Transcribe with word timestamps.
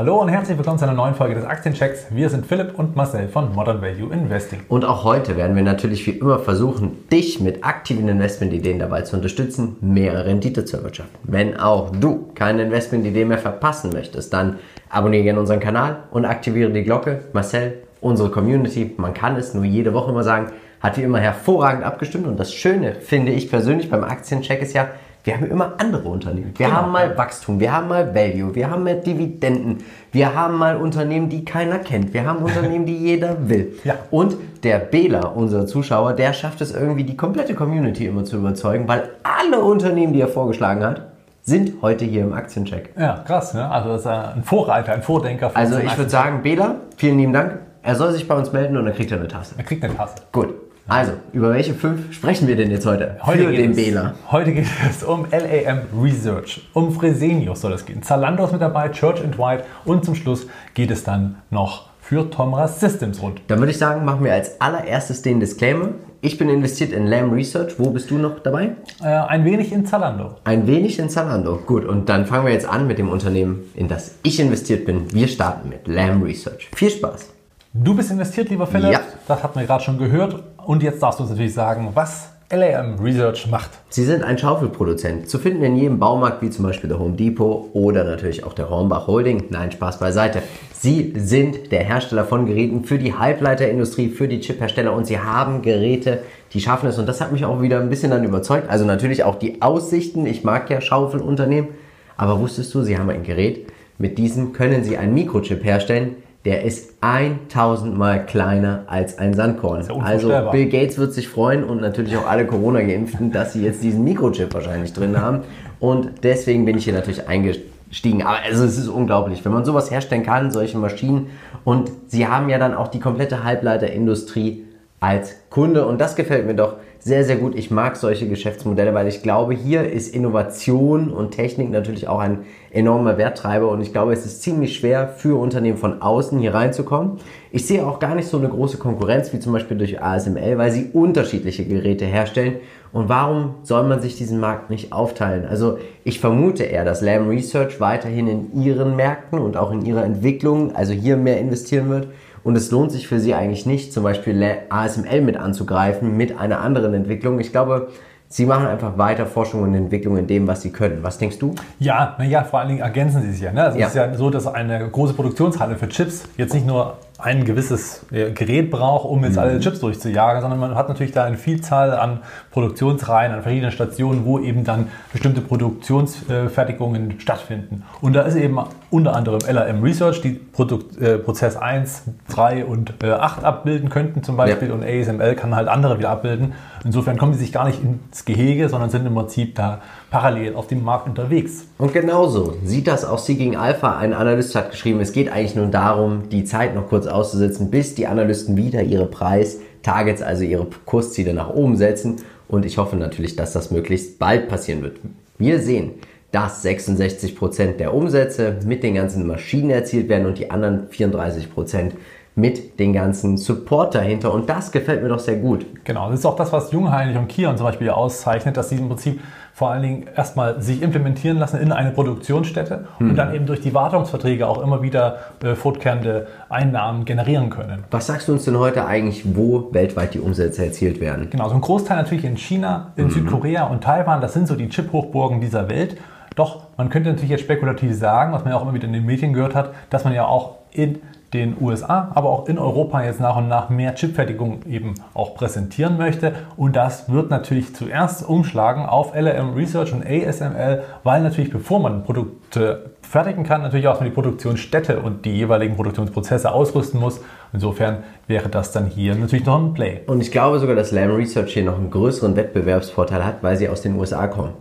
Hallo 0.00 0.18
und 0.18 0.30
herzlich 0.30 0.56
willkommen 0.56 0.78
zu 0.78 0.86
einer 0.86 0.94
neuen 0.94 1.14
Folge 1.14 1.34
des 1.34 1.44
Aktienchecks. 1.44 2.06
Wir 2.08 2.30
sind 2.30 2.46
Philipp 2.46 2.78
und 2.78 2.96
Marcel 2.96 3.28
von 3.28 3.54
Modern 3.54 3.82
Value 3.82 4.10
Investing. 4.10 4.60
Und 4.66 4.82
auch 4.82 5.04
heute 5.04 5.36
werden 5.36 5.54
wir 5.54 5.62
natürlich 5.62 6.06
wie 6.06 6.12
immer 6.12 6.38
versuchen, 6.38 7.06
dich 7.10 7.38
mit 7.38 7.64
aktiven 7.64 8.08
Investmentideen 8.08 8.78
dabei 8.78 9.02
zu 9.02 9.16
unterstützen, 9.16 9.76
mehr 9.82 10.24
Rendite 10.24 10.64
zu 10.64 10.78
erwirtschaften. 10.78 11.18
Wenn 11.24 11.58
auch 11.58 11.90
du 11.90 12.30
keine 12.34 12.62
Investmentidee 12.62 13.26
mehr 13.26 13.36
verpassen 13.36 13.90
möchtest, 13.92 14.32
dann 14.32 14.58
abonniere 14.88 15.24
gerne 15.24 15.40
unseren 15.40 15.60
Kanal 15.60 16.04
und 16.12 16.24
aktiviere 16.24 16.70
die 16.70 16.82
Glocke. 16.82 17.20
Marcel, 17.34 17.82
unsere 18.00 18.30
Community, 18.30 18.94
man 18.96 19.12
kann 19.12 19.36
es 19.36 19.52
nur 19.52 19.64
jede 19.64 19.92
Woche 19.92 20.12
immer 20.12 20.24
sagen, 20.24 20.50
hat 20.80 20.96
wie 20.96 21.02
immer 21.02 21.20
hervorragend 21.20 21.84
abgestimmt. 21.84 22.26
Und 22.26 22.40
das 22.40 22.54
Schöne 22.54 22.94
finde 22.94 23.32
ich 23.32 23.50
persönlich 23.50 23.90
beim 23.90 24.04
Aktiencheck 24.04 24.62
ist 24.62 24.72
ja, 24.72 24.88
wir 25.24 25.34
haben 25.34 25.46
immer 25.50 25.74
andere 25.78 26.08
Unternehmen. 26.08 26.52
Wir 26.56 26.66
Genau. 26.66 26.78
haben 26.78 26.92
mal 26.92 27.16
Wachstum, 27.16 27.60
wir 27.60 27.72
haben 27.72 27.88
mal 27.88 28.14
Value, 28.14 28.54
wir 28.54 28.70
haben 28.70 28.84
mal 28.84 28.96
Dividenden, 29.00 29.78
wir 30.12 30.34
haben 30.34 30.56
mal 30.56 30.76
Unternehmen, 30.76 31.28
die 31.28 31.44
keiner 31.44 31.78
kennt, 31.78 32.14
wir 32.14 32.24
haben 32.26 32.38
Unternehmen, 32.42 32.86
die 32.86 32.96
jeder 32.96 33.36
will. 33.48 33.74
Ja. 33.84 33.94
Und 34.10 34.36
der 34.62 34.78
Bela, 34.78 35.20
unser 35.28 35.66
Zuschauer, 35.66 36.12
der 36.14 36.32
schafft 36.32 36.60
es 36.60 36.72
irgendwie, 36.72 37.04
die 37.04 37.16
komplette 37.16 37.54
Community 37.54 38.06
immer 38.06 38.24
zu 38.24 38.36
überzeugen, 38.36 38.86
weil 38.88 39.10
alle 39.22 39.62
Unternehmen, 39.62 40.12
die 40.12 40.20
er 40.20 40.28
vorgeschlagen 40.28 40.84
hat, 40.84 41.02
sind 41.42 41.80
heute 41.82 42.04
hier 42.04 42.22
im 42.22 42.32
Aktiencheck. 42.34 42.90
Ja, 42.98 43.22
krass, 43.26 43.54
ne? 43.54 43.68
Also 43.70 43.88
das 43.90 44.00
ist 44.02 44.06
ein 44.06 44.42
Vorreiter, 44.44 44.92
ein 44.92 45.02
Vordenker. 45.02 45.50
Von 45.50 45.60
Also 45.60 45.78
ich 45.78 45.96
würde 45.96 46.10
sagen, 46.10 46.42
Bela, 46.42 46.76
vielen 46.96 47.18
lieben 47.18 47.32
Dank. 47.32 47.58
Er 47.82 47.94
soll 47.94 48.12
sich 48.12 48.28
bei 48.28 48.34
uns 48.36 48.52
melden 48.52 48.76
und 48.76 48.84
dann 48.84 48.94
kriegt 48.94 49.10
er 49.10 49.18
eine 49.18 49.28
Tasse. 49.28 49.54
Er 49.56 49.64
kriegt 49.64 49.82
eine 49.82 49.96
Tasse. 49.96 50.16
Gut. 50.32 50.54
Also, 50.90 51.12
über 51.32 51.52
welche 51.52 51.72
fünf 51.72 52.12
sprechen 52.12 52.48
wir 52.48 52.56
denn 52.56 52.68
jetzt 52.72 52.84
heute? 52.84 53.16
Heute 53.22 53.44
Für 53.44 53.50
geht 53.52 53.60
den 53.60 53.70
es, 53.70 53.76
Bela. 53.76 54.14
Heute 54.28 54.52
geht 54.52 54.66
es 54.90 55.04
um 55.04 55.24
LAM 55.30 55.82
Research, 56.02 56.68
um 56.72 56.90
Fresenius 56.90 57.60
soll 57.60 57.74
es 57.74 57.86
gehen. 57.86 58.02
Zalando 58.02 58.44
ist 58.44 58.50
mit 58.50 58.60
dabei, 58.60 58.88
Church 58.88 59.22
and 59.22 59.38
White 59.38 59.62
und 59.84 60.04
zum 60.04 60.16
Schluss 60.16 60.48
geht 60.74 60.90
es 60.90 61.04
dann 61.04 61.36
noch 61.50 61.90
für 62.00 62.28
Tomra 62.28 62.66
Systems 62.66 63.22
rund. 63.22 63.40
Dann 63.46 63.60
würde 63.60 63.70
ich 63.70 63.78
sagen, 63.78 64.04
machen 64.04 64.24
wir 64.24 64.32
als 64.32 64.60
allererstes 64.60 65.22
den 65.22 65.38
Disclaimer. 65.38 65.90
Ich 66.22 66.38
bin 66.38 66.48
investiert 66.48 66.90
in 66.90 67.06
Lamb 67.06 67.32
Research. 67.32 67.78
Wo 67.78 67.90
bist 67.90 68.10
du 68.10 68.18
noch 68.18 68.40
dabei? 68.40 68.72
Äh, 69.00 69.06
ein 69.06 69.44
wenig 69.44 69.70
in 69.70 69.86
Zalando. 69.86 70.38
Ein 70.42 70.66
wenig 70.66 70.98
in 70.98 71.08
Zalando. 71.08 71.60
Gut, 71.64 71.84
und 71.84 72.08
dann 72.08 72.26
fangen 72.26 72.46
wir 72.46 72.52
jetzt 72.52 72.68
an 72.68 72.88
mit 72.88 72.98
dem 72.98 73.10
Unternehmen, 73.10 73.60
in 73.76 73.86
das 73.86 74.16
ich 74.24 74.40
investiert 74.40 74.86
bin. 74.86 75.06
Wir 75.14 75.28
starten 75.28 75.68
mit 75.68 75.86
Lamb 75.86 76.24
Research. 76.24 76.68
Viel 76.74 76.90
Spaß. 76.90 77.28
Du 77.72 77.94
bist 77.94 78.10
investiert, 78.10 78.48
lieber 78.50 78.66
Philipp. 78.66 78.90
Ja. 78.90 79.00
Das 79.28 79.44
hatten 79.44 79.60
wir 79.60 79.64
gerade 79.64 79.84
schon 79.84 79.96
gehört. 79.96 80.42
Und 80.70 80.84
jetzt 80.84 81.02
darfst 81.02 81.18
du 81.18 81.24
uns 81.24 81.30
natürlich 81.32 81.52
sagen, 81.52 81.88
was 81.94 82.28
LAM 82.48 83.00
Research 83.00 83.48
macht. 83.50 83.70
Sie 83.88 84.04
sind 84.04 84.22
ein 84.22 84.38
Schaufelproduzent, 84.38 85.28
zu 85.28 85.40
finden 85.40 85.64
in 85.64 85.74
jedem 85.74 85.98
Baumarkt, 85.98 86.42
wie 86.42 86.50
zum 86.50 86.64
Beispiel 86.64 86.86
der 86.86 87.00
Home 87.00 87.16
Depot 87.16 87.70
oder 87.72 88.04
natürlich 88.04 88.44
auch 88.44 88.52
der 88.52 88.70
Hornbach 88.70 89.08
Holding. 89.08 89.46
Nein, 89.50 89.72
Spaß 89.72 89.98
beiseite. 89.98 90.44
Sie 90.72 91.12
sind 91.16 91.72
der 91.72 91.82
Hersteller 91.82 92.24
von 92.24 92.46
Geräten 92.46 92.84
für 92.84 92.98
die 92.98 93.14
Halbleiterindustrie, 93.14 94.10
für 94.10 94.28
die 94.28 94.38
Chiphersteller 94.38 94.92
und 94.92 95.08
sie 95.08 95.18
haben 95.18 95.62
Geräte, 95.62 96.20
die 96.52 96.60
schaffen 96.60 96.88
es. 96.88 97.00
Und 97.00 97.06
das 97.06 97.20
hat 97.20 97.32
mich 97.32 97.44
auch 97.44 97.60
wieder 97.60 97.80
ein 97.80 97.90
bisschen 97.90 98.12
dann 98.12 98.22
überzeugt. 98.22 98.70
Also 98.70 98.84
natürlich 98.84 99.24
auch 99.24 99.40
die 99.40 99.62
Aussichten. 99.62 100.24
Ich 100.24 100.44
mag 100.44 100.70
ja 100.70 100.80
Schaufelunternehmen. 100.80 101.70
Aber 102.16 102.38
wusstest 102.38 102.72
du, 102.74 102.84
sie 102.84 102.96
haben 102.96 103.10
ein 103.10 103.24
Gerät, 103.24 103.66
mit 103.98 104.18
diesem 104.18 104.52
können 104.52 104.84
sie 104.84 104.96
einen 104.96 105.14
Mikrochip 105.14 105.64
herstellen, 105.64 106.14
der 106.44 106.64
ist 106.64 106.94
1000 107.02 107.96
mal 107.96 108.24
kleiner 108.24 108.84
als 108.86 109.18
ein 109.18 109.34
Sandkorn. 109.34 109.80
ja 110.28 110.38
also. 110.38 110.50
Bill 110.50 110.68
Gates 110.68 110.96
wird 110.96 111.12
sich 111.12 111.28
freuen 111.28 111.64
und 111.64 111.80
natürlich 111.80 112.16
auch 112.16 112.26
alle 112.26 112.46
Corona-Geimpften, 112.46 113.30
dass 113.30 113.52
sie 113.52 113.62
jetzt 113.62 113.82
diesen 113.82 114.04
Mikrochip 114.04 114.54
wahrscheinlich 114.54 114.92
drin 114.92 115.20
haben. 115.20 115.40
Und 115.80 116.10
deswegen 116.22 116.64
bin 116.64 116.78
ich 116.78 116.84
hier 116.84 116.94
natürlich 116.94 117.28
eingestiegen. 117.28 118.22
Aber 118.22 118.38
also 118.42 118.64
es 118.64 118.78
ist 118.78 118.88
unglaublich, 118.88 119.44
wenn 119.44 119.52
man 119.52 119.66
sowas 119.66 119.90
herstellen 119.90 120.22
kann, 120.22 120.50
solche 120.50 120.78
Maschinen. 120.78 121.26
Und 121.64 121.90
sie 122.06 122.26
haben 122.26 122.48
ja 122.48 122.58
dann 122.58 122.74
auch 122.74 122.88
die 122.88 123.00
komplette 123.00 123.44
Halbleiterindustrie 123.44 124.64
als 125.00 125.36
Kunde. 125.48 125.86
Und 125.86 126.00
das 126.00 126.14
gefällt 126.14 126.46
mir 126.46 126.54
doch 126.54 126.76
sehr, 127.02 127.24
sehr 127.24 127.36
gut. 127.36 127.54
Ich 127.54 127.70
mag 127.70 127.96
solche 127.96 128.28
Geschäftsmodelle, 128.28 128.92
weil 128.92 129.08
ich 129.08 129.22
glaube, 129.22 129.54
hier 129.54 129.90
ist 129.90 130.14
Innovation 130.14 131.10
und 131.10 131.30
Technik 131.30 131.70
natürlich 131.70 132.06
auch 132.06 132.18
ein 132.18 132.40
enormer 132.70 133.16
Werttreiber. 133.16 133.70
Und 133.70 133.80
ich 133.80 133.92
glaube, 133.92 134.12
es 134.12 134.26
ist 134.26 134.42
ziemlich 134.42 134.76
schwer 134.76 135.08
für 135.08 135.40
Unternehmen 135.40 135.78
von 135.78 136.02
außen 136.02 136.38
hier 136.38 136.52
reinzukommen. 136.52 137.16
Ich 137.50 137.66
sehe 137.66 137.86
auch 137.86 137.98
gar 138.00 138.14
nicht 138.14 138.28
so 138.28 138.36
eine 138.36 138.50
große 138.50 138.76
Konkurrenz 138.76 139.32
wie 139.32 139.40
zum 139.40 139.54
Beispiel 139.54 139.78
durch 139.78 140.02
ASML, 140.02 140.58
weil 140.58 140.70
sie 140.70 140.90
unterschiedliche 140.92 141.64
Geräte 141.64 142.04
herstellen. 142.04 142.56
Und 142.92 143.08
warum 143.08 143.54
soll 143.62 143.84
man 143.84 144.02
sich 144.02 144.16
diesen 144.16 144.38
Markt 144.38 144.68
nicht 144.68 144.92
aufteilen? 144.92 145.46
Also 145.46 145.78
ich 146.04 146.20
vermute 146.20 146.64
eher, 146.64 146.84
dass 146.84 147.00
Lam 147.00 147.28
Research 147.28 147.80
weiterhin 147.80 148.26
in 148.26 148.62
ihren 148.62 148.94
Märkten 148.94 149.38
und 149.38 149.56
auch 149.56 149.72
in 149.72 149.86
ihrer 149.86 150.04
Entwicklung, 150.04 150.76
also 150.76 150.92
hier 150.92 151.16
mehr 151.16 151.38
investieren 151.38 151.88
wird. 151.88 152.08
Und 152.42 152.56
es 152.56 152.70
lohnt 152.70 152.92
sich 152.92 153.06
für 153.06 153.20
sie 153.20 153.34
eigentlich 153.34 153.66
nicht, 153.66 153.92
zum 153.92 154.02
Beispiel 154.02 154.42
ASML 154.68 155.20
mit 155.20 155.36
anzugreifen 155.36 156.16
mit 156.16 156.38
einer 156.38 156.60
anderen 156.60 156.94
Entwicklung. 156.94 157.38
Ich 157.38 157.52
glaube, 157.52 157.88
sie 158.28 158.46
machen 158.46 158.66
einfach 158.66 158.96
weiter 158.96 159.26
Forschung 159.26 159.62
und 159.62 159.74
Entwicklung 159.74 160.16
in 160.16 160.26
dem, 160.26 160.46
was 160.46 160.62
sie 160.62 160.70
können. 160.70 161.02
Was 161.02 161.18
denkst 161.18 161.38
du? 161.38 161.54
Ja, 161.78 162.14
naja, 162.18 162.44
vor 162.44 162.60
allen 162.60 162.68
Dingen 162.68 162.80
ergänzen 162.80 163.22
sie 163.22 163.32
sich 163.32 163.42
ja. 163.42 163.52
Ne? 163.52 163.64
Also 163.64 163.78
Ja. 163.78 163.86
Es 163.86 163.92
ist 163.92 163.96
ja 163.96 164.14
so, 164.14 164.30
dass 164.30 164.46
eine 164.46 164.88
große 164.88 165.12
Produktionshalle 165.12 165.76
für 165.76 165.88
Chips 165.88 166.24
jetzt 166.36 166.54
nicht 166.54 166.66
nur 166.66 166.96
ein 167.22 167.44
gewisses 167.44 168.04
äh, 168.12 168.30
Gerät 168.32 168.70
braucht, 168.70 169.04
um 169.04 169.24
jetzt 169.24 169.38
alle 169.38 169.58
Chips 169.60 169.80
durchzujagen, 169.80 170.40
sondern 170.40 170.58
man 170.60 170.74
hat 170.74 170.88
natürlich 170.88 171.12
da 171.12 171.24
eine 171.24 171.36
Vielzahl 171.36 171.92
an 171.92 172.20
Produktionsreihen, 172.50 173.32
an 173.32 173.42
verschiedenen 173.42 173.72
Stationen, 173.72 174.24
wo 174.24 174.38
eben 174.38 174.64
dann 174.64 174.88
bestimmte 175.12 175.40
Produktionsfertigungen 175.40 177.20
stattfinden. 177.20 177.84
Und 178.00 178.14
da 178.14 178.22
ist 178.22 178.36
eben 178.36 178.58
unter 178.90 179.14
anderem 179.14 179.40
LRM 179.46 179.82
Research, 179.82 180.20
die 180.20 180.30
Produkt, 180.30 181.00
äh, 181.00 181.18
Prozess 181.18 181.56
1, 181.56 182.04
3 182.28 182.64
und 182.64 182.94
äh, 183.02 183.10
8 183.12 183.44
abbilden 183.44 183.88
könnten 183.88 184.22
zum 184.22 184.36
Beispiel 184.36 184.68
Ja. 184.68 184.74
und 184.74 184.82
ASML 184.84 185.34
kann 185.34 185.54
halt 185.54 185.68
andere 185.68 185.98
wieder 185.98 186.10
abbilden. 186.10 186.54
Insofern 186.84 187.18
kommen 187.18 187.32
die 187.32 187.38
sich 187.38 187.52
gar 187.52 187.66
nicht 187.66 187.82
ins 187.82 188.24
Gehege, 188.24 188.68
sondern 188.68 188.90
sind 188.90 189.06
im 189.06 189.14
Prinzip 189.14 189.54
da 189.54 189.80
parallel 190.10 190.54
auf 190.56 190.66
dem 190.66 190.82
Markt 190.82 191.06
unterwegs. 191.06 191.66
Und 191.78 191.92
genauso 191.92 192.54
sieht 192.64 192.86
das 192.88 193.04
auch 193.04 193.18
Seeking 193.18 193.56
Alpha. 193.56 193.96
Ein 193.98 194.12
Analyst 194.12 194.54
hat 194.56 194.70
geschrieben, 194.70 195.00
es 195.00 195.12
geht 195.12 195.30
eigentlich 195.30 195.54
nur 195.54 195.66
darum, 195.66 196.28
die 196.30 196.44
Zeit 196.44 196.74
noch 196.74 196.88
kurz 196.88 197.06
auszusetzen, 197.10 197.70
bis 197.70 197.94
die 197.94 198.06
Analysten 198.06 198.56
wieder 198.56 198.82
ihre 198.82 199.06
Preis-Targets, 199.06 200.22
also 200.22 200.44
ihre 200.44 200.66
Kursziele 200.86 201.34
nach 201.34 201.50
oben 201.50 201.76
setzen. 201.76 202.16
Und 202.48 202.64
ich 202.64 202.78
hoffe 202.78 202.96
natürlich, 202.96 203.36
dass 203.36 203.52
das 203.52 203.70
möglichst 203.70 204.18
bald 204.18 204.48
passieren 204.48 204.82
wird. 204.82 204.98
Wir 205.38 205.60
sehen, 205.60 205.92
dass 206.32 206.64
66% 206.64 207.76
der 207.76 207.94
Umsätze 207.94 208.56
mit 208.64 208.82
den 208.82 208.94
ganzen 208.94 209.26
Maschinen 209.26 209.70
erzielt 209.70 210.08
werden 210.08 210.26
und 210.26 210.38
die 210.38 210.50
anderen 210.50 210.88
34% 210.88 211.92
mit 212.36 212.78
den 212.78 212.92
ganzen 212.92 213.36
Support 213.36 213.94
dahinter. 213.94 214.32
Und 214.32 214.48
das 214.48 214.70
gefällt 214.70 215.02
mir 215.02 215.08
doch 215.08 215.18
sehr 215.18 215.36
gut. 215.36 215.66
Genau, 215.84 216.10
das 216.10 216.20
ist 216.20 216.26
auch 216.26 216.36
das, 216.36 216.52
was 216.52 216.72
Jungheinrich 216.72 217.16
und 217.16 217.28
Kion 217.28 217.56
zum 217.56 217.66
Beispiel 217.66 217.90
auszeichnet, 217.90 218.56
dass 218.56 218.68
sie 218.68 218.76
im 218.76 218.88
Prinzip 218.88 219.20
vor 219.60 219.72
allen 219.72 219.82
Dingen 219.82 220.06
erstmal 220.16 220.62
sich 220.62 220.80
implementieren 220.80 221.36
lassen 221.36 221.60
in 221.60 221.70
eine 221.70 221.90
Produktionsstätte 221.90 222.86
und 222.98 223.14
dann 223.14 223.34
eben 223.34 223.44
durch 223.44 223.60
die 223.60 223.74
Wartungsverträge 223.74 224.48
auch 224.48 224.62
immer 224.62 224.80
wieder 224.80 225.18
äh, 225.44 225.54
fortkehrende 225.54 226.28
Einnahmen 226.48 227.04
generieren 227.04 227.50
können. 227.50 227.84
Was 227.90 228.06
sagst 228.06 228.28
du 228.28 228.32
uns 228.32 228.46
denn 228.46 228.58
heute 228.58 228.86
eigentlich, 228.86 229.36
wo 229.36 229.68
weltweit 229.74 230.14
die 230.14 230.20
Umsätze 230.20 230.64
erzielt 230.64 230.98
werden? 230.98 231.28
Genau, 231.28 231.46
so 231.50 231.56
ein 231.56 231.60
Großteil 231.60 231.98
natürlich 231.98 232.24
in 232.24 232.38
China, 232.38 232.92
in 232.96 233.10
Südkorea 233.10 233.64
und 233.66 233.84
Taiwan, 233.84 234.22
das 234.22 234.32
sind 234.32 234.48
so 234.48 234.56
die 234.56 234.70
Chip-Hochburgen 234.70 235.42
dieser 235.42 235.68
Welt. 235.68 235.98
Doch 236.36 236.62
man 236.78 236.88
könnte 236.88 237.10
natürlich 237.10 237.28
jetzt 237.28 237.42
spekulativ 237.42 237.94
sagen, 237.94 238.32
was 238.32 238.44
man 238.44 238.54
ja 238.54 238.58
auch 238.58 238.62
immer 238.62 238.72
wieder 238.72 238.86
in 238.86 238.94
den 238.94 239.04
Medien 239.04 239.34
gehört 239.34 239.54
hat, 239.54 239.74
dass 239.90 240.04
man 240.04 240.14
ja 240.14 240.24
auch 240.24 240.54
in 240.72 241.00
den 241.32 241.56
USA, 241.60 242.10
aber 242.14 242.28
auch 242.28 242.48
in 242.48 242.58
Europa 242.58 243.02
jetzt 243.04 243.20
nach 243.20 243.36
und 243.36 243.46
nach 243.48 243.70
mehr 243.70 243.94
Chipfertigung 243.94 244.60
eben 244.68 244.94
auch 245.14 245.34
präsentieren 245.34 245.96
möchte. 245.96 246.32
Und 246.56 246.74
das 246.74 247.10
wird 247.10 247.30
natürlich 247.30 247.74
zuerst 247.74 248.28
umschlagen 248.28 248.84
auf 248.86 249.14
LRM 249.14 249.54
Research 249.54 249.92
und 249.92 250.04
ASML, 250.04 250.82
weil 251.04 251.22
natürlich 251.22 251.50
bevor 251.50 251.78
man 251.78 252.02
Produkte 252.02 252.90
fertigen 253.02 253.44
kann, 253.44 253.62
natürlich 253.62 253.86
auch 253.86 254.02
die 254.02 254.10
Produktionsstätte 254.10 255.00
und 255.00 255.24
die 255.24 255.32
jeweiligen 255.32 255.76
Produktionsprozesse 255.76 256.52
ausrüsten 256.52 256.98
muss. 257.00 257.20
Insofern 257.52 257.98
wäre 258.26 258.48
das 258.48 258.72
dann 258.72 258.86
hier 258.86 259.14
natürlich 259.14 259.46
noch 259.46 259.60
ein 259.60 259.74
Play. 259.74 260.00
Und 260.06 260.20
ich 260.20 260.32
glaube 260.32 260.58
sogar, 260.58 260.74
dass 260.74 260.90
Lam 260.90 261.10
Research 261.10 261.52
hier 261.54 261.64
noch 261.64 261.78
einen 261.78 261.90
größeren 261.90 262.36
Wettbewerbsvorteil 262.36 263.24
hat, 263.24 263.42
weil 263.42 263.56
sie 263.56 263.68
aus 263.68 263.82
den 263.82 263.96
USA 263.98 264.26
kommen. 264.26 264.52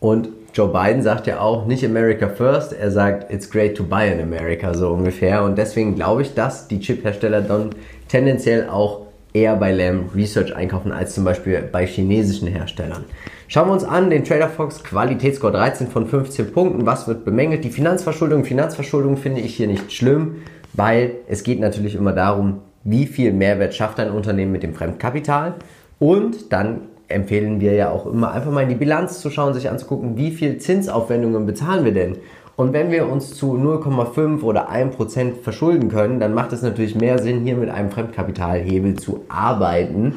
Und 0.00 0.28
Joe 0.56 0.68
Biden 0.68 1.02
sagt 1.02 1.26
ja 1.26 1.38
auch 1.40 1.66
nicht 1.66 1.84
America 1.84 2.30
first, 2.30 2.72
er 2.72 2.90
sagt 2.90 3.30
it's 3.30 3.50
great 3.50 3.76
to 3.76 3.84
buy 3.84 4.10
in 4.10 4.22
America 4.22 4.72
so 4.72 4.88
ungefähr. 4.88 5.44
Und 5.44 5.58
deswegen 5.58 5.96
glaube 5.96 6.22
ich, 6.22 6.32
dass 6.32 6.66
die 6.66 6.80
Chiphersteller 6.80 7.42
dann 7.42 7.74
tendenziell 8.08 8.66
auch 8.70 9.02
eher 9.34 9.54
bei 9.56 9.70
Lam 9.70 10.08
Research 10.14 10.56
einkaufen 10.56 10.92
als 10.92 11.14
zum 11.14 11.24
Beispiel 11.24 11.60
bei 11.70 11.86
chinesischen 11.86 12.48
Herstellern. 12.48 13.04
Schauen 13.48 13.68
wir 13.68 13.74
uns 13.74 13.84
an, 13.84 14.08
den 14.08 14.24
Trader 14.24 14.48
Fox 14.48 14.82
Qualitätsscore 14.82 15.52
13 15.52 15.88
von 15.88 16.06
15 16.06 16.50
Punkten. 16.52 16.86
Was 16.86 17.06
wird 17.06 17.26
bemängelt? 17.26 17.62
Die 17.62 17.68
Finanzverschuldung. 17.68 18.46
Finanzverschuldung 18.46 19.18
finde 19.18 19.42
ich 19.42 19.56
hier 19.56 19.66
nicht 19.66 19.92
schlimm, 19.92 20.36
weil 20.72 21.16
es 21.28 21.42
geht 21.42 21.60
natürlich 21.60 21.96
immer 21.96 22.14
darum, 22.14 22.62
wie 22.82 23.04
viel 23.04 23.34
Mehrwert 23.34 23.74
schafft 23.74 24.00
ein 24.00 24.10
Unternehmen 24.10 24.52
mit 24.52 24.62
dem 24.62 24.72
Fremdkapital. 24.72 25.56
Und 25.98 26.50
dann 26.50 26.80
empfehlen 27.08 27.60
wir 27.60 27.72
ja 27.72 27.90
auch 27.90 28.06
immer 28.06 28.32
einfach 28.32 28.50
mal 28.50 28.62
in 28.62 28.68
die 28.68 28.74
Bilanz 28.74 29.20
zu 29.20 29.30
schauen, 29.30 29.54
sich 29.54 29.70
anzugucken, 29.70 30.16
wie 30.16 30.30
viel 30.30 30.58
Zinsaufwendungen 30.58 31.46
bezahlen 31.46 31.84
wir 31.84 31.92
denn. 31.92 32.16
Und 32.56 32.72
wenn 32.72 32.90
wir 32.90 33.08
uns 33.08 33.34
zu 33.34 33.54
0,5 33.54 34.42
oder 34.42 34.70
1% 34.70 35.42
verschulden 35.42 35.90
können, 35.90 36.20
dann 36.20 36.32
macht 36.32 36.52
es 36.52 36.62
natürlich 36.62 36.94
mehr 36.94 37.18
Sinn, 37.18 37.42
hier 37.42 37.56
mit 37.56 37.68
einem 37.68 37.90
Fremdkapitalhebel 37.90 38.94
zu 38.94 39.24
arbeiten 39.28 40.14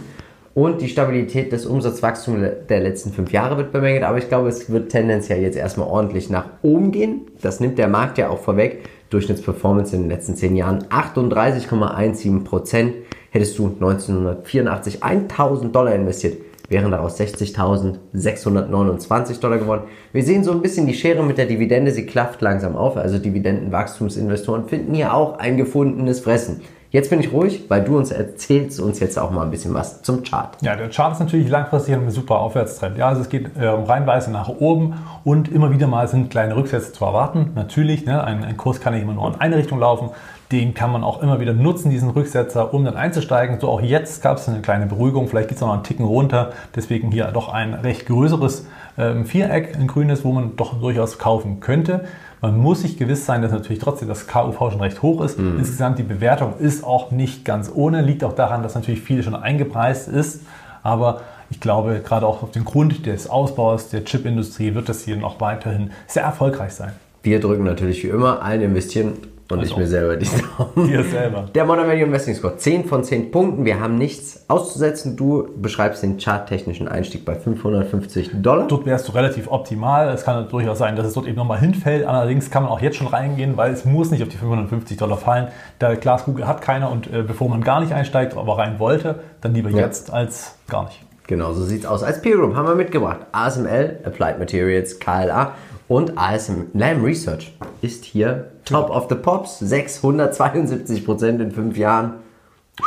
und 0.59 0.81
die 0.81 0.89
Stabilität 0.89 1.53
des 1.53 1.65
Umsatzwachstums 1.65 2.45
der 2.67 2.81
letzten 2.81 3.13
fünf 3.13 3.31
Jahre 3.31 3.55
wird 3.55 3.71
bemängelt, 3.71 4.03
aber 4.03 4.17
ich 4.17 4.27
glaube, 4.27 4.49
es 4.49 4.69
wird 4.69 4.91
tendenziell 4.91 5.41
jetzt 5.41 5.55
erstmal 5.55 5.87
ordentlich 5.87 6.29
nach 6.29 6.45
oben 6.63 6.91
gehen. 6.91 7.21
Das 7.41 7.61
nimmt 7.61 7.77
der 7.77 7.87
Markt 7.87 8.17
ja 8.17 8.29
auch 8.29 8.39
vorweg. 8.39 8.83
Durchschnittsperformance 9.09 9.95
in 9.95 10.03
den 10.03 10.09
letzten 10.09 10.35
zehn 10.35 10.57
Jahren 10.57 10.83
38,17 10.89 12.43
Prozent. 12.43 12.93
Hättest 13.31 13.57
du 13.57 13.67
1984 13.67 15.01
1000 15.01 15.73
Dollar 15.73 15.93
investiert, 15.93 16.37
wären 16.69 16.91
daraus 16.91 17.19
60.629 17.19 19.39
Dollar 19.39 19.57
geworden. 19.57 19.85
Wir 20.13 20.23
sehen 20.23 20.43
so 20.43 20.51
ein 20.51 20.61
bisschen 20.61 20.85
die 20.87 20.93
Schere 20.93 21.23
mit 21.23 21.37
der 21.37 21.47
Dividende, 21.47 21.91
sie 21.91 22.05
klafft 22.05 22.41
langsam 22.41 22.77
auf. 22.77 22.95
Also 22.95 23.17
Dividendenwachstumsinvestoren 23.17 24.67
finden 24.67 24.93
hier 24.93 25.13
auch 25.13 25.39
ein 25.39 25.57
gefundenes 25.57 26.21
Fressen. 26.21 26.61
Jetzt 26.91 27.11
bin 27.11 27.19
ich 27.19 27.31
ruhig, 27.31 27.65
weil 27.69 27.83
du 27.83 27.99
uns 27.99 28.09
erzählst 28.09 28.79
uns 28.79 28.99
jetzt 28.99 29.19
auch 29.19 29.29
mal 29.29 29.43
ein 29.43 29.51
bisschen 29.51 29.75
was 29.75 30.01
zum 30.01 30.23
Chart. 30.23 30.57
Ja, 30.61 30.75
der 30.75 30.89
Chart 30.89 31.13
ist 31.13 31.19
natürlich 31.19 31.47
langfristig 31.47 31.93
ein 31.93 32.09
super 32.09 32.39
Aufwärtstrend. 32.39 32.97
Ja, 32.97 33.09
also 33.09 33.21
es 33.21 33.29
geht 33.29 33.55
äh, 33.57 33.67
reinweise 33.67 34.31
nach 34.31 34.49
oben 34.49 34.95
und 35.23 35.51
immer 35.51 35.71
wieder 35.71 35.85
mal 35.85 36.07
sind 36.07 36.31
kleine 36.31 36.55
Rücksätze 36.55 36.91
zu 36.91 37.05
erwarten. 37.05 37.51
Natürlich, 37.53 38.07
ne, 38.07 38.23
ein, 38.23 38.43
ein 38.43 38.57
Kurs 38.57 38.81
kann 38.81 38.95
nicht 38.95 39.03
immer 39.03 39.13
nur 39.13 39.27
in 39.27 39.35
eine 39.35 39.57
Richtung 39.57 39.77
laufen. 39.77 40.09
Den 40.51 40.73
kann 40.73 40.91
man 40.91 41.03
auch 41.03 41.21
immer 41.21 41.39
wieder 41.39 41.53
nutzen, 41.53 41.91
diesen 41.91 42.09
Rücksetzer, 42.09 42.73
um 42.73 42.83
dann 42.83 42.97
einzusteigen. 42.97 43.59
So 43.59 43.69
auch 43.69 43.81
jetzt 43.81 44.23
gab 44.23 44.37
es 44.37 44.49
eine 44.49 44.61
kleine 44.61 44.87
Beruhigung. 44.87 45.27
Vielleicht 45.27 45.49
geht 45.49 45.57
es 45.57 45.61
noch 45.61 45.71
einen 45.71 45.83
Ticken 45.83 46.05
runter. 46.05 46.53
Deswegen 46.75 47.11
hier 47.11 47.25
doch 47.25 47.53
ein 47.53 47.75
recht 47.75 48.07
größeres 48.07 48.65
ähm, 48.97 49.25
Viereck, 49.25 49.75
ein 49.75 49.85
grünes, 49.85 50.25
wo 50.25 50.31
man 50.31 50.55
doch 50.55 50.79
durchaus 50.79 51.19
kaufen 51.19 51.59
könnte. 51.59 52.05
Man 52.41 52.57
muss 52.57 52.81
sich 52.81 52.97
gewiss 52.97 53.27
sein, 53.27 53.43
dass 53.43 53.51
natürlich 53.51 53.79
trotzdem 53.79 54.07
das 54.07 54.25
KUV 54.25 54.71
schon 54.71 54.81
recht 54.81 55.03
hoch 55.03 55.21
ist. 55.21 55.37
Mhm. 55.37 55.59
Insgesamt 55.59 55.99
die 55.99 56.03
Bewertung 56.03 56.55
ist 56.57 56.83
auch 56.83 57.11
nicht 57.11 57.45
ganz 57.45 57.71
ohne, 57.73 58.01
liegt 58.01 58.23
auch 58.23 58.33
daran, 58.33 58.63
dass 58.63 58.73
natürlich 58.73 59.01
viel 59.01 59.21
schon 59.21 59.35
eingepreist 59.35 60.07
ist. 60.07 60.41
Aber 60.81 61.21
ich 61.51 61.59
glaube, 61.59 62.01
gerade 62.03 62.25
auch 62.25 62.41
auf 62.41 62.51
den 62.51 62.65
Grund 62.65 63.05
des 63.05 63.29
Ausbaus 63.29 63.89
der 63.89 64.03
Chipindustrie 64.03 64.73
wird 64.73 64.89
das 64.89 65.03
hier 65.03 65.17
noch 65.17 65.39
weiterhin 65.41 65.91
sehr 66.07 66.23
erfolgreich 66.23 66.71
sein. 66.71 66.93
Wir 67.21 67.39
drücken 67.39 67.65
natürlich 67.65 68.03
wie 68.03 68.07
immer 68.07 68.41
allen 68.41 68.61
investieren 68.61 69.13
und 69.51 69.59
also, 69.59 69.71
ich 69.71 69.77
mir 69.77 69.87
selber 69.87 70.15
die 70.15 70.27
Daumen. 70.57 70.87
Dir 70.87 71.03
selber. 71.03 71.49
Der 71.55 71.65
Modern 71.65 71.87
Value 71.87 72.03
Investing 72.03 72.35
Score. 72.35 72.55
10 72.55 72.85
von 72.85 73.03
10 73.03 73.31
Punkten. 73.31 73.65
Wir 73.65 73.79
haben 73.79 73.95
nichts 73.95 74.45
auszusetzen. 74.47 75.17
Du 75.17 75.47
beschreibst 75.57 76.03
den 76.03 76.19
charttechnischen 76.19 76.87
Einstieg 76.87 77.25
bei 77.25 77.33
550 77.33 78.29
Dollar. 78.43 78.67
Dort 78.67 78.85
wärst 78.85 79.07
du 79.07 79.11
relativ 79.13 79.49
optimal. 79.49 80.09
Es 80.09 80.23
kann 80.23 80.47
durchaus 80.49 80.77
sein, 80.77 80.95
dass 80.95 81.07
es 81.07 81.13
dort 81.13 81.25
eben 81.25 81.37
nochmal 81.37 81.59
hinfällt. 81.59 82.05
Allerdings 82.05 82.51
kann 82.51 82.61
man 82.61 82.71
auch 82.71 82.81
jetzt 82.81 82.97
schon 82.97 83.07
reingehen, 83.07 83.57
weil 83.57 83.73
es 83.73 83.85
muss 83.85 84.11
nicht 84.11 84.21
auf 84.21 84.29
die 84.29 84.37
550 84.37 84.97
Dollar 84.97 85.17
fallen. 85.17 85.47
Der 85.81 85.95
Glaskugel 85.95 86.45
hat 86.45 86.61
keiner 86.61 86.91
und 86.91 87.11
äh, 87.11 87.23
bevor 87.23 87.49
man 87.49 87.61
gar 87.61 87.81
nicht 87.81 87.91
einsteigt, 87.91 88.37
aber 88.37 88.59
rein 88.59 88.77
wollte, 88.77 89.19
dann 89.41 89.55
lieber 89.55 89.71
ja. 89.71 89.77
jetzt 89.77 90.13
als 90.13 90.55
gar 90.67 90.85
nicht. 90.85 90.99
Genau, 91.25 91.53
so 91.53 91.63
sieht 91.63 91.81
es 91.81 91.85
aus. 91.85 92.01
Als 92.01 92.21
Peer 92.21 92.37
Group 92.37 92.55
haben 92.55 92.67
wir 92.67 92.73
mitgebracht 92.73 93.19
ASML, 93.31 93.99
Applied 94.03 94.39
Materials, 94.39 94.99
KLA 94.99 95.53
und 95.89 96.17
ASM 96.17 96.67
Lam 96.73 97.03
Research 97.03 97.51
ist 97.81 98.05
hier 98.05 98.51
Top 98.63 98.89
of 98.91 99.07
the 99.09 99.15
Pops. 99.15 99.61
672% 99.61 101.41
in 101.41 101.51
fünf 101.51 101.77
Jahren. 101.77 102.13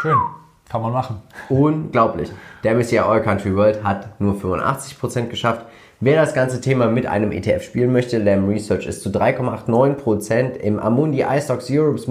Schön. 0.01 0.17
Kann 0.71 0.81
man 0.81 0.93
machen. 0.93 1.17
Unglaublich. 1.51 2.31
Der 2.65 2.75
MSCI 2.75 3.01
All 3.01 3.21
Country 3.21 3.55
World 3.55 3.85
hat 3.85 4.21
nur 4.21 4.35
85% 4.35 5.27
geschafft. 5.27 5.67
Wer 6.01 6.17
das 6.17 6.33
ganze 6.33 6.61
Thema 6.61 6.87
mit 6.87 7.07
einem 7.07 7.33
ETF 7.33 7.63
spielen 7.65 7.93
möchte, 7.93 8.19
Lam 8.19 8.49
Research 8.49 8.87
ist 8.87 9.03
zu 9.03 9.11
3,89% 9.11 10.55
im 10.55 10.79
Amundi 10.79 11.25
iStocks 11.29 11.69
Europe's 11.71 12.07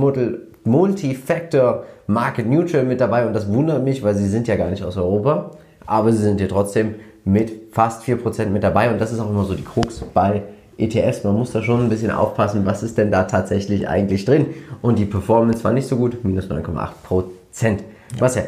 Multi-Factor 0.66 1.86
Market 2.08 2.48
Neutral 2.48 2.84
mit 2.84 3.00
dabei. 3.00 3.26
Und 3.26 3.34
das 3.34 3.48
wundert 3.48 3.84
mich, 3.84 4.04
weil 4.04 4.16
sie 4.16 4.28
sind 4.28 4.48
ja 4.48 4.58
gar 4.58 4.70
nicht 4.70 4.84
aus 4.84 4.98
Europa. 4.98 5.52
Aber 5.86 6.12
sie 6.12 6.22
sind 6.22 6.40
hier 6.40 6.50
trotzdem 6.50 6.96
mit 7.24 7.74
fast 7.74 8.04
4% 8.04 8.48
mit 8.48 8.64
dabei. 8.64 8.92
Und 8.92 9.00
das 9.00 9.14
ist 9.14 9.20
auch 9.20 9.30
immer 9.30 9.46
so 9.46 9.56
die 9.56 9.64
Krux 9.64 10.02
bei 10.14 10.44
ETFs, 10.82 11.24
man 11.24 11.36
muss 11.36 11.52
da 11.52 11.62
schon 11.62 11.82
ein 11.82 11.90
bisschen 11.90 12.12
aufpassen, 12.12 12.66
was 12.66 12.84
ist 12.84 12.98
denn 12.98 13.12
da 13.12 13.24
tatsächlich 13.24 13.88
eigentlich 13.88 14.26
drin. 14.26 14.48
Und 14.82 15.00
die 15.00 15.06
Performance 15.06 15.64
war 15.64 15.72
nicht 15.72 15.88
so 15.88 15.96
gut, 15.96 16.24
minus 16.24 16.50
9,8 16.50 16.90
Prozent. 17.04 17.84
Was 18.20 18.36
ja, 18.36 18.44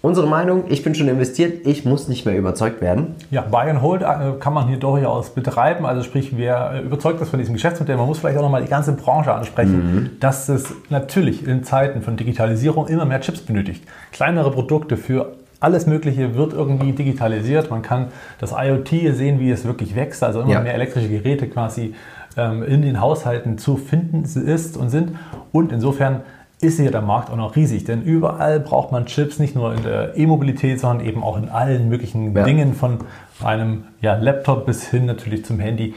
unsere 0.00 0.26
Meinung, 0.26 0.64
ich 0.68 0.82
bin 0.82 0.94
schon 0.94 1.08
investiert, 1.08 1.66
ich 1.66 1.84
muss 1.84 2.08
nicht 2.08 2.24
mehr 2.26 2.36
überzeugt 2.36 2.80
werden. 2.80 3.14
Ja, 3.30 3.42
Buy 3.42 3.70
and 3.70 3.82
Hold 3.82 4.02
äh, 4.02 4.38
kann 4.38 4.52
man 4.52 4.68
hier 4.68 4.78
durchaus 4.78 5.30
betreiben. 5.30 5.86
Also 5.86 6.02
sprich, 6.02 6.36
wer 6.36 6.82
überzeugt 6.82 7.20
ist 7.20 7.30
von 7.30 7.38
diesem 7.38 7.54
Geschäftsmodell, 7.54 7.96
man 7.96 8.06
muss 8.06 8.18
vielleicht 8.18 8.38
auch 8.38 8.42
nochmal 8.42 8.62
die 8.62 8.70
ganze 8.70 8.92
Branche 8.92 9.32
ansprechen, 9.32 9.94
mhm. 9.94 10.10
dass 10.20 10.48
es 10.48 10.72
natürlich 10.90 11.46
in 11.46 11.64
Zeiten 11.64 12.02
von 12.02 12.16
Digitalisierung 12.16 12.88
immer 12.88 13.04
mehr 13.04 13.20
Chips 13.20 13.40
benötigt. 13.40 13.84
Kleinere 14.12 14.50
Produkte 14.50 14.96
für 14.96 15.34
alles 15.62 15.86
Mögliche 15.86 16.34
wird 16.34 16.52
irgendwie 16.52 16.92
digitalisiert. 16.92 17.70
Man 17.70 17.82
kann 17.82 18.08
das 18.38 18.52
IoT 18.52 18.88
sehen, 19.14 19.40
wie 19.40 19.50
es 19.50 19.64
wirklich 19.64 19.94
wächst. 19.94 20.22
Also 20.22 20.40
immer 20.40 20.52
ja. 20.52 20.60
mehr 20.60 20.74
elektrische 20.74 21.08
Geräte 21.08 21.48
quasi 21.48 21.94
ähm, 22.36 22.62
in 22.62 22.82
den 22.82 23.00
Haushalten 23.00 23.58
zu 23.58 23.76
finden 23.76 24.24
ist 24.24 24.76
und 24.76 24.90
sind. 24.90 25.16
Und 25.52 25.72
insofern 25.72 26.22
ist 26.60 26.78
hier 26.78 26.90
der 26.90 27.02
Markt 27.02 27.30
auch 27.30 27.36
noch 27.36 27.56
riesig, 27.56 27.84
denn 27.84 28.02
überall 28.02 28.60
braucht 28.60 28.92
man 28.92 29.06
Chips, 29.06 29.40
nicht 29.40 29.56
nur 29.56 29.74
in 29.74 29.82
der 29.82 30.16
E-Mobilität, 30.16 30.78
sondern 30.78 31.04
eben 31.04 31.24
auch 31.24 31.36
in 31.36 31.48
allen 31.48 31.88
möglichen 31.88 32.34
ja. 32.36 32.44
Dingen, 32.44 32.74
von 32.74 32.98
einem 33.42 33.84
ja, 34.00 34.14
Laptop 34.14 34.64
bis 34.64 34.88
hin 34.88 35.06
natürlich 35.06 35.44
zum 35.44 35.58
Handy 35.58 35.94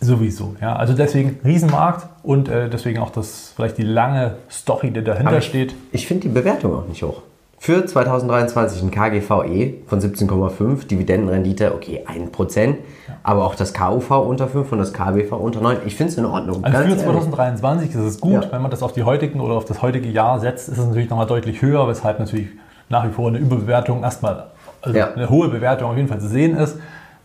sowieso. 0.00 0.54
Ja. 0.60 0.76
Also 0.76 0.94
deswegen 0.94 1.40
Riesenmarkt 1.44 2.06
und 2.22 2.48
äh, 2.48 2.70
deswegen 2.70 3.00
auch 3.00 3.10
das 3.10 3.52
vielleicht 3.56 3.78
die 3.78 3.82
lange 3.82 4.36
Story, 4.48 4.92
die 4.92 5.02
dahinter 5.02 5.32
Aber 5.32 5.40
steht. 5.40 5.74
Ich 5.90 6.06
finde 6.06 6.28
die 6.28 6.34
Bewertung 6.34 6.74
auch 6.74 6.86
nicht 6.86 7.02
hoch. 7.02 7.22
Für 7.64 7.86
2023 7.86 8.82
ein 8.82 8.90
KGVE 8.90 9.86
von 9.86 9.98
17,5, 9.98 10.86
Dividendenrendite, 10.86 11.74
okay, 11.74 12.04
1%, 12.06 12.66
ja. 12.66 12.74
aber 13.22 13.46
auch 13.46 13.54
das 13.54 13.72
KUV 13.72 14.10
unter 14.10 14.48
5 14.48 14.70
und 14.72 14.80
das 14.80 14.92
KBV 14.92 15.32
unter 15.32 15.62
9. 15.62 15.78
Ich 15.86 15.96
finde 15.96 16.12
es 16.12 16.18
in 16.18 16.26
Ordnung. 16.26 16.62
Also 16.62 16.94
für 16.94 16.98
2023 16.98 17.88
ist 17.88 17.96
es 17.96 18.20
gut, 18.20 18.44
ja. 18.44 18.52
wenn 18.52 18.60
man 18.60 18.70
das 18.70 18.82
auf 18.82 18.92
die 18.92 19.04
heutigen 19.04 19.40
oder 19.40 19.54
auf 19.54 19.64
das 19.64 19.80
heutige 19.80 20.10
Jahr 20.10 20.40
setzt, 20.40 20.68
ist 20.68 20.76
es 20.76 20.86
natürlich 20.86 21.08
nochmal 21.08 21.26
deutlich 21.26 21.62
höher, 21.62 21.88
weshalb 21.88 22.18
natürlich 22.18 22.48
nach 22.90 23.08
wie 23.08 23.12
vor 23.12 23.28
eine 23.28 23.38
Überbewertung 23.38 24.02
erstmal, 24.02 24.48
also 24.82 24.98
ja. 24.98 25.14
eine 25.14 25.30
hohe 25.30 25.48
Bewertung 25.48 25.90
auf 25.90 25.96
jeden 25.96 26.08
Fall 26.08 26.20
zu 26.20 26.28
sehen 26.28 26.58
ist. 26.58 26.78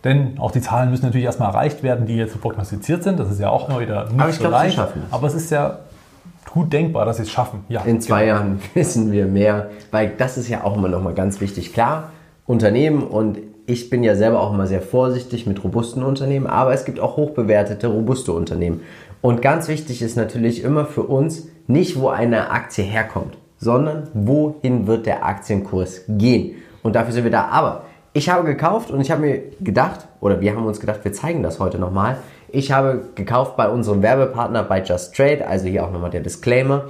Denn 0.05 0.39
auch 0.39 0.51
die 0.51 0.61
Zahlen 0.61 0.89
müssen 0.89 1.03
natürlich 1.03 1.25
erstmal 1.25 1.49
erreicht 1.49 1.83
werden, 1.83 2.05
die 2.05 2.15
jetzt 2.15 2.39
prognostiziert 2.39 3.03
sind. 3.03 3.19
Das 3.19 3.29
ist 3.29 3.41
ja 3.41 3.49
auch 3.49 3.67
immer 3.67 3.81
wieder 3.81 4.05
nicht 4.05 4.17
aber 4.21 4.29
ich 4.29 4.35
so 4.35 4.43
glaub, 4.43 4.53
leicht. 4.53 4.81
Aber 5.11 5.27
es 5.27 5.33
ist 5.33 5.49
ja 5.49 5.79
gut 6.51 6.73
denkbar, 6.73 7.05
dass 7.05 7.17
sie 7.17 7.23
es 7.23 7.31
schaffen. 7.31 7.63
Ja, 7.69 7.81
In 7.81 8.01
zwei 8.01 8.25
genau. 8.25 8.35
Jahren 8.35 8.61
wissen 8.73 9.11
wir 9.11 9.25
mehr, 9.25 9.69
weil 9.91 10.13
das 10.17 10.37
ist 10.37 10.49
ja 10.49 10.63
auch 10.63 10.77
immer 10.77 10.89
noch 10.89 11.01
mal 11.01 11.13
ganz 11.13 11.41
wichtig. 11.41 11.73
Klar, 11.73 12.11
Unternehmen 12.45 13.03
und 13.03 13.37
ich 13.65 13.91
bin 13.91 14.03
ja 14.03 14.15
selber 14.15 14.41
auch 14.41 14.53
immer 14.53 14.65
sehr 14.65 14.81
vorsichtig 14.81 15.45
mit 15.45 15.63
robusten 15.63 16.01
Unternehmen, 16.01 16.47
aber 16.47 16.73
es 16.73 16.85
gibt 16.85 16.99
auch 16.99 17.17
hochbewertete, 17.17 17.87
robuste 17.87 18.31
Unternehmen. 18.31 18.81
Und 19.21 19.41
ganz 19.41 19.67
wichtig 19.67 20.01
ist 20.01 20.17
natürlich 20.17 20.63
immer 20.63 20.85
für 20.85 21.03
uns 21.03 21.49
nicht, 21.67 21.99
wo 21.99 22.09
eine 22.09 22.49
Aktie 22.49 22.83
herkommt, 22.83 23.37
sondern 23.57 24.07
wohin 24.13 24.87
wird 24.87 25.05
der 25.05 25.23
Aktienkurs 25.23 26.01
gehen. 26.07 26.55
Und 26.81 26.95
dafür 26.95 27.13
sind 27.13 27.25
wir 27.25 27.31
da. 27.31 27.49
Aber 27.49 27.83
ich 28.13 28.29
habe 28.29 28.43
gekauft 28.43 28.89
und 28.89 29.01
ich 29.01 29.11
habe 29.11 29.21
mir 29.21 29.41
gedacht, 29.59 30.07
oder 30.19 30.41
wir 30.41 30.55
haben 30.55 30.65
uns 30.65 30.79
gedacht, 30.79 31.01
wir 31.03 31.13
zeigen 31.13 31.43
das 31.43 31.59
heute 31.59 31.77
nochmal. 31.77 32.17
Ich 32.51 32.71
habe 32.71 33.01
gekauft 33.15 33.57
bei 33.57 33.69
unserem 33.69 34.01
Werbepartner 34.01 34.63
bei 34.63 34.81
Just 34.81 35.15
Trade, 35.15 35.47
also 35.47 35.67
hier 35.67 35.85
auch 35.85 35.91
nochmal 35.91 36.09
der 36.09 36.21
Disclaimer. 36.21 36.85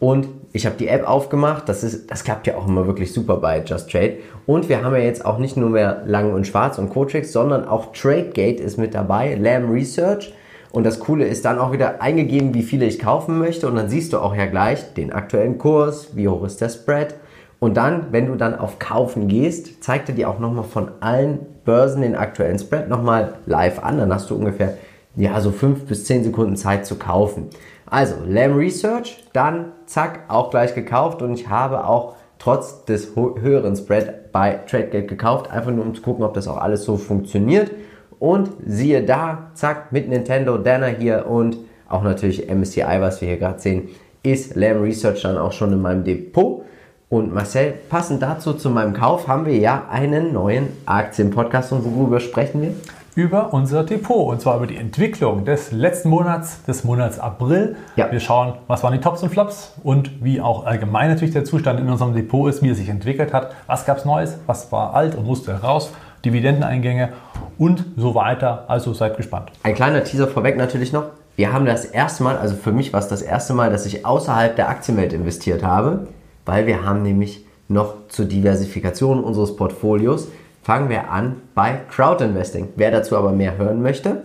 Und 0.00 0.28
ich 0.52 0.66
habe 0.66 0.76
die 0.76 0.88
App 0.88 1.08
aufgemacht. 1.08 1.68
Das, 1.68 1.84
ist, 1.84 2.10
das 2.10 2.24
klappt 2.24 2.46
ja 2.46 2.56
auch 2.56 2.66
immer 2.66 2.86
wirklich 2.86 3.12
super 3.12 3.36
bei 3.36 3.62
Just 3.64 3.90
Trade. 3.90 4.18
Und 4.46 4.68
wir 4.68 4.84
haben 4.84 4.94
ja 4.94 5.02
jetzt 5.02 5.24
auch 5.24 5.38
nicht 5.38 5.56
nur 5.56 5.70
mehr 5.70 6.02
Lang 6.06 6.32
und 6.32 6.46
Schwarz 6.46 6.78
und 6.78 6.90
Cotrix, 6.90 7.32
sondern 7.32 7.66
auch 7.66 7.92
TradeGate 7.92 8.62
ist 8.62 8.76
mit 8.76 8.94
dabei, 8.94 9.34
Lamb 9.34 9.70
Research. 9.70 10.34
Und 10.72 10.84
das 10.84 10.98
Coole 10.98 11.26
ist 11.26 11.44
dann 11.44 11.58
auch 11.58 11.72
wieder 11.72 12.02
eingegeben, 12.02 12.52
wie 12.52 12.62
viele 12.62 12.84
ich 12.84 12.98
kaufen 12.98 13.38
möchte. 13.38 13.68
Und 13.68 13.76
dann 13.76 13.88
siehst 13.88 14.12
du 14.12 14.18
auch 14.18 14.34
ja 14.34 14.46
gleich 14.46 14.94
den 14.94 15.12
aktuellen 15.12 15.58
Kurs, 15.58 16.16
wie 16.16 16.28
hoch 16.28 16.44
ist 16.44 16.60
der 16.60 16.68
Spread. 16.68 17.14
Und 17.60 17.76
dann, 17.76 18.08
wenn 18.10 18.26
du 18.26 18.34
dann 18.34 18.58
auf 18.58 18.78
Kaufen 18.78 19.28
gehst, 19.28 19.82
zeigt 19.82 20.08
er 20.08 20.14
dir 20.14 20.28
auch 20.28 20.40
nochmal 20.40 20.64
von 20.64 20.90
allen 21.00 21.38
Börsen 21.64 22.02
den 22.02 22.16
aktuellen 22.16 22.58
Spread 22.58 22.88
nochmal 22.88 23.34
live 23.46 23.82
an. 23.82 23.98
Dann 23.98 24.12
hast 24.12 24.28
du 24.30 24.34
ungefähr 24.34 24.76
ja, 25.16 25.40
so 25.40 25.50
fünf 25.50 25.86
bis 25.86 26.04
zehn 26.04 26.24
Sekunden 26.24 26.56
Zeit 26.56 26.86
zu 26.86 26.96
kaufen. 26.96 27.48
Also, 27.86 28.16
Lam 28.26 28.56
Research, 28.56 29.24
dann 29.32 29.72
zack, 29.86 30.24
auch 30.28 30.50
gleich 30.50 30.74
gekauft 30.74 31.22
und 31.22 31.34
ich 31.34 31.48
habe 31.48 31.86
auch 31.86 32.16
trotz 32.38 32.84
des 32.84 33.14
höheren 33.14 33.76
Spread 33.76 34.32
bei 34.32 34.60
TradeGate 34.66 35.06
gekauft, 35.06 35.50
einfach 35.50 35.70
nur 35.70 35.84
um 35.84 35.94
zu 35.94 36.02
gucken, 36.02 36.24
ob 36.24 36.34
das 36.34 36.48
auch 36.48 36.58
alles 36.58 36.84
so 36.84 36.96
funktioniert. 36.96 37.70
Und 38.18 38.50
siehe 38.66 39.02
da, 39.04 39.50
zack, 39.54 39.92
mit 39.92 40.08
Nintendo, 40.08 40.58
Dana 40.58 40.86
hier 40.86 41.26
und 41.26 41.58
auch 41.88 42.02
natürlich 42.02 42.50
MSCI, 42.50 43.00
was 43.00 43.20
wir 43.20 43.28
hier 43.28 43.36
gerade 43.36 43.60
sehen, 43.60 43.88
ist 44.22 44.56
Lam 44.56 44.82
Research 44.82 45.22
dann 45.22 45.36
auch 45.36 45.52
schon 45.52 45.72
in 45.72 45.82
meinem 45.82 46.04
Depot. 46.04 46.64
Und 47.10 47.32
Marcel, 47.32 47.74
passend 47.88 48.22
dazu 48.22 48.54
zu 48.54 48.70
meinem 48.70 48.94
Kauf 48.94 49.28
haben 49.28 49.46
wir 49.46 49.56
ja 49.56 49.86
einen 49.90 50.32
neuen 50.32 50.68
Aktienpodcast 50.86 51.72
und 51.72 51.84
worüber 51.84 52.18
sprechen 52.18 52.62
wir? 52.62 52.74
Über 53.14 53.52
unser 53.52 53.84
Depot 53.84 54.28
und 54.28 54.40
zwar 54.40 54.56
über 54.56 54.66
die 54.66 54.76
Entwicklung 54.76 55.44
des 55.44 55.70
letzten 55.72 56.08
Monats, 56.08 56.62
des 56.64 56.84
Monats 56.84 57.18
April. 57.18 57.76
Ja. 57.96 58.10
Wir 58.10 58.20
schauen, 58.20 58.54
was 58.66 58.82
waren 58.82 58.92
die 58.92 59.00
Tops 59.00 59.22
und 59.22 59.30
Flops 59.30 59.74
und 59.82 60.24
wie 60.24 60.40
auch 60.40 60.66
allgemein 60.66 61.10
natürlich 61.10 61.32
der 61.32 61.44
Zustand 61.44 61.78
in 61.78 61.88
unserem 61.88 62.14
Depot 62.14 62.48
ist, 62.48 62.62
wie 62.62 62.70
er 62.70 62.74
sich 62.74 62.88
entwickelt 62.88 63.32
hat, 63.32 63.54
was 63.66 63.86
gab 63.86 63.98
es 63.98 64.04
Neues, 64.04 64.38
was 64.46 64.72
war 64.72 64.94
alt 64.94 65.14
und 65.14 65.26
musste 65.26 65.52
raus, 65.62 65.92
Dividendeneingänge 66.24 67.12
und 67.56 67.84
so 67.96 68.14
weiter. 68.14 68.64
Also 68.68 68.92
seid 68.94 69.16
gespannt. 69.16 69.52
Ein 69.62 69.74
kleiner 69.74 70.02
Teaser 70.02 70.26
vorweg 70.26 70.56
natürlich 70.56 70.92
noch. 70.92 71.04
Wir 71.36 71.52
haben 71.52 71.66
das 71.66 71.84
erste 71.84 72.24
Mal, 72.24 72.36
also 72.36 72.56
für 72.56 72.72
mich 72.72 72.92
war 72.92 73.00
es 73.00 73.08
das 73.08 73.22
erste 73.22 73.54
Mal, 73.54 73.70
dass 73.70 73.86
ich 73.86 74.04
außerhalb 74.06 74.56
der 74.56 74.68
Aktienwelt 74.68 75.12
investiert 75.12 75.62
habe 75.62 76.06
weil 76.44 76.66
wir 76.66 76.84
haben 76.84 77.02
nämlich 77.02 77.44
noch 77.68 78.08
zur 78.08 78.26
Diversifikation 78.26 79.24
unseres 79.24 79.56
Portfolios 79.56 80.28
fangen 80.64 80.88
wir 80.88 81.10
an 81.10 81.36
bei 81.54 81.80
Crowdinvesting. 81.90 82.70
Wer 82.76 82.90
dazu 82.90 83.16
aber 83.16 83.32
mehr 83.32 83.58
hören 83.58 83.82
möchte, 83.82 84.22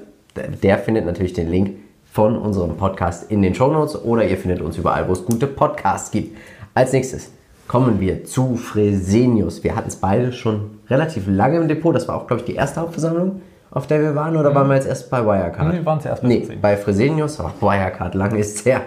der 0.64 0.78
findet 0.80 1.06
natürlich 1.06 1.34
den 1.34 1.52
Link 1.52 1.76
von 2.12 2.38
unserem 2.38 2.78
Podcast 2.78 3.30
in 3.30 3.42
den 3.42 3.54
Show 3.54 3.72
Notes 3.72 4.02
oder 4.02 4.24
ihr 4.24 4.38
findet 4.38 4.62
uns 4.62 4.78
überall, 4.78 5.08
wo 5.10 5.12
es 5.12 5.26
gute 5.26 5.48
Podcasts 5.48 6.12
gibt. 6.12 6.38
Als 6.74 6.94
nächstes 6.94 7.30
kommen 7.68 8.00
wir 8.00 8.24
zu 8.24 8.56
Fresenius. 8.56 9.66
Wir 9.66 9.76
hatten 9.76 9.90
es 9.90 9.98
beide 9.98 10.32
schon 10.32 10.80
relativ 10.90 11.26
lange 11.28 11.58
im 11.58 11.68
Depot. 11.68 11.94
Das 11.94 12.08
war 12.08 12.16
auch, 12.16 12.26
glaube 12.26 12.40
ich, 12.40 12.46
die 12.46 12.56
erste 12.56 12.80
Hauptversammlung, 12.80 13.42
auf 13.70 13.86
der 13.86 14.02
wir 14.02 14.16
waren. 14.16 14.38
Oder 14.38 14.52
mhm. 14.52 14.56
waren 14.56 14.68
wir 14.70 14.76
jetzt 14.76 14.88
erst 14.88 15.12
bei 15.12 15.24
Wirecard? 15.24 15.68
Nee, 15.68 15.80
wir 15.80 15.86
waren 15.86 16.00
zuerst 16.00 16.22
bei 16.22 16.28
Nee, 16.30 16.48
bei 16.62 16.78
Fresenius. 16.78 17.38
Oh, 17.42 17.52
Wirecard, 17.60 18.16
lange 18.16 18.40
ist 18.40 18.56
es 18.56 18.66
her. 18.66 18.82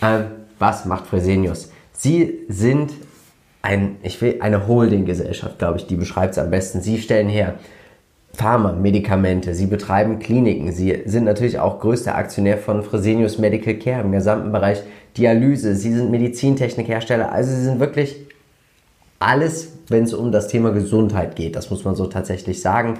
Ähm, 0.00 0.24
was 0.58 0.86
macht 0.86 1.06
Fresenius? 1.06 1.70
Sie 1.92 2.40
sind 2.48 2.92
ein, 3.64 3.96
ich 4.02 4.20
will, 4.20 4.36
eine 4.40 4.68
Holding-Gesellschaft, 4.68 5.58
glaube 5.58 5.78
ich, 5.78 5.86
die 5.86 5.96
beschreibt 5.96 6.32
es 6.32 6.38
am 6.38 6.50
besten. 6.50 6.82
Sie 6.82 6.98
stellen 6.98 7.28
her 7.28 7.54
Pharma, 8.34 8.72
Medikamente, 8.72 9.54
sie 9.54 9.66
betreiben 9.66 10.18
Kliniken, 10.18 10.70
sie 10.72 11.02
sind 11.06 11.24
natürlich 11.24 11.58
auch 11.58 11.80
größter 11.80 12.14
Aktionär 12.14 12.58
von 12.58 12.82
Fresenius 12.82 13.38
Medical 13.38 13.74
Care 13.74 14.02
im 14.02 14.12
gesamten 14.12 14.52
Bereich 14.52 14.82
Dialyse, 15.16 15.76
sie 15.76 15.94
sind 15.94 16.10
Medizintechnikhersteller, 16.10 17.32
also 17.32 17.54
sie 17.54 17.62
sind 17.62 17.80
wirklich 17.80 18.16
alles, 19.18 19.72
wenn 19.88 20.04
es 20.04 20.12
um 20.12 20.30
das 20.30 20.48
Thema 20.48 20.72
Gesundheit 20.72 21.34
geht, 21.34 21.56
das 21.56 21.70
muss 21.70 21.84
man 21.84 21.94
so 21.94 22.06
tatsächlich 22.06 22.60
sagen. 22.60 22.98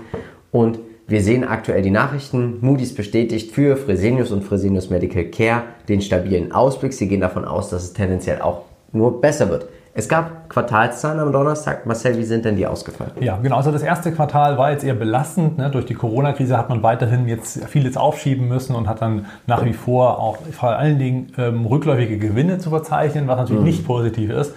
Und 0.50 0.78
wir 1.06 1.20
sehen 1.20 1.44
aktuell 1.44 1.82
die 1.82 1.90
Nachrichten. 1.90 2.58
Moody's 2.62 2.94
bestätigt 2.94 3.52
für 3.52 3.76
Fresenius 3.76 4.30
und 4.30 4.42
Fresenius 4.42 4.88
Medical 4.88 5.24
Care 5.24 5.64
den 5.88 6.00
stabilen 6.00 6.52
Ausblick. 6.52 6.94
Sie 6.94 7.08
gehen 7.08 7.20
davon 7.20 7.44
aus, 7.44 7.68
dass 7.68 7.82
es 7.82 7.92
tendenziell 7.92 8.40
auch 8.40 8.62
nur 8.92 9.20
besser 9.20 9.50
wird. 9.50 9.66
Es 9.96 10.08
gab 10.08 10.50
Quartalszahlen 10.50 11.20
am 11.20 11.30
Donnerstag. 11.30 11.86
Marcel, 11.86 12.18
wie 12.18 12.24
sind 12.24 12.44
denn 12.44 12.56
die 12.56 12.66
ausgefallen? 12.66 13.12
Ja, 13.20 13.36
genau. 13.36 13.56
Also 13.56 13.70
das 13.70 13.82
erste 13.82 14.10
Quartal 14.10 14.58
war 14.58 14.72
jetzt 14.72 14.82
eher 14.82 14.94
belastend. 14.94 15.56
Ne? 15.56 15.70
Durch 15.70 15.86
die 15.86 15.94
Corona-Krise 15.94 16.58
hat 16.58 16.68
man 16.68 16.82
weiterhin 16.82 17.28
jetzt 17.28 17.64
vieles 17.68 17.96
aufschieben 17.96 18.48
müssen 18.48 18.74
und 18.74 18.88
hat 18.88 19.00
dann 19.00 19.26
nach 19.46 19.64
wie 19.64 19.72
vor 19.72 20.18
auch 20.18 20.38
vor 20.50 20.70
allen 20.70 20.98
Dingen 20.98 21.32
ähm, 21.38 21.64
rückläufige 21.64 22.18
Gewinne 22.18 22.58
zu 22.58 22.70
verzeichnen, 22.70 23.28
was 23.28 23.36
natürlich 23.36 23.60
mhm. 23.60 23.66
nicht 23.66 23.86
positiv 23.86 24.30
ist. 24.30 24.56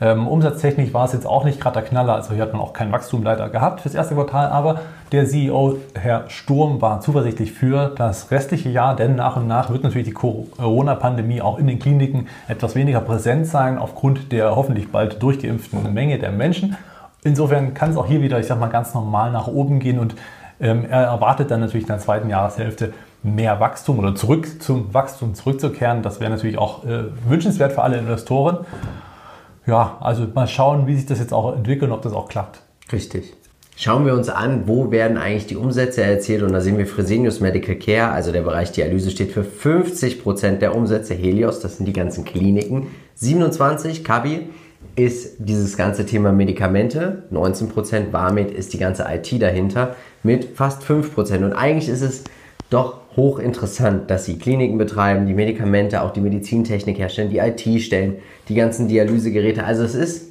Ähm, 0.00 0.26
umsatztechnisch 0.26 0.92
war 0.92 1.04
es 1.04 1.12
jetzt 1.12 1.26
auch 1.26 1.44
nicht 1.44 1.60
gerade 1.60 1.80
der 1.80 1.88
Knaller, 1.88 2.14
also 2.14 2.34
hier 2.34 2.42
hat 2.42 2.52
man 2.52 2.60
auch 2.60 2.72
keinen 2.72 2.90
Wachstum 2.92 3.22
leider 3.22 3.48
gehabt 3.48 3.82
fürs 3.82 3.94
erste 3.94 4.14
Quartal, 4.14 4.48
aber 4.48 4.80
der 5.12 5.26
CEO, 5.26 5.76
Herr 5.94 6.24
Sturm, 6.28 6.80
war 6.80 7.00
zuversichtlich 7.00 7.52
für 7.52 7.92
das 7.96 8.30
restliche 8.30 8.68
Jahr, 8.68 8.96
denn 8.96 9.14
nach 9.14 9.36
und 9.36 9.46
nach 9.46 9.70
wird 9.70 9.84
natürlich 9.84 10.08
die 10.08 10.14
Corona-Pandemie 10.14 11.40
auch 11.40 11.58
in 11.58 11.66
den 11.66 11.78
Kliniken 11.78 12.28
etwas 12.48 12.74
weniger 12.74 13.00
präsent 13.00 13.46
sein, 13.46 13.78
aufgrund 13.78 14.32
der 14.32 14.56
hoffentlich 14.56 14.90
bald 14.90 15.22
durchgeimpften 15.22 15.92
Menge 15.92 16.18
der 16.18 16.32
Menschen. 16.32 16.76
Insofern 17.22 17.74
kann 17.74 17.90
es 17.90 17.96
auch 17.96 18.06
hier 18.06 18.22
wieder, 18.22 18.40
ich 18.40 18.46
sag 18.46 18.58
mal, 18.58 18.68
ganz 18.68 18.94
normal 18.94 19.30
nach 19.30 19.46
oben 19.46 19.78
gehen 19.78 19.98
und 19.98 20.16
ähm, 20.60 20.84
er 20.88 21.02
erwartet 21.02 21.50
dann 21.50 21.60
natürlich 21.60 21.84
in 21.84 21.88
der 21.88 21.98
zweiten 21.98 22.28
Jahreshälfte 22.28 22.92
mehr 23.22 23.60
Wachstum 23.60 23.98
oder 23.98 24.14
zurück 24.14 24.62
zum 24.62 24.92
Wachstum 24.92 25.34
zurückzukehren. 25.34 26.02
Das 26.02 26.18
wäre 26.18 26.30
natürlich 26.30 26.58
auch 26.58 26.84
äh, 26.84 27.04
wünschenswert 27.28 27.72
für 27.72 27.82
alle 27.82 27.98
Investoren 27.98 28.58
ja, 29.66 29.98
also 30.00 30.26
mal 30.34 30.46
schauen, 30.46 30.86
wie 30.86 30.96
sich 30.96 31.06
das 31.06 31.18
jetzt 31.18 31.32
auch 31.32 31.54
entwickelt 31.54 31.90
und 31.90 31.96
ob 31.96 32.02
das 32.02 32.12
auch 32.12 32.28
klappt. 32.28 32.60
Richtig. 32.92 33.32
Schauen 33.74 34.04
wir 34.04 34.14
uns 34.14 34.28
an, 34.28 34.64
wo 34.66 34.90
werden 34.90 35.16
eigentlich 35.16 35.46
die 35.46 35.56
Umsätze 35.56 36.02
erzielt? 36.02 36.42
Und 36.42 36.52
da 36.52 36.60
sehen 36.60 36.76
wir 36.76 36.86
Fresenius 36.86 37.40
Medical 37.40 37.74
Care, 37.76 38.10
also 38.12 38.30
der 38.30 38.42
Bereich 38.42 38.70
Dialyse 38.70 39.10
steht 39.10 39.32
für 39.32 39.42
50% 39.42 40.58
der 40.58 40.76
Umsätze, 40.76 41.14
Helios, 41.14 41.60
das 41.60 41.78
sind 41.78 41.86
die 41.86 41.92
ganzen 41.92 42.24
Kliniken, 42.24 42.88
27 43.14 44.04
Kabi 44.04 44.50
ist 44.94 45.36
dieses 45.38 45.76
ganze 45.76 46.04
Thema 46.04 46.32
Medikamente, 46.32 47.22
19% 47.32 48.12
Warmed 48.12 48.50
ist 48.50 48.74
die 48.74 48.78
ganze 48.78 49.06
IT 49.08 49.40
dahinter 49.40 49.96
mit 50.22 50.56
fast 50.56 50.82
5% 50.82 51.44
und 51.44 51.52
eigentlich 51.54 51.88
ist 51.88 52.02
es 52.02 52.24
doch 52.68 53.01
hochinteressant, 53.16 54.10
dass 54.10 54.24
sie 54.24 54.38
Kliniken 54.38 54.78
betreiben, 54.78 55.26
die 55.26 55.34
Medikamente, 55.34 56.02
auch 56.02 56.10
die 56.10 56.20
Medizintechnik 56.20 56.98
herstellen, 56.98 57.30
die 57.30 57.38
IT 57.38 57.82
stellen, 57.82 58.16
die 58.48 58.54
ganzen 58.54 58.88
Dialysegeräte. 58.88 59.64
Also 59.64 59.82
es 59.82 59.94
ist 59.94 60.28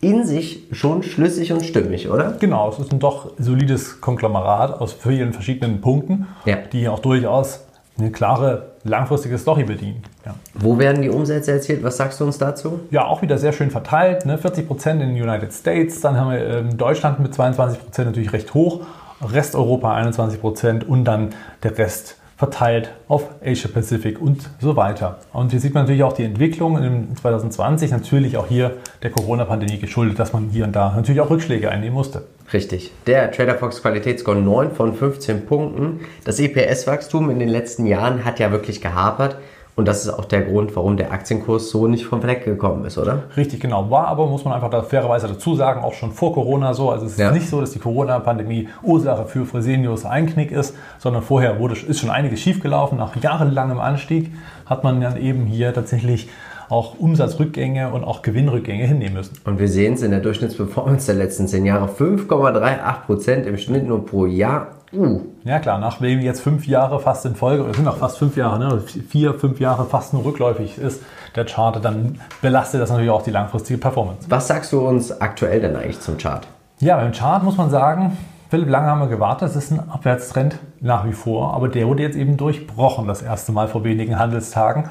in 0.00 0.24
sich 0.24 0.64
schon 0.72 1.02
schlüssig 1.02 1.52
und 1.52 1.64
stimmig, 1.64 2.08
oder? 2.08 2.36
Genau, 2.38 2.70
es 2.70 2.78
ist 2.78 2.92
ein 2.92 3.00
doch 3.00 3.32
solides 3.38 4.00
Konglomerat 4.00 4.80
aus 4.80 4.92
vielen 4.92 5.32
verschiedenen 5.32 5.80
Punkten, 5.80 6.28
ja. 6.44 6.56
die 6.72 6.88
auch 6.88 7.00
durchaus 7.00 7.64
eine 7.98 8.12
klare 8.12 8.72
langfristige 8.84 9.36
Story 9.38 9.64
bedienen. 9.64 10.02
Ja. 10.24 10.36
Wo 10.54 10.78
werden 10.78 11.02
die 11.02 11.08
Umsätze 11.08 11.50
erzielt? 11.50 11.82
Was 11.82 11.96
sagst 11.96 12.20
du 12.20 12.24
uns 12.24 12.38
dazu? 12.38 12.80
Ja, 12.90 13.06
auch 13.06 13.22
wieder 13.22 13.38
sehr 13.38 13.52
schön 13.52 13.72
verteilt. 13.72 14.24
Ne? 14.24 14.38
40% 14.38 14.90
in 14.92 14.98
den 15.00 15.10
United 15.10 15.52
States, 15.52 16.00
dann 16.00 16.16
haben 16.16 16.30
wir 16.30 16.46
ähm, 16.46 16.76
Deutschland 16.76 17.18
mit 17.18 17.32
22% 17.34 17.76
natürlich 18.04 18.32
recht 18.32 18.54
hoch 18.54 18.82
Resteuropa 19.20 19.94
21 19.94 20.40
Prozent 20.40 20.88
und 20.88 21.04
dann 21.04 21.30
der 21.62 21.76
Rest 21.76 22.16
verteilt 22.38 22.90
auf 23.08 23.24
Asia 23.44 23.68
Pacific 23.68 24.22
und 24.22 24.48
so 24.60 24.76
weiter. 24.76 25.18
Und 25.32 25.50
hier 25.50 25.58
sieht 25.58 25.74
man 25.74 25.82
natürlich 25.82 26.04
auch 26.04 26.12
die 26.12 26.22
Entwicklung 26.22 26.80
in 26.80 27.16
2020, 27.16 27.90
natürlich 27.90 28.36
auch 28.36 28.46
hier 28.46 28.76
der 29.02 29.10
Corona-Pandemie 29.10 29.78
geschuldet, 29.78 30.20
dass 30.20 30.32
man 30.32 30.48
hier 30.50 30.64
und 30.64 30.76
da 30.76 30.94
natürlich 30.94 31.20
auch 31.20 31.30
Rückschläge 31.30 31.68
einnehmen 31.68 31.94
musste. 31.94 32.26
Richtig. 32.52 32.92
Der 33.08 33.32
Trader 33.32 33.56
Fox 33.56 33.82
Qualitätsscore 33.82 34.38
9 34.38 34.70
von 34.70 34.94
15 34.94 35.46
Punkten. 35.46 36.00
Das 36.24 36.38
EPS-Wachstum 36.38 37.28
in 37.28 37.40
den 37.40 37.48
letzten 37.48 37.86
Jahren 37.86 38.24
hat 38.24 38.38
ja 38.38 38.52
wirklich 38.52 38.80
gehapert. 38.80 39.36
Und 39.78 39.86
das 39.86 40.04
ist 40.04 40.08
auch 40.10 40.24
der 40.24 40.42
Grund, 40.42 40.74
warum 40.74 40.96
der 40.96 41.12
Aktienkurs 41.12 41.70
so 41.70 41.86
nicht 41.86 42.04
vom 42.04 42.20
Fleck 42.20 42.44
gekommen 42.44 42.84
ist, 42.84 42.98
oder? 42.98 43.22
Richtig, 43.36 43.60
genau. 43.60 43.88
War 43.92 44.08
aber, 44.08 44.26
muss 44.26 44.44
man 44.44 44.52
einfach 44.52 44.70
da 44.70 44.82
fairerweise 44.82 45.28
dazu 45.28 45.54
sagen, 45.54 45.84
auch 45.84 45.94
schon 45.94 46.10
vor 46.10 46.34
Corona 46.34 46.74
so. 46.74 46.90
Also 46.90 47.06
es 47.06 47.12
ist 47.12 47.20
ja. 47.20 47.30
nicht 47.30 47.48
so, 47.48 47.60
dass 47.60 47.70
die 47.70 47.78
Corona-Pandemie 47.78 48.68
Ursache 48.82 49.26
für 49.26 49.46
Fresenius 49.46 50.04
Einknick 50.04 50.50
ist, 50.50 50.74
sondern 50.98 51.22
vorher 51.22 51.60
wurde, 51.60 51.76
ist 51.76 52.00
schon 52.00 52.10
einiges 52.10 52.40
schiefgelaufen. 52.40 52.98
Nach 52.98 53.14
jahrelangem 53.22 53.78
Anstieg 53.78 54.32
hat 54.66 54.82
man 54.82 55.00
dann 55.00 55.16
eben 55.16 55.46
hier 55.46 55.72
tatsächlich 55.72 56.28
auch 56.68 56.98
Umsatzrückgänge 56.98 57.90
und 57.90 58.04
auch 58.04 58.22
Gewinnrückgänge 58.22 58.84
hinnehmen 58.84 59.14
müssen. 59.14 59.38
Und 59.44 59.58
wir 59.58 59.68
sehen 59.68 59.94
es 59.94 60.02
in 60.02 60.10
der 60.10 60.20
Durchschnittsperformance 60.20 61.06
der 61.06 61.14
letzten 61.14 61.48
zehn 61.48 61.64
Jahre. 61.64 61.86
5,38 61.86 63.06
Prozent 63.06 63.46
im 63.46 63.56
Schnitt 63.58 63.86
nur 63.86 64.04
pro 64.04 64.26
Jahr. 64.26 64.68
Uh. 64.92 65.20
Ja 65.44 65.58
klar, 65.58 65.78
nachdem 65.78 66.20
jetzt 66.20 66.40
fünf 66.40 66.66
Jahre 66.66 66.98
fast 67.00 67.26
in 67.26 67.34
Folge, 67.34 67.64
es 67.70 67.76
sind 67.76 67.86
auch 67.86 67.98
fast 67.98 68.18
fünf 68.18 68.36
Jahre, 68.36 68.58
ne, 68.58 68.80
vier, 68.80 69.34
fünf 69.34 69.60
Jahre 69.60 69.84
fast 69.84 70.14
nur 70.14 70.24
rückläufig 70.24 70.78
ist, 70.78 71.02
der 71.36 71.44
Chart, 71.44 71.84
dann 71.84 72.20
belastet 72.40 72.80
das 72.80 72.90
natürlich 72.90 73.10
auch 73.10 73.22
die 73.22 73.30
langfristige 73.30 73.78
Performance. 73.78 74.26
Was 74.30 74.48
sagst 74.48 74.72
du 74.72 74.80
uns 74.80 75.20
aktuell 75.20 75.60
denn 75.60 75.76
eigentlich 75.76 76.00
zum 76.00 76.16
Chart? 76.16 76.46
Ja, 76.80 76.96
beim 76.96 77.12
Chart 77.12 77.42
muss 77.42 77.58
man 77.58 77.68
sagen, 77.68 78.16
Philipp, 78.48 78.70
lange 78.70 78.86
haben 78.86 79.00
wir 79.00 79.08
gewartet, 79.08 79.50
es 79.50 79.56
ist 79.56 79.72
ein 79.72 79.90
Abwärtstrend 79.90 80.58
nach 80.80 81.04
wie 81.06 81.12
vor, 81.12 81.52
aber 81.52 81.68
der 81.68 81.86
wurde 81.86 82.02
jetzt 82.02 82.16
eben 82.16 82.38
durchbrochen 82.38 83.06
das 83.06 83.20
erste 83.20 83.52
Mal 83.52 83.68
vor 83.68 83.84
wenigen 83.84 84.18
Handelstagen. 84.18 84.88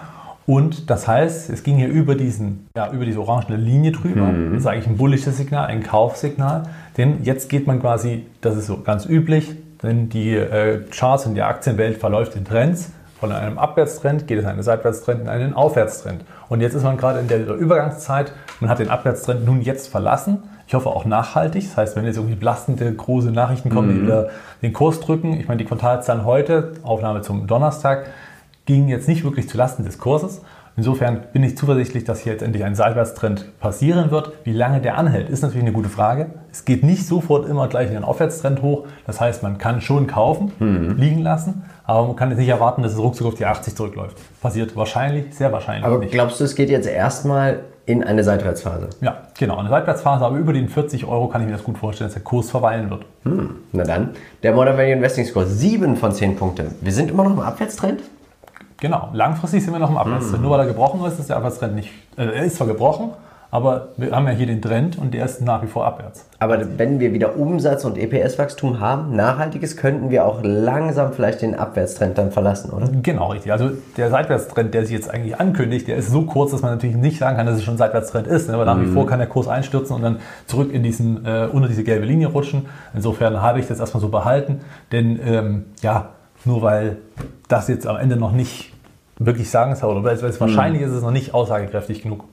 Und 0.47 0.89
das 0.89 1.09
heißt, 1.09 1.49
es 1.49 1.61
ging 1.61 1.75
hier 1.75 1.89
über, 1.89 2.15
diesen, 2.15 2.69
ja, 2.75 2.89
über 2.91 3.03
diese 3.03 3.19
orangene 3.19 3.57
Linie 3.57 3.91
drüber. 3.91 4.27
Mhm. 4.27 4.53
Das 4.53 4.61
ist 4.61 4.67
eigentlich 4.67 4.87
ein 4.87 4.95
bullisches 4.95 5.35
Signal, 5.35 5.65
ein 5.65 5.83
Kaufsignal. 5.83 6.63
Denn 6.95 7.21
jetzt 7.23 7.49
geht 7.49 7.67
man 7.67 7.81
quasi, 7.81 8.25
das 8.39 8.55
ist 8.55 8.67
so 8.67 8.81
ganz 8.81 9.05
üblich, 9.05 9.55
denn 9.83 10.07
die 10.07 10.33
äh, 10.35 10.85
Charts 10.89 11.25
in 11.25 11.35
der 11.35 11.47
Aktienwelt 11.47 11.97
verläuft 11.97 12.37
in 12.37 12.45
Trends. 12.45 12.93
Von 13.19 13.33
einem 13.33 13.57
Abwärtstrend 13.57 14.25
geht 14.25 14.37
es 14.37 14.45
in 14.45 14.49
einen 14.49 14.63
Seitwärtstrend, 14.63 15.21
in 15.21 15.27
einen 15.27 15.53
Aufwärtstrend. 15.53 16.23
Und 16.47 16.61
jetzt 16.61 16.75
ist 16.75 16.83
man 16.83 16.95
gerade 16.95 17.19
in 17.19 17.27
der 17.27 17.45
Übergangszeit. 17.45 18.31
Man 18.61 18.69
hat 18.69 18.79
den 18.79 18.89
Abwärtstrend 18.89 19.45
nun 19.45 19.61
jetzt 19.61 19.89
verlassen. 19.89 20.43
Ich 20.65 20.73
hoffe 20.73 20.87
auch 20.87 21.03
nachhaltig. 21.03 21.65
Das 21.65 21.75
heißt, 21.75 21.95
wenn 21.97 22.05
jetzt 22.05 22.15
irgendwie 22.15 22.35
belastende, 22.35 22.93
große 22.93 23.31
Nachrichten 23.31 23.69
kommen, 23.69 23.89
mhm. 23.89 23.93
die 23.95 24.01
wieder 24.03 24.29
den 24.61 24.71
Kurs 24.71 25.01
drücken. 25.01 25.33
Ich 25.33 25.49
meine, 25.49 25.57
die 25.57 25.65
Quartalszahlen 25.65 26.23
heute, 26.23 26.73
Aufnahme 26.83 27.21
zum 27.21 27.47
Donnerstag, 27.47 28.05
gingen 28.67 28.87
jetzt 28.89 29.07
nicht 29.07 29.23
wirklich 29.23 29.49
zulasten 29.49 29.83
des 29.83 29.97
Kurses. 29.97 30.41
Insofern 30.75 31.21
bin 31.33 31.41
ich 31.41 31.57
zuversichtlich, 31.57 32.03
dass 32.03 32.19
hier 32.19 32.33
jetzt 32.33 32.43
endlich 32.43 32.63
ein 32.63 32.75
Seitwärtstrend 32.75 33.59
passieren 33.59 34.11
wird. 34.11 34.31
Wie 34.43 34.53
lange 34.53 34.79
der 34.79 34.95
anhält, 34.99 35.27
ist 35.27 35.41
natürlich 35.41 35.63
eine 35.63 35.71
gute 35.73 35.89
Frage. 35.89 36.27
Es 36.51 36.65
geht 36.65 36.83
nicht 36.83 37.07
sofort 37.07 37.49
immer 37.49 37.67
gleich 37.67 37.87
in 37.87 37.95
den 37.95 38.03
Aufwärtstrend 38.03 38.61
hoch. 38.61 38.85
Das 39.07 39.19
heißt, 39.19 39.41
man 39.41 39.57
kann 39.57 39.81
schon 39.81 40.05
kaufen, 40.05 40.51
Mhm. 40.59 40.97
liegen 40.99 41.21
lassen, 41.23 41.63
aber 41.83 42.05
man 42.05 42.15
kann 42.15 42.29
jetzt 42.29 42.37
nicht 42.37 42.49
erwarten, 42.49 42.83
dass 42.83 42.93
es 42.93 42.99
ruckzuck 42.99 43.25
auf 43.25 43.33
die 43.33 43.47
80 43.47 43.75
zurückläuft. 43.75 44.17
Passiert 44.39 44.75
wahrscheinlich, 44.75 45.33
sehr 45.35 45.51
wahrscheinlich 45.51 45.83
Aber 45.83 45.97
nicht. 45.97 46.11
glaubst 46.11 46.39
du, 46.39 46.43
es 46.43 46.53
geht 46.53 46.69
jetzt 46.69 46.87
erstmal 46.87 47.61
in 47.87 48.03
eine 48.03 48.23
Seitwärtsphase? 48.23 48.89
Ja, 49.01 49.17
genau, 49.39 49.57
eine 49.57 49.69
Seitwärtsphase, 49.69 50.23
aber 50.25 50.37
über 50.37 50.53
den 50.53 50.69
40 50.69 51.05
Euro 51.05 51.27
kann 51.27 51.41
ich 51.41 51.47
mir 51.47 51.53
das 51.53 51.63
gut 51.63 51.79
vorstellen, 51.79 52.09
dass 52.09 52.13
der 52.13 52.23
Kurs 52.23 52.51
verweilen 52.51 52.91
wird. 52.91 53.03
Na 53.71 53.83
dann, 53.83 54.09
der 54.43 54.53
Modern 54.53 54.77
Value 54.77 54.91
Investing 54.91 55.25
Score 55.25 55.47
7 55.47 55.95
von 55.95 56.11
10 56.11 56.35
Punkte. 56.35 56.65
Wir 56.81 56.91
sind 56.93 57.09
immer 57.09 57.23
noch 57.23 57.31
im 57.31 57.39
Abwärtstrend? 57.39 58.01
Genau, 58.79 59.09
langfristig 59.13 59.63
sind 59.63 59.73
wir 59.73 59.79
noch 59.79 59.89
im 59.89 59.97
Abwärtstrend. 59.97 60.41
Nur 60.41 60.51
weil 60.51 60.59
er 60.61 60.67
gebrochen 60.67 61.03
ist, 61.05 61.19
ist 61.19 61.29
der 61.29 61.37
Abwärtstrend 61.37 61.75
nicht. 61.75 61.89
Äh, 62.15 62.25
er 62.25 62.43
ist 62.43 62.57
zwar 62.57 62.67
gebrochen, 62.67 63.09
aber 63.49 63.87
wir 63.97 64.11
haben 64.11 64.27
ja 64.27 64.33
hier 64.33 64.45
den 64.45 64.61
Trend 64.61 64.97
und 64.97 65.13
der 65.13 65.23
ist 65.25 65.41
nach 65.41 65.63
wie 65.63 65.67
vor 65.67 65.85
abwärts. 65.85 66.25
Aber 66.37 66.59
wenn 66.77 66.99
wir 66.99 67.13
wieder 67.13 67.37
Umsatz- 67.37 67.85
und 67.85 67.97
EPS-Wachstum 67.97 68.79
haben, 68.81 69.15
nachhaltiges, 69.15 69.77
könnten 69.77 70.09
wir 70.09 70.25
auch 70.25 70.39
langsam 70.43 71.13
vielleicht 71.13 71.41
den 71.41 71.55
Abwärtstrend 71.55 72.17
dann 72.17 72.31
verlassen, 72.31 72.71
oder? 72.71 72.89
Genau, 73.01 73.31
richtig. 73.31 73.51
Also 73.51 73.71
der 73.95 74.09
Seitwärtstrend, 74.11 74.73
der 74.73 74.83
sich 74.85 74.93
jetzt 74.93 75.09
eigentlich 75.09 75.39
ankündigt, 75.39 75.87
der 75.87 75.95
ist 75.95 76.11
so 76.11 76.23
kurz, 76.23 76.51
dass 76.51 76.61
man 76.61 76.71
natürlich 76.71 76.97
nicht 76.97 77.19
sagen 77.19 77.37
kann, 77.37 77.45
dass 77.45 77.55
es 77.55 77.63
schon 77.63 77.75
ein 77.75 77.79
Seitwärtstrend 77.79 78.27
ist. 78.27 78.49
ne? 78.49 78.55
Aber 78.55 78.65
nach 78.65 78.79
wie 78.79 78.87
vor 78.87 79.07
kann 79.07 79.19
der 79.19 79.29
Kurs 79.29 79.47
einstürzen 79.47 79.95
und 79.95 80.01
dann 80.01 80.17
zurück 80.45 80.71
in 80.73 80.83
diesen, 80.83 81.25
äh, 81.25 81.47
unter 81.51 81.69
diese 81.69 81.83
gelbe 81.83 82.05
Linie 82.05 82.27
rutschen. 82.27 82.65
Insofern 82.93 83.41
habe 83.41 83.59
ich 83.59 83.67
das 83.67 83.79
erstmal 83.79 84.01
so 84.01 84.09
behalten. 84.09 84.59
Denn 84.91 85.19
ähm, 85.25 85.65
ja, 85.81 86.09
nur 86.45 86.61
weil 86.61 86.97
das 87.47 87.67
jetzt 87.67 87.87
am 87.87 87.97
Ende 87.97 88.15
noch 88.15 88.31
nicht 88.31 88.71
wirklich 89.19 89.49
sagen 89.49 89.75
soll, 89.75 89.95
oder 89.95 90.03
weil 90.03 90.15
es, 90.15 90.21
es 90.21 90.39
wahrscheinlich 90.39 90.81
ist 90.81 90.91
es 90.91 91.01
noch 91.01 91.11
nicht 91.11 91.33
aussagekräftig 91.33 92.03
genug. 92.03 92.23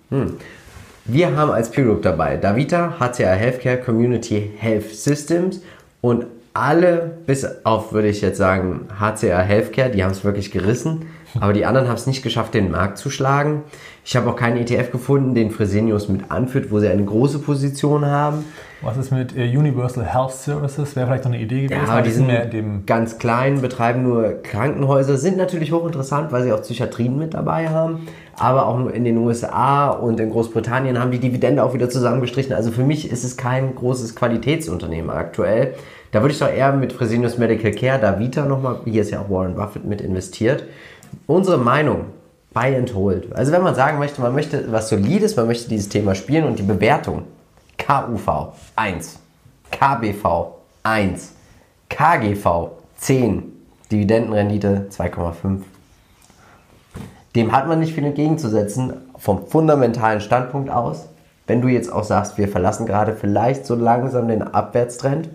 Wir 1.06 1.36
haben 1.36 1.50
als 1.50 1.70
Peer 1.70 1.84
Group 1.84 2.02
dabei 2.02 2.36
Davita, 2.36 2.94
HCA 2.98 3.32
Healthcare, 3.32 3.78
Community 3.78 4.52
Health 4.58 4.94
Systems 4.94 5.60
und 6.00 6.26
alle, 6.54 7.18
bis 7.26 7.46
auf, 7.64 7.92
würde 7.92 8.08
ich 8.08 8.20
jetzt 8.20 8.38
sagen, 8.38 8.88
HCA 9.00 9.40
Healthcare, 9.40 9.90
die 9.90 10.04
haben 10.04 10.12
es 10.12 10.24
wirklich 10.24 10.50
gerissen, 10.52 11.06
aber 11.40 11.52
die 11.52 11.66
anderen 11.66 11.88
haben 11.88 11.96
es 11.96 12.06
nicht 12.06 12.22
geschafft, 12.22 12.54
den 12.54 12.70
Markt 12.70 12.98
zu 12.98 13.10
schlagen. 13.10 13.62
Ich 14.04 14.16
habe 14.16 14.30
auch 14.30 14.36
keinen 14.36 14.58
ETF 14.58 14.92
gefunden, 14.92 15.34
den 15.34 15.50
Fresenius 15.50 16.08
mit 16.08 16.30
anführt, 16.30 16.70
wo 16.70 16.78
sie 16.78 16.88
eine 16.88 17.04
große 17.04 17.38
Position 17.38 18.04
haben. 18.06 18.44
Was 18.82 18.98
ist 18.98 19.10
mit 19.10 19.34
äh, 19.36 19.44
Universal 19.44 20.04
Health 20.04 20.32
Services? 20.32 20.94
Wäre 20.94 21.06
vielleicht 21.06 21.24
noch 21.24 21.32
eine 21.32 21.40
Idee 21.40 21.62
gewesen. 21.62 21.86
Ja, 21.86 21.90
aber 21.90 22.02
die 22.02 22.10
sind 22.10 22.26
mehr 22.26 22.44
dem 22.44 22.84
ganz 22.84 23.18
klein, 23.18 23.62
betreiben 23.62 24.02
nur 24.02 24.42
Krankenhäuser, 24.42 25.16
sind 25.16 25.38
natürlich 25.38 25.72
hochinteressant, 25.72 26.32
weil 26.32 26.44
sie 26.44 26.52
auch 26.52 26.60
Psychiatrien 26.60 27.18
mit 27.18 27.32
dabei 27.32 27.70
haben. 27.70 28.06
Aber 28.36 28.66
auch 28.66 28.78
nur 28.78 28.92
in 28.92 29.04
den 29.04 29.16
USA 29.16 29.88
und 29.88 30.20
in 30.20 30.30
Großbritannien 30.30 31.00
haben 31.00 31.10
die 31.12 31.20
Dividende 31.20 31.64
auch 31.64 31.72
wieder 31.72 31.88
zusammengestrichen. 31.88 32.52
Also 32.52 32.72
für 32.72 32.84
mich 32.84 33.10
ist 33.10 33.24
es 33.24 33.36
kein 33.36 33.74
großes 33.74 34.14
Qualitätsunternehmen 34.14 35.10
aktuell. 35.10 35.74
Da 36.12 36.20
würde 36.20 36.32
ich 36.32 36.38
doch 36.38 36.48
eher 36.48 36.72
mit 36.72 36.92
Fresenius 36.92 37.38
Medical 37.38 37.72
Care, 37.72 37.98
Davita 37.98 38.44
nochmal, 38.44 38.76
hier 38.84 39.02
ist 39.02 39.10
ja 39.10 39.20
auch 39.20 39.30
Warren 39.30 39.54
Buffett 39.56 39.84
mit 39.84 40.00
investiert. 40.00 40.64
Unsere 41.26 41.58
Meinung, 41.58 42.06
buy 42.52 42.76
and 42.76 42.94
hold. 42.94 43.34
Also 43.34 43.52
wenn 43.52 43.62
man 43.62 43.74
sagen 43.74 43.98
möchte, 43.98 44.20
man 44.20 44.34
möchte 44.34 44.70
was 44.72 44.88
Solides, 44.88 45.36
man 45.36 45.46
möchte 45.46 45.68
dieses 45.68 45.88
Thema 45.88 46.14
spielen 46.14 46.44
und 46.44 46.58
die 46.58 46.62
Bewertung, 46.62 47.24
KUV 47.78 48.54
1, 48.76 49.18
KBV 49.70 50.54
1, 50.82 51.32
KGV 51.88 52.70
10, 52.96 53.42
Dividendenrendite 53.90 54.88
2,5. 54.90 55.60
Dem 57.34 57.52
hat 57.52 57.66
man 57.66 57.80
nicht 57.80 57.94
viel 57.94 58.04
entgegenzusetzen 58.04 58.94
vom 59.16 59.46
fundamentalen 59.46 60.20
Standpunkt 60.20 60.70
aus. 60.70 61.08
Wenn 61.46 61.60
du 61.60 61.68
jetzt 61.68 61.92
auch 61.92 62.04
sagst, 62.04 62.38
wir 62.38 62.48
verlassen 62.48 62.86
gerade 62.86 63.14
vielleicht 63.14 63.66
so 63.66 63.74
langsam 63.74 64.28
den 64.28 64.42
Abwärtstrend, 64.42 65.28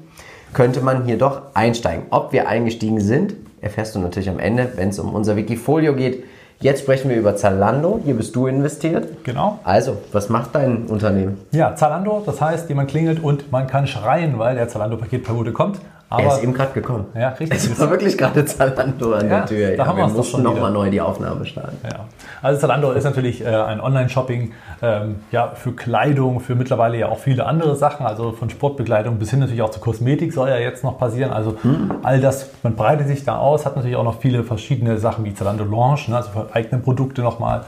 könnte 0.54 0.82
man 0.82 1.04
hier 1.04 1.18
doch 1.18 1.42
einsteigen. 1.54 2.06
Ob 2.10 2.32
wir 2.32 2.48
eingestiegen 2.48 3.02
sind, 3.02 3.36
erfährst 3.62 3.96
du 3.96 4.00
natürlich 4.00 4.30
am 4.30 4.40
Ende, 4.40 4.72
wenn 4.76 4.90
es 4.90 5.00
um 5.00 5.14
unser 5.14 5.36
Wikifolio 5.36 5.94
geht. 5.94 6.24
Jetzt 6.62 6.82
sprechen 6.82 7.10
wir 7.10 7.16
über 7.16 7.38
Zalando. 7.38 8.02
Hier 8.04 8.16
bist 8.16 8.36
du 8.36 8.48
investiert. 8.48 9.24
Genau. 9.24 9.60
Also, 9.64 9.98
was 10.12 10.28
macht 10.28 10.56
dein 10.56 10.88
Unternehmen? 10.88 11.38
Ja, 11.52 11.76
Zalando, 11.76 12.22
das 12.26 12.42
heißt, 12.42 12.68
jemand 12.68 12.90
klingelt 12.90 13.24
und 13.24 13.50
man 13.52 13.68
kann 13.68 13.88
schreien, 13.88 14.38
weil 14.40 14.56
der 14.56 14.68
Zalando-Paketperiode 14.68 15.54
kommt. 15.54 15.80
Aber 16.12 16.24
er 16.24 16.38
ist 16.38 16.44
eben 16.44 16.54
gerade 16.54 16.72
gekommen. 16.74 17.06
ja, 17.16 17.30
richtig. 17.30 17.58
Es 17.72 17.80
war 17.80 17.90
wirklich 17.92 18.18
gerade 18.18 18.44
Zalando 18.44 19.14
an 19.14 19.30
Ja, 19.30 19.42
der 19.42 19.46
Tür. 19.46 19.78
da 19.78 19.86
haben 19.86 19.98
wir 19.98 20.08
mussten 20.08 20.42
nochmal 20.42 20.72
neu 20.72 20.90
die 20.90 21.02
Aufnahme 21.02 21.46
starten. 21.46 21.78
Ja. 21.84 22.06
Also 22.42 22.60
Zalando 22.62 22.92
ist 22.94 23.04
natürlich 23.04 23.42
äh, 23.46 23.48
ein 23.48 23.80
Online-Shopping 23.80 24.52
ähm, 24.82 25.18
ja, 25.32 25.50
für 25.50 25.74
Kleidung, 25.74 26.40
für 26.40 26.56
mittlerweile 26.56 26.98
ja 26.98 27.10
auch 27.10 27.20
viele 27.20 27.46
andere 27.46 27.76
Sachen, 27.76 28.08
also 28.08 28.32
von 28.32 28.50
Sportbekleidung 28.50 29.20
bis 29.20 29.30
hin 29.30 29.40
natürlich 29.40 29.62
auch 29.62 29.70
zu 29.70 29.80
Kosmetik 29.80 30.34
soll 30.34 30.50
ja 30.50 30.58
jetzt 30.58 30.84
noch 30.84 30.98
passieren. 30.98 31.32
Also 31.32 31.58
all 32.02 32.20
das, 32.20 32.50
man 32.64 32.76
breitet 32.76 33.08
sich 33.08 33.24
da 33.24 33.38
aus, 33.38 33.66
hat 33.68 33.76
natürlich 33.76 33.98
auch 33.98 34.04
noch 34.04 34.20
viele 34.20 34.44
verschiedene 34.44 34.98
Sachen 34.98 35.26
wie 35.26 35.34
Zalando 35.36 35.64
Launch, 35.64 36.08
ne, 36.08 36.16
also 36.18 36.30
eigene 36.54 36.82
Produkte 36.82 37.22
nochmal. 37.22 37.66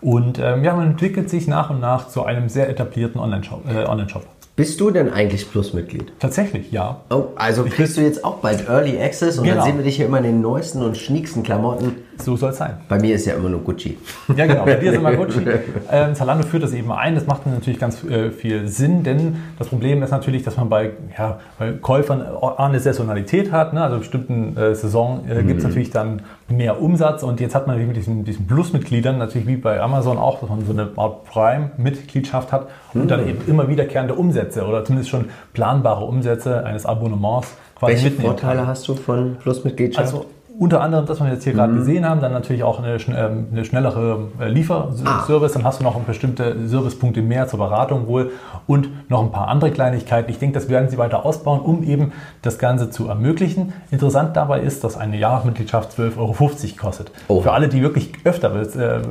Und 0.00 0.38
ähm, 0.38 0.64
ja, 0.64 0.74
man 0.74 0.86
entwickelt 0.88 1.30
sich 1.30 1.46
nach 1.46 1.70
und 1.70 1.80
nach 1.80 2.08
zu 2.08 2.24
einem 2.24 2.48
sehr 2.48 2.68
etablierten 2.68 3.20
Online-Shop. 3.20 3.62
Äh, 3.72 3.84
Online-Shop. 3.86 4.24
Bist 4.56 4.80
du 4.80 4.92
denn 4.92 5.12
eigentlich 5.12 5.50
Plus-Mitglied? 5.50 6.12
Tatsächlich, 6.20 6.70
ja. 6.70 7.00
Oh, 7.10 7.24
also 7.34 7.64
kriegst 7.64 7.96
du 7.96 8.02
jetzt 8.02 8.24
auch 8.24 8.36
bald 8.36 8.68
Early 8.68 9.00
Access 9.02 9.36
und 9.38 9.44
Genau. 9.44 9.56
dann 9.56 9.64
sehen 9.64 9.76
wir 9.78 9.84
dich 9.84 9.96
hier 9.96 10.06
immer 10.06 10.18
in 10.18 10.24
den 10.24 10.40
neuesten 10.40 10.80
und 10.82 10.96
schnieksten 10.96 11.42
Klamotten. 11.42 11.96
So 12.18 12.36
soll 12.36 12.50
es 12.50 12.58
sein. 12.58 12.74
Bei 12.88 12.98
mir 12.98 13.14
ist 13.14 13.26
ja 13.26 13.34
immer 13.34 13.48
nur 13.48 13.60
Gucci. 13.60 13.98
Ja, 14.36 14.46
genau. 14.46 14.64
Bei 14.64 14.74
dir 14.74 14.92
ist 14.92 14.98
immer 14.98 15.12
Gucci. 15.12 15.40
Ähm, 15.90 16.14
Zalando 16.14 16.44
führt 16.44 16.62
das 16.62 16.72
eben 16.72 16.90
ein. 16.90 17.14
Das 17.14 17.26
macht 17.26 17.46
natürlich 17.46 17.78
ganz 17.78 18.02
äh, 18.04 18.30
viel 18.30 18.68
Sinn, 18.68 19.02
denn 19.02 19.36
das 19.58 19.68
Problem 19.68 20.02
ist 20.02 20.10
natürlich, 20.10 20.42
dass 20.42 20.56
man 20.56 20.68
bei, 20.68 20.92
ja, 21.16 21.38
bei 21.58 21.72
Käufern 21.72 22.22
eine 22.56 22.80
Saisonalität 22.80 23.52
hat. 23.52 23.74
Ne? 23.74 23.82
Also 23.82 23.96
in 23.96 24.00
bestimmten 24.00 24.56
äh, 24.56 24.74
Saison 24.74 25.24
äh, 25.28 25.42
gibt 25.42 25.58
es 25.58 25.64
natürlich 25.64 25.90
dann 25.90 26.22
mehr 26.48 26.80
Umsatz 26.80 27.22
und 27.22 27.40
jetzt 27.40 27.54
hat 27.54 27.66
man 27.66 27.84
mit 27.86 27.96
diesen, 27.96 28.24
diesen 28.24 28.46
Plus-Mitgliedern 28.46 29.18
natürlich 29.18 29.46
wie 29.46 29.56
bei 29.56 29.80
Amazon 29.80 30.18
auch, 30.18 30.40
dass 30.40 30.48
man 30.48 30.64
so 30.64 30.72
eine 30.72 30.88
Art 30.96 31.24
Prime-Mitgliedschaft 31.26 32.52
hat 32.52 32.68
und 32.92 33.10
dann 33.10 33.26
eben 33.28 33.38
immer 33.46 33.68
wiederkehrende 33.68 34.14
Umsätze 34.14 34.64
oder 34.64 34.84
zumindest 34.84 35.10
schon 35.10 35.26
planbare 35.52 36.04
Umsätze 36.04 36.64
eines 36.64 36.86
Abonnements 36.86 37.54
quasi 37.74 37.92
Welche 37.92 38.04
mitnehmen 38.06 38.36
kann. 38.36 38.38
Vorteile 38.38 38.66
hast 38.66 38.88
du 38.88 38.94
von 38.94 39.36
Plus-Mitgliedschaft? 39.36 40.06
Also 40.06 40.26
unter 40.58 40.80
anderem, 40.80 41.04
das, 41.06 41.18
was 41.20 41.26
wir 41.26 41.34
jetzt 41.34 41.44
hier 41.44 41.52
gerade 41.52 41.74
gesehen 41.74 42.08
haben, 42.08 42.20
dann 42.20 42.32
natürlich 42.32 42.62
auch 42.62 42.78
eine, 42.78 42.96
schn- 42.98 43.14
ähm, 43.16 43.48
eine 43.50 43.64
schnellere 43.64 44.28
äh, 44.40 44.48
Lieferservice, 44.48 45.52
dann 45.52 45.64
hast 45.64 45.80
du 45.80 45.84
noch 45.84 45.98
bestimmte 46.00 46.68
Servicepunkte 46.68 47.22
mehr 47.22 47.48
zur 47.48 47.58
Beratung 47.58 48.06
wohl 48.06 48.30
und 48.66 48.88
noch 49.10 49.22
ein 49.22 49.32
paar 49.32 49.48
andere 49.48 49.70
Kleinigkeiten. 49.70 50.30
Ich 50.30 50.38
denke, 50.38 50.54
das 50.54 50.68
werden 50.68 50.88
sie 50.88 50.98
weiter 50.98 51.24
ausbauen, 51.24 51.60
um 51.60 51.82
eben 51.82 52.12
das 52.42 52.58
Ganze 52.58 52.90
zu 52.90 53.08
ermöglichen. 53.08 53.72
Interessant 53.90 54.36
dabei 54.36 54.60
ist, 54.60 54.84
dass 54.84 54.96
eine 54.96 55.16
Jahresmitgliedschaft 55.18 55.98
12,50 55.98 56.18
Euro 56.18 56.34
kostet. 56.78 57.10
Oh. 57.28 57.40
Für 57.40 57.52
alle, 57.52 57.68
die 57.68 57.82
wirklich 57.82 58.12
öfter 58.24 58.54
äh, 58.54 59.02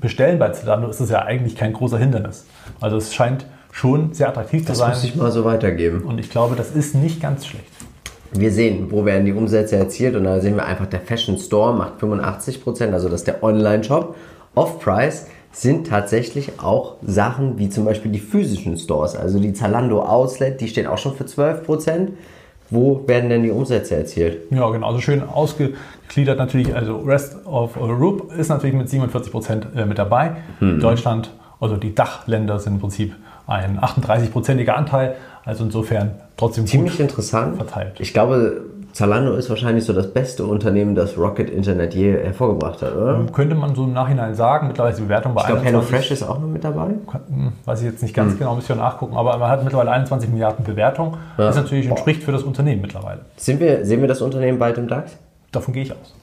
bestellen 0.00 0.38
bei 0.38 0.50
Zalando, 0.50 0.88
ist 0.88 1.00
das 1.00 1.10
ja 1.10 1.22
eigentlich 1.22 1.56
kein 1.56 1.72
großer 1.72 1.98
Hindernis. 1.98 2.46
Also 2.80 2.96
es 2.96 3.14
scheint 3.14 3.46
schon 3.72 4.12
sehr 4.12 4.28
attraktiv 4.28 4.66
das 4.66 4.78
zu 4.78 4.86
muss 4.86 5.00
sein 5.00 5.08
ich 5.10 5.16
mal 5.16 5.30
so 5.32 5.44
weitergeben. 5.46 6.02
und 6.02 6.20
ich 6.20 6.28
glaube, 6.30 6.56
das 6.56 6.70
ist 6.72 6.94
nicht 6.94 7.22
ganz 7.22 7.46
schlecht. 7.46 7.64
Wir 8.34 8.50
sehen, 8.50 8.86
wo 8.90 9.04
werden 9.04 9.26
die 9.26 9.32
Umsätze 9.32 9.76
erzielt 9.76 10.16
und 10.16 10.24
da 10.24 10.40
sehen 10.40 10.56
wir 10.56 10.64
einfach, 10.64 10.86
der 10.86 11.00
Fashion 11.00 11.36
Store 11.38 11.74
macht 11.74 12.00
85%, 12.00 12.92
also 12.92 13.08
das 13.08 13.20
ist 13.20 13.26
der 13.26 13.42
Online-Shop. 13.42 14.16
Off-Price 14.54 15.26
sind 15.52 15.86
tatsächlich 15.86 16.60
auch 16.60 16.96
Sachen 17.02 17.58
wie 17.58 17.68
zum 17.68 17.84
Beispiel 17.84 18.10
die 18.10 18.20
physischen 18.20 18.78
Stores, 18.78 19.16
also 19.16 19.38
die 19.38 19.52
Zalando 19.52 20.02
Outlet, 20.02 20.60
die 20.60 20.68
stehen 20.68 20.86
auch 20.86 20.98
schon 20.98 21.14
für 21.14 21.24
12%. 21.24 22.08
Wo 22.70 23.06
werden 23.06 23.28
denn 23.28 23.42
die 23.42 23.50
Umsätze 23.50 23.96
erzielt? 23.96 24.50
Ja, 24.50 24.66
genau. 24.70 24.86
Also 24.86 25.00
schön 25.00 25.22
ausgegliedert 25.22 26.38
natürlich. 26.38 26.74
Also 26.74 27.00
Rest 27.00 27.44
of 27.44 27.76
Europe 27.76 28.34
ist 28.34 28.48
natürlich 28.48 28.74
mit 28.74 28.88
47 28.88 29.30
Prozent 29.30 29.66
äh, 29.76 29.84
mit 29.84 29.98
dabei. 29.98 30.36
Deutschland, 30.58 31.32
also 31.60 31.76
die 31.76 31.94
Dachländer 31.94 32.58
sind 32.58 32.74
im 32.76 32.80
Prinzip 32.80 33.14
ein 33.46 33.78
38-prozentiger 33.78 34.70
Anteil. 34.70 35.16
Also 35.44 35.64
insofern 35.64 36.12
trotzdem 36.36 36.66
Ziemlich 36.66 36.98
interessant. 37.00 37.56
verteilt. 37.56 37.94
Ich 37.98 38.12
glaube, 38.12 38.62
Zalando 38.92 39.34
ist 39.34 39.48
wahrscheinlich 39.48 39.84
so 39.84 39.92
das 39.94 40.12
beste 40.12 40.44
Unternehmen, 40.44 40.94
das 40.94 41.16
Rocket 41.16 41.48
Internet 41.48 41.94
je 41.94 42.12
hervorgebracht 42.12 42.82
hat, 42.82 42.94
oder? 42.94 43.24
Könnte 43.32 43.54
man 43.54 43.74
so 43.74 43.84
im 43.84 43.92
Nachhinein 43.94 44.34
sagen. 44.34 44.68
Mittlerweile 44.68 44.92
ist 44.92 44.98
die 44.98 45.04
Bewertung 45.04 45.34
bei 45.34 45.40
Ich 45.40 45.46
glaube, 45.46 45.62
21. 45.62 45.90
HelloFresh 45.90 46.10
ist 46.10 46.22
auch 46.22 46.38
noch 46.38 46.46
mit 46.46 46.62
dabei. 46.62 46.88
Hm, 46.88 47.52
Weiß 47.64 47.80
ich 47.80 47.86
jetzt 47.86 48.02
nicht 48.02 48.14
ganz 48.14 48.38
genau, 48.38 48.54
müsste 48.54 48.74
ich 48.74 48.78
nachgucken. 48.78 49.16
Aber 49.16 49.36
man 49.38 49.48
hat 49.50 49.64
mittlerweile 49.64 49.90
21 49.92 50.30
Milliarden 50.30 50.64
Bewertung. 50.64 51.16
Das 51.38 51.56
natürlich 51.56 51.86
entspricht 51.88 52.22
für 52.22 52.32
das 52.32 52.42
Unternehmen 52.42 52.82
mittlerweile. 52.82 53.20
Sind 53.36 53.60
wir, 53.60 53.84
sehen 53.86 54.02
wir 54.02 54.08
das 54.08 54.20
Unternehmen 54.20 54.58
bald 54.58 54.76
im 54.78 54.88
DAX? 54.88 55.16
Davon 55.52 55.72
gehe 55.72 55.84
ich 55.84 55.92
aus. 55.92 56.14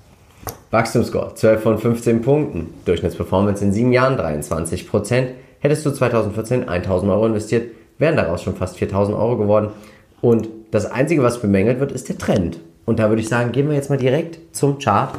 Wachstumsscore 0.71 1.33
12 1.33 1.61
von 1.63 1.77
15 1.79 2.21
Punkten. 2.21 2.67
Durchschnittsperformance 2.85 3.63
in 3.65 3.73
sieben 3.73 3.91
Jahren 3.91 4.15
23 4.15 4.87
Prozent. 4.87 5.29
Hättest 5.59 5.85
du 5.85 5.91
2014 5.91 6.69
1000 6.69 7.11
Euro 7.11 7.25
investiert, 7.25 7.63
wären 7.99 8.15
daraus 8.15 8.41
schon 8.41 8.55
fast 8.55 8.77
4000 8.77 9.15
Euro 9.15 9.37
geworden. 9.37 9.69
Und 10.21 10.47
das 10.71 10.89
Einzige, 10.89 11.21
was 11.21 11.39
bemängelt 11.39 11.79
wird, 11.79 11.91
ist 11.91 12.09
der 12.09 12.17
Trend. 12.17 12.59
Und 12.85 12.99
da 12.99 13.09
würde 13.09 13.21
ich 13.21 13.29
sagen, 13.29 13.51
gehen 13.51 13.69
wir 13.69 13.75
jetzt 13.75 13.89
mal 13.89 13.97
direkt 13.97 14.55
zum 14.55 14.79
Chart. 14.79 15.13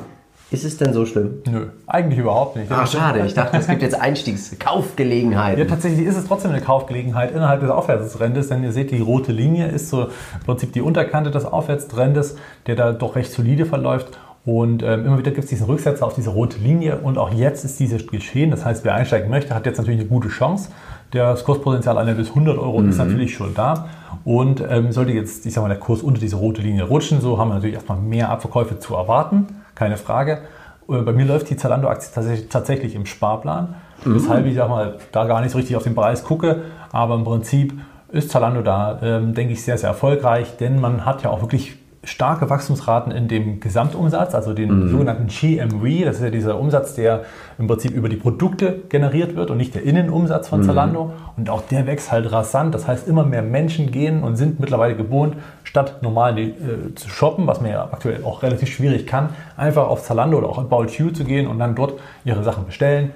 Ist 0.50 0.64
es 0.64 0.78
denn 0.78 0.92
so 0.92 1.06
schlimm? 1.06 1.42
Nö, 1.48 1.66
eigentlich 1.86 2.18
überhaupt 2.18 2.56
nicht. 2.56 2.72
Ah, 2.72 2.84
schade. 2.84 3.24
Ich 3.24 3.34
dachte, 3.34 3.56
es 3.56 3.68
gibt 3.68 3.82
jetzt 3.82 4.00
Einstiegskaufgelegenheiten. 4.00 5.60
Ja, 5.60 5.64
tatsächlich 5.64 6.04
ist 6.04 6.16
es 6.16 6.26
trotzdem 6.26 6.50
eine 6.50 6.60
Kaufgelegenheit 6.60 7.30
innerhalb 7.30 7.60
des 7.60 7.70
Aufwärtstrendes, 7.70 8.48
denn 8.48 8.64
ihr 8.64 8.72
seht, 8.72 8.90
die 8.90 9.00
rote 9.00 9.30
Linie 9.30 9.68
ist 9.68 9.90
so 9.90 10.06
im 10.06 10.10
Prinzip 10.44 10.72
die 10.72 10.80
Unterkante 10.80 11.30
des 11.30 11.44
Aufwärtstrendes, 11.44 12.36
der 12.66 12.74
da 12.74 12.92
doch 12.92 13.14
recht 13.14 13.30
solide 13.30 13.64
verläuft. 13.64 14.18
Und 14.44 14.82
ähm, 14.82 15.06
immer 15.06 15.18
wieder 15.18 15.30
gibt 15.30 15.44
es 15.44 15.50
diesen 15.50 15.66
Rücksetzer 15.66 16.04
auf 16.04 16.14
diese 16.14 16.30
rote 16.30 16.58
Linie 16.58 16.96
und 16.96 17.18
auch 17.18 17.32
jetzt 17.32 17.64
ist 17.64 17.78
dieses 17.78 18.08
geschehen. 18.08 18.50
Das 18.50 18.64
heißt, 18.64 18.84
wer 18.84 18.94
einsteigen 18.94 19.30
möchte, 19.30 19.54
hat 19.54 19.66
jetzt 19.66 19.78
natürlich 19.78 20.00
eine 20.00 20.08
gute 20.08 20.28
Chance. 20.30 20.70
Das 21.10 21.44
Kurspotenzial 21.44 21.98
einer 21.98 22.14
bis 22.14 22.28
100 22.28 22.56
Euro 22.58 22.82
ist 22.82 22.98
natürlich 22.98 23.34
schon 23.34 23.54
da. 23.54 23.88
Und 24.24 24.62
ähm, 24.68 24.92
sollte 24.92 25.12
jetzt, 25.12 25.46
ich 25.46 25.54
sag 25.54 25.62
mal, 25.62 25.68
der 25.68 25.78
Kurs 25.78 26.02
unter 26.02 26.20
diese 26.20 26.36
rote 26.36 26.60
Linie 26.62 26.84
rutschen, 26.84 27.20
so 27.20 27.38
haben 27.38 27.48
wir 27.48 27.54
natürlich 27.54 27.74
erstmal 27.74 27.98
mehr 27.98 28.28
Abverkäufe 28.28 28.78
zu 28.78 28.94
erwarten, 28.94 29.46
keine 29.74 29.96
Frage. 29.96 30.42
Äh, 30.88 31.00
Bei 31.02 31.12
mir 31.12 31.24
läuft 31.24 31.48
die 31.50 31.56
Zalando-Aktie 31.56 32.10
tatsächlich, 32.14 32.48
tatsächlich 32.48 32.94
im 32.94 33.06
Sparplan, 33.06 33.74
weshalb 34.04 34.46
ich 34.46 34.56
sag 34.56 34.68
mal, 34.68 34.98
da 35.10 35.24
gar 35.24 35.40
nicht 35.40 35.52
so 35.52 35.58
richtig 35.58 35.76
auf 35.76 35.84
den 35.84 35.94
Preis 35.94 36.22
gucke. 36.22 36.62
Aber 36.92 37.14
im 37.14 37.24
Prinzip 37.24 37.72
ist 38.12 38.30
Zalando 38.30 38.60
da, 38.62 38.98
ähm, 39.02 39.34
denke 39.34 39.52
ich, 39.54 39.62
sehr, 39.62 39.78
sehr 39.78 39.88
erfolgreich, 39.88 40.56
denn 40.58 40.80
man 40.80 41.06
hat 41.06 41.22
ja 41.22 41.30
auch 41.30 41.40
wirklich 41.40 41.76
starke 42.02 42.48
Wachstumsraten 42.48 43.12
in 43.12 43.28
dem 43.28 43.60
Gesamtumsatz, 43.60 44.34
also 44.34 44.54
den 44.54 44.88
sogenannten 44.88 45.26
GMV. 45.26 46.04
Das 46.04 46.16
ist 46.16 46.22
ja 46.22 46.30
dieser 46.30 46.58
Umsatz, 46.58 46.94
der 46.94 47.24
im 47.58 47.66
Prinzip 47.66 47.92
über 47.92 48.08
die 48.08 48.16
Produkte 48.16 48.80
generiert 48.88 49.36
wird 49.36 49.50
und 49.50 49.58
nicht 49.58 49.74
der 49.74 49.82
Innenumsatz 49.82 50.48
von 50.48 50.62
Zalando. 50.62 51.12
Und 51.36 51.50
auch 51.50 51.62
der 51.62 51.86
wächst 51.86 52.10
halt 52.10 52.32
rasant. 52.32 52.74
Das 52.74 52.88
heißt, 52.88 53.06
immer 53.06 53.24
mehr 53.24 53.42
Menschen 53.42 53.90
gehen 53.90 54.22
und 54.22 54.36
sind 54.36 54.60
mittlerweile 54.60 54.96
gewohnt, 54.96 55.36
statt 55.62 56.02
normal 56.02 56.38
äh, 56.38 56.52
zu 56.94 57.10
shoppen, 57.10 57.46
was 57.46 57.60
man 57.60 57.70
ja 57.70 57.84
aktuell 57.84 58.24
auch 58.24 58.42
relativ 58.42 58.70
schwierig 58.70 59.06
kann, 59.06 59.28
einfach 59.58 59.86
auf 59.86 60.02
Zalando 60.02 60.38
oder 60.38 60.48
auch 60.48 60.58
About 60.58 60.86
You 60.96 61.10
zu 61.10 61.24
gehen 61.24 61.46
und 61.46 61.58
dann 61.58 61.74
dort 61.74 62.00
ihre 62.24 62.42
Sachen 62.42 62.64
bestellen 62.64 63.12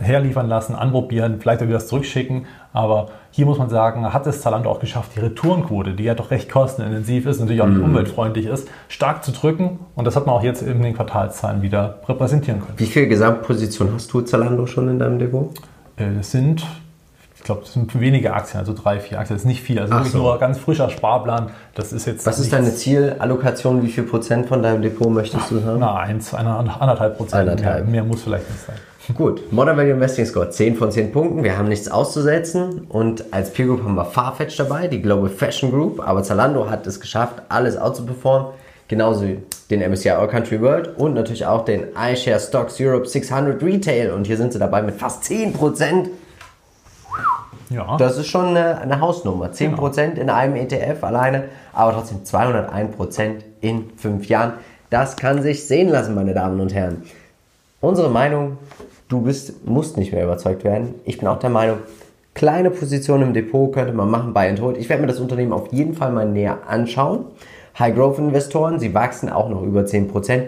herliefern 0.00 0.48
lassen, 0.48 0.74
anprobieren, 0.74 1.38
vielleicht 1.40 1.60
auch 1.60 1.66
wieder 1.66 1.78
das 1.78 1.88
zurückschicken. 1.88 2.46
Aber 2.72 3.08
hier 3.30 3.46
muss 3.46 3.58
man 3.58 3.68
sagen, 3.68 4.12
hat 4.12 4.26
es 4.26 4.40
Zalando 4.40 4.70
auch 4.70 4.80
geschafft, 4.80 5.12
die 5.16 5.20
Retourenquote, 5.20 5.92
die 5.92 6.04
ja 6.04 6.14
doch 6.14 6.30
recht 6.30 6.50
kostenintensiv 6.50 7.26
ist, 7.26 7.40
natürlich 7.40 7.60
auch 7.62 7.66
nicht 7.66 7.82
umweltfreundlich 7.82 8.46
ist, 8.46 8.68
stark 8.88 9.24
zu 9.24 9.32
drücken. 9.32 9.80
Und 9.94 10.06
das 10.06 10.16
hat 10.16 10.26
man 10.26 10.34
auch 10.34 10.42
jetzt 10.42 10.62
in 10.62 10.82
den 10.82 10.94
Quartalszahlen 10.94 11.62
wieder 11.62 11.98
repräsentieren 12.08 12.60
können. 12.60 12.78
Wie 12.78 12.86
viel 12.86 13.06
Gesamtposition 13.06 13.90
hast 13.94 14.12
du 14.12 14.22
Zalando 14.22 14.66
schon 14.66 14.88
in 14.88 14.98
deinem 14.98 15.18
Depot? 15.18 15.50
Äh, 15.96 16.04
Es 16.20 16.30
sind, 16.30 16.64
ich 17.36 17.42
glaube, 17.42 17.62
es 17.64 17.74
sind 17.74 17.98
wenige 18.00 18.32
Aktien, 18.32 18.60
also 18.60 18.72
drei, 18.72 18.98
vier 18.98 19.18
Aktien. 19.18 19.34
Das 19.36 19.42
ist 19.42 19.48
nicht 19.48 19.60
viel. 19.62 19.78
Also 19.78 19.92
wirklich 19.92 20.12
so. 20.12 20.18
nur 20.18 20.38
ganz 20.38 20.58
frischer 20.58 20.88
Sparplan. 20.88 21.50
Das 21.74 21.92
ist 21.92 22.06
jetzt. 22.06 22.24
Was 22.24 22.38
ist 22.38 22.52
deine 22.52 22.74
Zielallokation? 22.74 23.82
Wie 23.82 23.88
viel 23.88 24.04
Prozent 24.04 24.46
von 24.46 24.62
deinem 24.62 24.80
Depot 24.80 25.10
möchtest 25.10 25.50
du 25.50 25.62
haben? 25.64 25.80
Na, 25.80 25.96
eins, 25.96 26.32
eine, 26.32 26.56
anderthalb 26.56 27.18
Prozent. 27.18 27.48
Anderthalb. 27.50 27.84
Mehr, 27.84 28.02
mehr 28.02 28.04
muss 28.04 28.22
vielleicht 28.22 28.48
nicht 28.48 28.62
sein. 28.62 28.76
Gut, 29.16 29.52
Modern 29.52 29.76
Value 29.76 29.90
Investing 29.90 30.24
Score 30.26 30.48
10 30.48 30.76
von 30.76 30.92
10 30.92 31.10
Punkten. 31.10 31.42
Wir 31.42 31.58
haben 31.58 31.68
nichts 31.68 31.90
auszusetzen. 31.90 32.86
Und 32.88 33.32
als 33.32 33.52
Peer 33.52 33.66
Group 33.66 33.82
haben 33.82 33.96
wir 33.96 34.04
Farfetch 34.04 34.56
dabei, 34.56 34.86
die 34.86 35.02
Global 35.02 35.28
Fashion 35.28 35.72
Group. 35.72 36.00
Aber 36.06 36.22
Zalando 36.22 36.70
hat 36.70 36.86
es 36.86 37.00
geschafft, 37.00 37.42
alles 37.48 37.76
outzuperformen. 37.76 38.52
Genauso 38.86 39.24
wie 39.24 39.38
den 39.70 39.80
MSCI 39.80 40.10
All 40.10 40.28
Country 40.28 40.60
World 40.60 40.96
und 40.98 41.14
natürlich 41.14 41.44
auch 41.44 41.64
den 41.64 41.88
iShare 41.96 42.38
Stocks 42.38 42.80
Europe 42.80 43.06
600 43.06 43.60
Retail. 43.60 44.12
Und 44.12 44.28
hier 44.28 44.36
sind 44.36 44.52
sie 44.52 44.60
dabei 44.60 44.82
mit 44.82 44.94
fast 44.94 45.24
10%. 45.24 46.08
Ja. 47.70 47.96
Das 47.96 48.18
ist 48.18 48.28
schon 48.28 48.48
eine, 48.48 48.78
eine 48.80 49.00
Hausnummer. 49.00 49.46
10% 49.46 50.14
in 50.14 50.30
einem 50.30 50.54
ETF 50.54 51.02
alleine, 51.02 51.44
aber 51.72 51.92
trotzdem 51.92 52.22
201% 52.22 53.36
in 53.62 53.90
fünf 53.96 54.28
Jahren. 54.28 54.52
Das 54.90 55.16
kann 55.16 55.42
sich 55.42 55.66
sehen 55.66 55.88
lassen, 55.88 56.14
meine 56.14 56.34
Damen 56.34 56.60
und 56.60 56.72
Herren. 56.72 57.02
Unsere 57.80 58.10
Meinung, 58.10 58.58
du 59.12 59.20
bist, 59.20 59.66
musst 59.66 59.96
nicht 59.96 60.12
mehr 60.12 60.24
überzeugt 60.24 60.64
werden. 60.64 60.94
Ich 61.04 61.18
bin 61.18 61.28
auch 61.28 61.38
der 61.38 61.50
Meinung, 61.50 61.78
kleine 62.34 62.70
Position 62.70 63.22
im 63.22 63.34
Depot 63.34 63.72
könnte 63.72 63.92
man 63.92 64.10
machen, 64.10 64.32
Buy 64.32 64.48
and 64.48 64.60
Hold. 64.60 64.78
Ich 64.78 64.88
werde 64.88 65.02
mir 65.02 65.08
das 65.08 65.20
Unternehmen 65.20 65.52
auf 65.52 65.72
jeden 65.72 65.94
Fall 65.94 66.12
mal 66.12 66.26
näher 66.26 66.60
anschauen. 66.66 67.26
High 67.78 67.94
Growth 67.94 68.18
Investoren, 68.18 68.78
sie 68.78 68.94
wachsen 68.94 69.28
auch 69.28 69.48
noch 69.48 69.62
über 69.62 69.82
10%. 69.82 70.44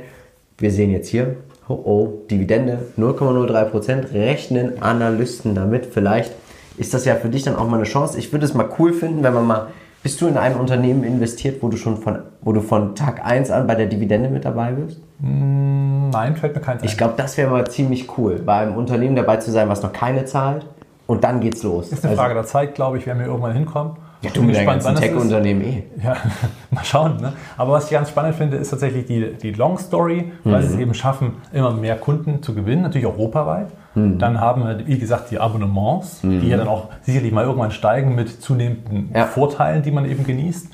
Wir 0.59 0.71
sehen 0.71 0.91
jetzt 0.91 1.09
hier, 1.09 1.37
oh 1.69 1.75
oh, 1.75 2.13
Dividende 2.31 2.79
0,03%, 2.99 4.13
rechnen 4.13 4.83
Analysten 4.83 5.55
damit. 5.55 5.87
Vielleicht 5.87 6.33
ist 6.77 6.95
das 6.95 7.05
ja 7.05 7.17
für 7.17 7.29
dich 7.29 7.43
dann 7.43 7.57
auch 7.57 7.69
mal 7.69 7.77
eine 7.77 7.85
Chance. 7.85 8.19
Ich 8.19 8.33
würde 8.33 8.47
es 8.47 8.55
mal 8.55 8.69
cool 8.79 8.93
finden, 8.93 9.23
wenn 9.23 9.35
man 9.35 9.47
mal, 9.47 9.67
bist 10.05 10.21
du 10.21 10.27
in 10.27 10.37
ein 10.37 10.55
Unternehmen 10.55 11.03
investiert, 11.03 11.63
wo 11.63 11.69
du 11.69 11.79
schon 11.79 11.97
von, 11.97 12.19
wo 12.43 12.53
du 12.53 12.61
von 12.61 12.95
Tag 12.95 13.25
1 13.25 13.51
an 13.51 13.67
bei 13.67 13.75
der 13.75 13.87
Dividende 13.87 14.29
mit 14.29 14.45
dabei 14.45 14.73
bist? 14.73 15.01
Nein, 15.19 16.37
fällt 16.37 16.55
mir 16.55 16.61
keins 16.61 16.83
ein. 16.83 16.87
Ich 16.87 16.99
glaube, 16.99 17.15
das 17.17 17.39
wäre 17.39 17.51
mal 17.51 17.67
ziemlich 17.69 18.19
cool, 18.19 18.39
bei 18.45 18.59
einem 18.59 18.77
Unternehmen 18.77 19.17
dabei 19.17 19.39
zu 19.39 19.51
sein, 19.51 19.67
was 19.71 19.83
noch 19.83 19.95
keine 19.95 20.27
zahlt. 20.27 20.67
Und 21.07 21.25
dann 21.25 21.41
geht's 21.41 21.63
los. 21.63 21.91
ist 21.91 22.05
eine 22.05 22.17
Frage 22.17 22.35
der 22.35 22.45
Zeit, 22.45 22.75
glaube 22.75 22.99
ich, 22.99 23.07
werden 23.07 23.21
wir 23.21 23.27
irgendwann 23.27 23.55
hinkommen. 23.55 23.97
ja, 24.21 24.31
du 24.31 24.43
mit 24.43 24.57
ist. 24.57 24.95
Tech-Unternehmen 25.01 25.63
eh. 25.63 25.85
Ja, 26.03 26.17
mal 26.71 26.85
schauen. 26.85 27.17
Ne? 27.23 27.33
Aber 27.57 27.73
was 27.73 27.87
ich 27.87 27.91
ganz 27.93 28.11
spannend 28.11 28.35
finde, 28.35 28.59
ist 28.59 28.69
tatsächlich 28.69 29.07
die, 29.07 29.33
die 29.33 29.53
Long 29.53 29.79
Story, 29.79 30.33
weil 30.45 30.63
sie 30.63 30.75
es 30.75 30.81
eben 30.81 30.93
schaffen, 30.93 31.33
immer 31.51 31.73
mehr 31.73 31.97
Kunden 31.97 32.43
zu 32.43 32.55
gewinnen, 32.55 32.83
natürlich 32.83 33.07
europaweit. 33.07 33.69
Dann 33.95 34.41
haben 34.41 34.67
wir, 34.67 34.87
wie 34.87 34.99
gesagt, 34.99 35.31
die 35.31 35.39
Abonnements, 35.39 36.21
die 36.23 36.49
ja 36.49 36.57
dann 36.57 36.67
auch 36.67 36.89
sicherlich 37.03 37.31
mal 37.33 37.45
irgendwann 37.45 37.71
steigen 37.71 38.15
mit 38.15 38.43
zunehmenden 38.43 39.11
Ja. 39.15 39.27
Vorteilen, 39.27 39.83
die 39.83 39.93
man 39.93 40.05
eben 40.05 40.25
genießt. 40.25 40.69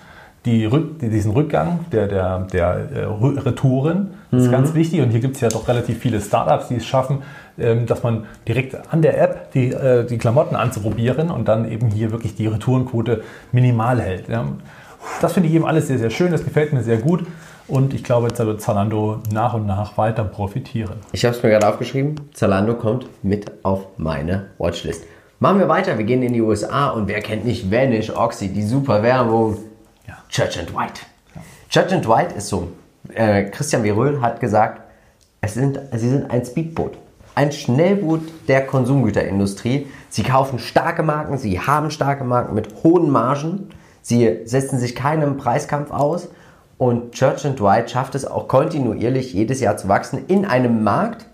Die 0.46 0.64
Rück, 0.64 1.00
diesen 1.00 1.32
Rückgang 1.32 1.80
der, 1.92 2.08
der, 2.08 2.38
der 2.50 2.88
äh, 2.94 3.04
Retouren 3.04 4.12
ist 4.32 4.50
ganz 4.50 4.72
wichtig. 4.72 5.02
Und 5.02 5.10
hier 5.10 5.20
gibt 5.20 5.34
es 5.34 5.42
ja 5.42 5.50
doch 5.50 5.68
relativ 5.68 5.98
viele 5.98 6.18
Startups, 6.18 6.68
die 6.68 6.76
es 6.76 6.86
schaffen, 6.86 7.18
ähm, 7.58 7.84
dass 7.84 8.02
man 8.02 8.24
direkt 8.48 8.74
an 8.90 9.02
der 9.02 9.20
App 9.20 9.52
die, 9.52 9.70
äh, 9.70 10.06
die 10.06 10.16
Klamotten 10.16 10.56
anzuprobieren 10.56 11.30
und 11.30 11.46
dann 11.46 11.70
eben 11.70 11.88
hier 11.88 12.10
wirklich 12.10 12.36
die 12.36 12.46
Retourenquote 12.46 13.22
minimal 13.52 14.00
hält. 14.00 14.28
Das 15.20 15.34
finde 15.34 15.50
ich 15.50 15.54
eben 15.54 15.66
alles 15.66 15.88
sehr, 15.88 15.98
sehr 15.98 16.10
schön. 16.10 16.32
Das 16.32 16.42
gefällt 16.42 16.72
mir 16.72 16.82
sehr 16.82 16.96
gut. 16.96 17.26
Und 17.70 17.94
ich 17.94 18.02
glaube, 18.02 18.26
jetzt 18.26 18.40
wird 18.40 18.60
Zalando 18.60 19.20
nach 19.32 19.54
und 19.54 19.64
nach 19.64 19.96
weiter 19.96 20.24
profitieren. 20.24 20.96
Ich 21.12 21.24
habe 21.24 21.36
es 21.36 21.42
mir 21.42 21.50
gerade 21.50 21.68
aufgeschrieben. 21.68 22.16
Zalando 22.34 22.74
kommt 22.74 23.06
mit 23.22 23.64
auf 23.64 23.86
meine 23.96 24.46
Watchlist. 24.58 25.04
Machen 25.38 25.60
wir 25.60 25.68
weiter. 25.68 25.96
Wir 25.96 26.04
gehen 26.04 26.24
in 26.24 26.32
die 26.32 26.40
USA 26.40 26.88
und 26.88 27.06
wer 27.06 27.20
kennt 27.20 27.44
nicht 27.44 27.70
Vanish, 27.70 28.10
Oxy, 28.10 28.48
die 28.48 28.64
super 28.64 29.04
Werbung. 29.04 29.56
Ja. 30.08 30.18
Church 30.28 30.58
and 30.58 30.74
White. 30.74 31.02
Church 31.68 31.92
and 31.92 32.08
White 32.08 32.34
ist 32.34 32.48
so. 32.48 32.66
Äh, 33.14 33.44
Christian 33.44 33.84
Viröl 33.84 34.20
hat 34.20 34.40
gesagt, 34.40 34.82
es 35.40 35.54
sind, 35.54 35.78
sie 35.92 36.08
sind 36.08 36.28
ein 36.28 36.44
Speedboot. 36.44 36.98
Ein 37.36 37.52
Schnellboot 37.52 38.22
der 38.48 38.66
Konsumgüterindustrie. 38.66 39.86
Sie 40.08 40.24
kaufen 40.24 40.58
starke 40.58 41.04
Marken, 41.04 41.38
sie 41.38 41.60
haben 41.60 41.92
starke 41.92 42.24
Marken 42.24 42.56
mit 42.56 42.82
hohen 42.82 43.10
Margen. 43.10 43.68
Sie 44.02 44.40
setzen 44.44 44.80
sich 44.80 44.96
keinem 44.96 45.36
Preiskampf 45.36 45.92
aus. 45.92 46.28
Und 46.80 47.12
Church 47.12 47.44
and 47.44 47.60
White 47.60 47.90
schafft 47.90 48.14
es 48.14 48.24
auch 48.26 48.48
kontinuierlich 48.48 49.34
jedes 49.34 49.60
Jahr 49.60 49.76
zu 49.76 49.86
wachsen 49.88 50.24
in 50.28 50.46
einem 50.46 50.82
Markt, 50.82 51.26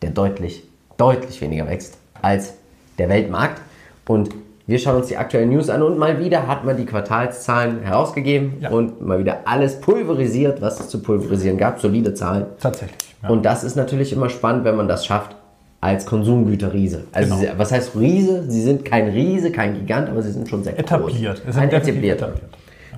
der 0.00 0.10
deutlich, 0.10 0.62
deutlich 0.96 1.40
weniger 1.40 1.66
wächst 1.66 1.98
als 2.22 2.54
der 2.96 3.08
Weltmarkt. 3.08 3.60
Und 4.06 4.30
wir 4.68 4.78
schauen 4.78 4.94
uns 4.98 5.08
die 5.08 5.16
aktuellen 5.16 5.50
News 5.50 5.70
an 5.70 5.82
und 5.82 5.98
mal 5.98 6.20
wieder 6.24 6.46
hat 6.46 6.64
man 6.64 6.76
die 6.76 6.86
Quartalszahlen 6.86 7.80
herausgegeben 7.82 8.58
Ja. 8.60 8.70
und 8.70 9.04
mal 9.04 9.18
wieder 9.18 9.38
alles 9.44 9.80
pulverisiert, 9.80 10.60
was 10.62 10.78
es 10.78 10.88
zu 10.88 11.02
pulverisieren 11.02 11.58
gab, 11.58 11.80
solide 11.80 12.14
Zahlen. 12.14 12.46
Tatsächlich. 12.60 12.96
Ja. 13.24 13.28
Und 13.30 13.44
das 13.44 13.64
ist 13.64 13.74
natürlich 13.74 14.12
immer 14.12 14.28
spannend, 14.28 14.64
wenn 14.64 14.76
man 14.76 14.86
das 14.86 15.04
schafft 15.04 15.34
als 15.80 16.06
Konsumgüterriese. 16.06 17.06
Also 17.10 17.34
Genau. 17.36 17.52
was 17.56 17.72
heißt 17.72 17.96
Riese? 17.96 18.48
Sie 18.48 18.62
sind 18.62 18.84
kein 18.84 19.08
Riese, 19.08 19.50
kein 19.50 19.74
Gigant, 19.74 20.08
aber 20.08 20.22
sie 20.22 20.30
sind 20.30 20.48
schon 20.48 20.62
sehr 20.62 20.78
etabliert. 20.78 21.42
groß. 21.44 21.54
Sind 21.54 21.60
Ein 21.60 21.70
etablierter. 21.70 22.26
etabliert. 22.28 22.50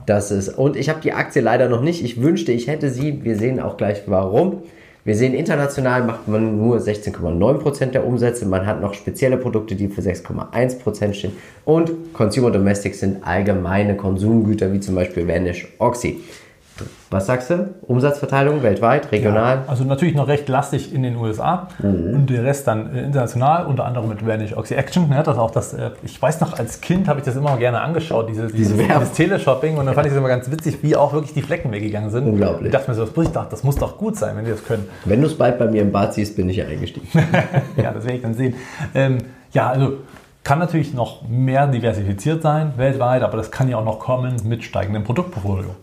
Das 0.09 0.31
ist, 0.31 0.49
und 0.49 0.75
ich 0.75 0.88
habe 0.88 1.03
die 1.03 1.12
Aktie 1.12 1.42
leider 1.42 1.68
noch 1.68 1.83
nicht. 1.83 2.03
Ich 2.03 2.23
wünschte, 2.23 2.51
ich 2.51 2.66
hätte 2.66 2.88
sie. 2.88 3.25
Wir 3.25 3.37
sehen 3.37 3.61
auch 3.61 3.77
gleich 3.77 4.05
warum. 4.07 4.62
Wir 5.05 5.14
sehen, 5.14 5.35
international 5.35 6.03
macht 6.03 6.29
man 6.29 6.57
nur 6.57 6.79
16,9% 6.79 7.90
der 7.90 8.07
Umsätze. 8.07 8.47
Man 8.47 8.64
hat 8.64 8.81
noch 8.81 8.94
spezielle 8.94 9.37
Produkte, 9.37 9.75
die 9.75 9.88
für 9.88 10.01
6,1% 10.01 11.12
stehen. 11.12 11.33
Und 11.66 12.14
Consumer 12.14 12.51
Domestic 12.51 12.94
sind 12.94 13.23
allgemeine 13.23 13.99
Konsumgüter, 13.99 14.73
wie 14.73 14.81
zum 14.81 14.94
Beispiel 14.94 15.29
Vanish 15.29 15.68
Oxy. 15.79 16.21
Was 17.11 17.27
sagst 17.27 17.51
du? 17.51 17.75
Umsatzverteilung 17.83 18.62
weltweit, 18.62 19.11
regional? 19.12 19.62
Also 19.67 19.85
natürlich 19.85 20.14
noch 20.14 20.29
recht 20.29 20.49
lastig 20.49 20.95
in 20.95 21.03
den 21.03 21.17
USA 21.17 21.69
Mhm. 21.83 22.14
und 22.14 22.31
der 22.31 22.45
Rest 22.45 22.67
dann 22.67 22.95
äh, 22.95 23.03
international, 23.05 23.67
unter 23.67 23.85
anderem 23.85 24.09
mit 24.09 24.27
Vanish 24.27 24.57
Oxy 24.57 24.75
Action. 24.75 25.09
Ne, 25.09 25.23
das 25.25 25.38
auch 25.38 25.51
das, 25.51 25.73
äh, 25.75 25.91
ich 26.03 26.21
weiß 26.21 26.41
noch, 26.41 26.59
als 26.59 26.81
Kind 26.81 27.09
habe 27.09 27.21
ich 27.21 27.25
das 27.27 27.37
immer 27.37 27.57
gerne 27.57 27.81
angeschaut, 27.81 28.29
diese, 28.29 28.49
dieses, 28.49 28.77
Werbung. 28.77 28.99
dieses 29.01 29.12
Teleshopping. 29.14 29.77
Und 29.79 29.87
dann 29.87 29.95
fand 29.95 30.07
ich 30.07 30.12
es 30.12 30.19
immer 30.19 30.29
ganz 30.29 30.51
witzig, 30.51 30.79
wie 30.83 30.97
auch 30.97 31.12
wirklich 31.12 31.35
die 31.35 31.43
Flecken 31.43 31.73
weggegangen 31.73 32.11
sind. 32.11 32.27
Unglaublich. 32.27 32.67
Ich 32.67 32.73
dachte 32.73 32.91
mir 32.91 32.95
so, 32.97 33.05
ich 33.05 33.29
dachte, 33.31 33.51
das 33.51 33.64
muss 33.64 33.77
doch 33.77 33.97
gut 33.99 34.17
sein, 34.17 34.37
wenn 34.37 34.45
die 34.45 34.51
das 34.51 34.64
können. 34.64 34.88
Wenn 35.05 35.21
du 35.21 35.27
es 35.27 35.37
bald 35.37 35.59
bei 35.59 35.67
mir 35.67 35.83
im 35.83 35.93
Bad 35.93 36.14
siehst, 36.14 36.37
bin 36.37 36.49
ich 36.49 36.57
ja 36.57 36.67
eingestiegen. 36.67 37.09
ja, 37.77 37.93
das 37.93 38.05
werde 38.05 38.17
ich 38.17 38.23
dann 38.23 38.35
sehen. 38.35 38.55
Ähm, 38.95 39.19
ja, 39.53 39.71
also 39.71 39.95
kann 40.45 40.59
natürlich 40.61 40.95
noch 40.95 41.29
mehr 41.29 41.67
diversifiziert 41.67 42.43
sein 42.43 42.73
weltweit, 42.77 43.23
aber 43.23 43.37
das 43.37 43.51
kann 43.51 43.69
ja 43.69 43.77
auch 43.77 43.85
noch 43.85 43.99
kommen 43.99 44.37
mit 44.45 44.64
steigendem 44.64 45.05
Produktportfolio. 45.05 45.75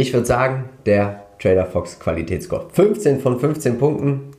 Ich 0.00 0.14
würde 0.14 0.26
sagen, 0.26 0.70
der 0.86 1.24
Trader 1.38 1.66
Fox 1.66 2.00
Qualitätsscore. 2.00 2.68
15 2.72 3.20
von 3.20 3.38
15 3.38 3.78
Punkten. 3.78 4.30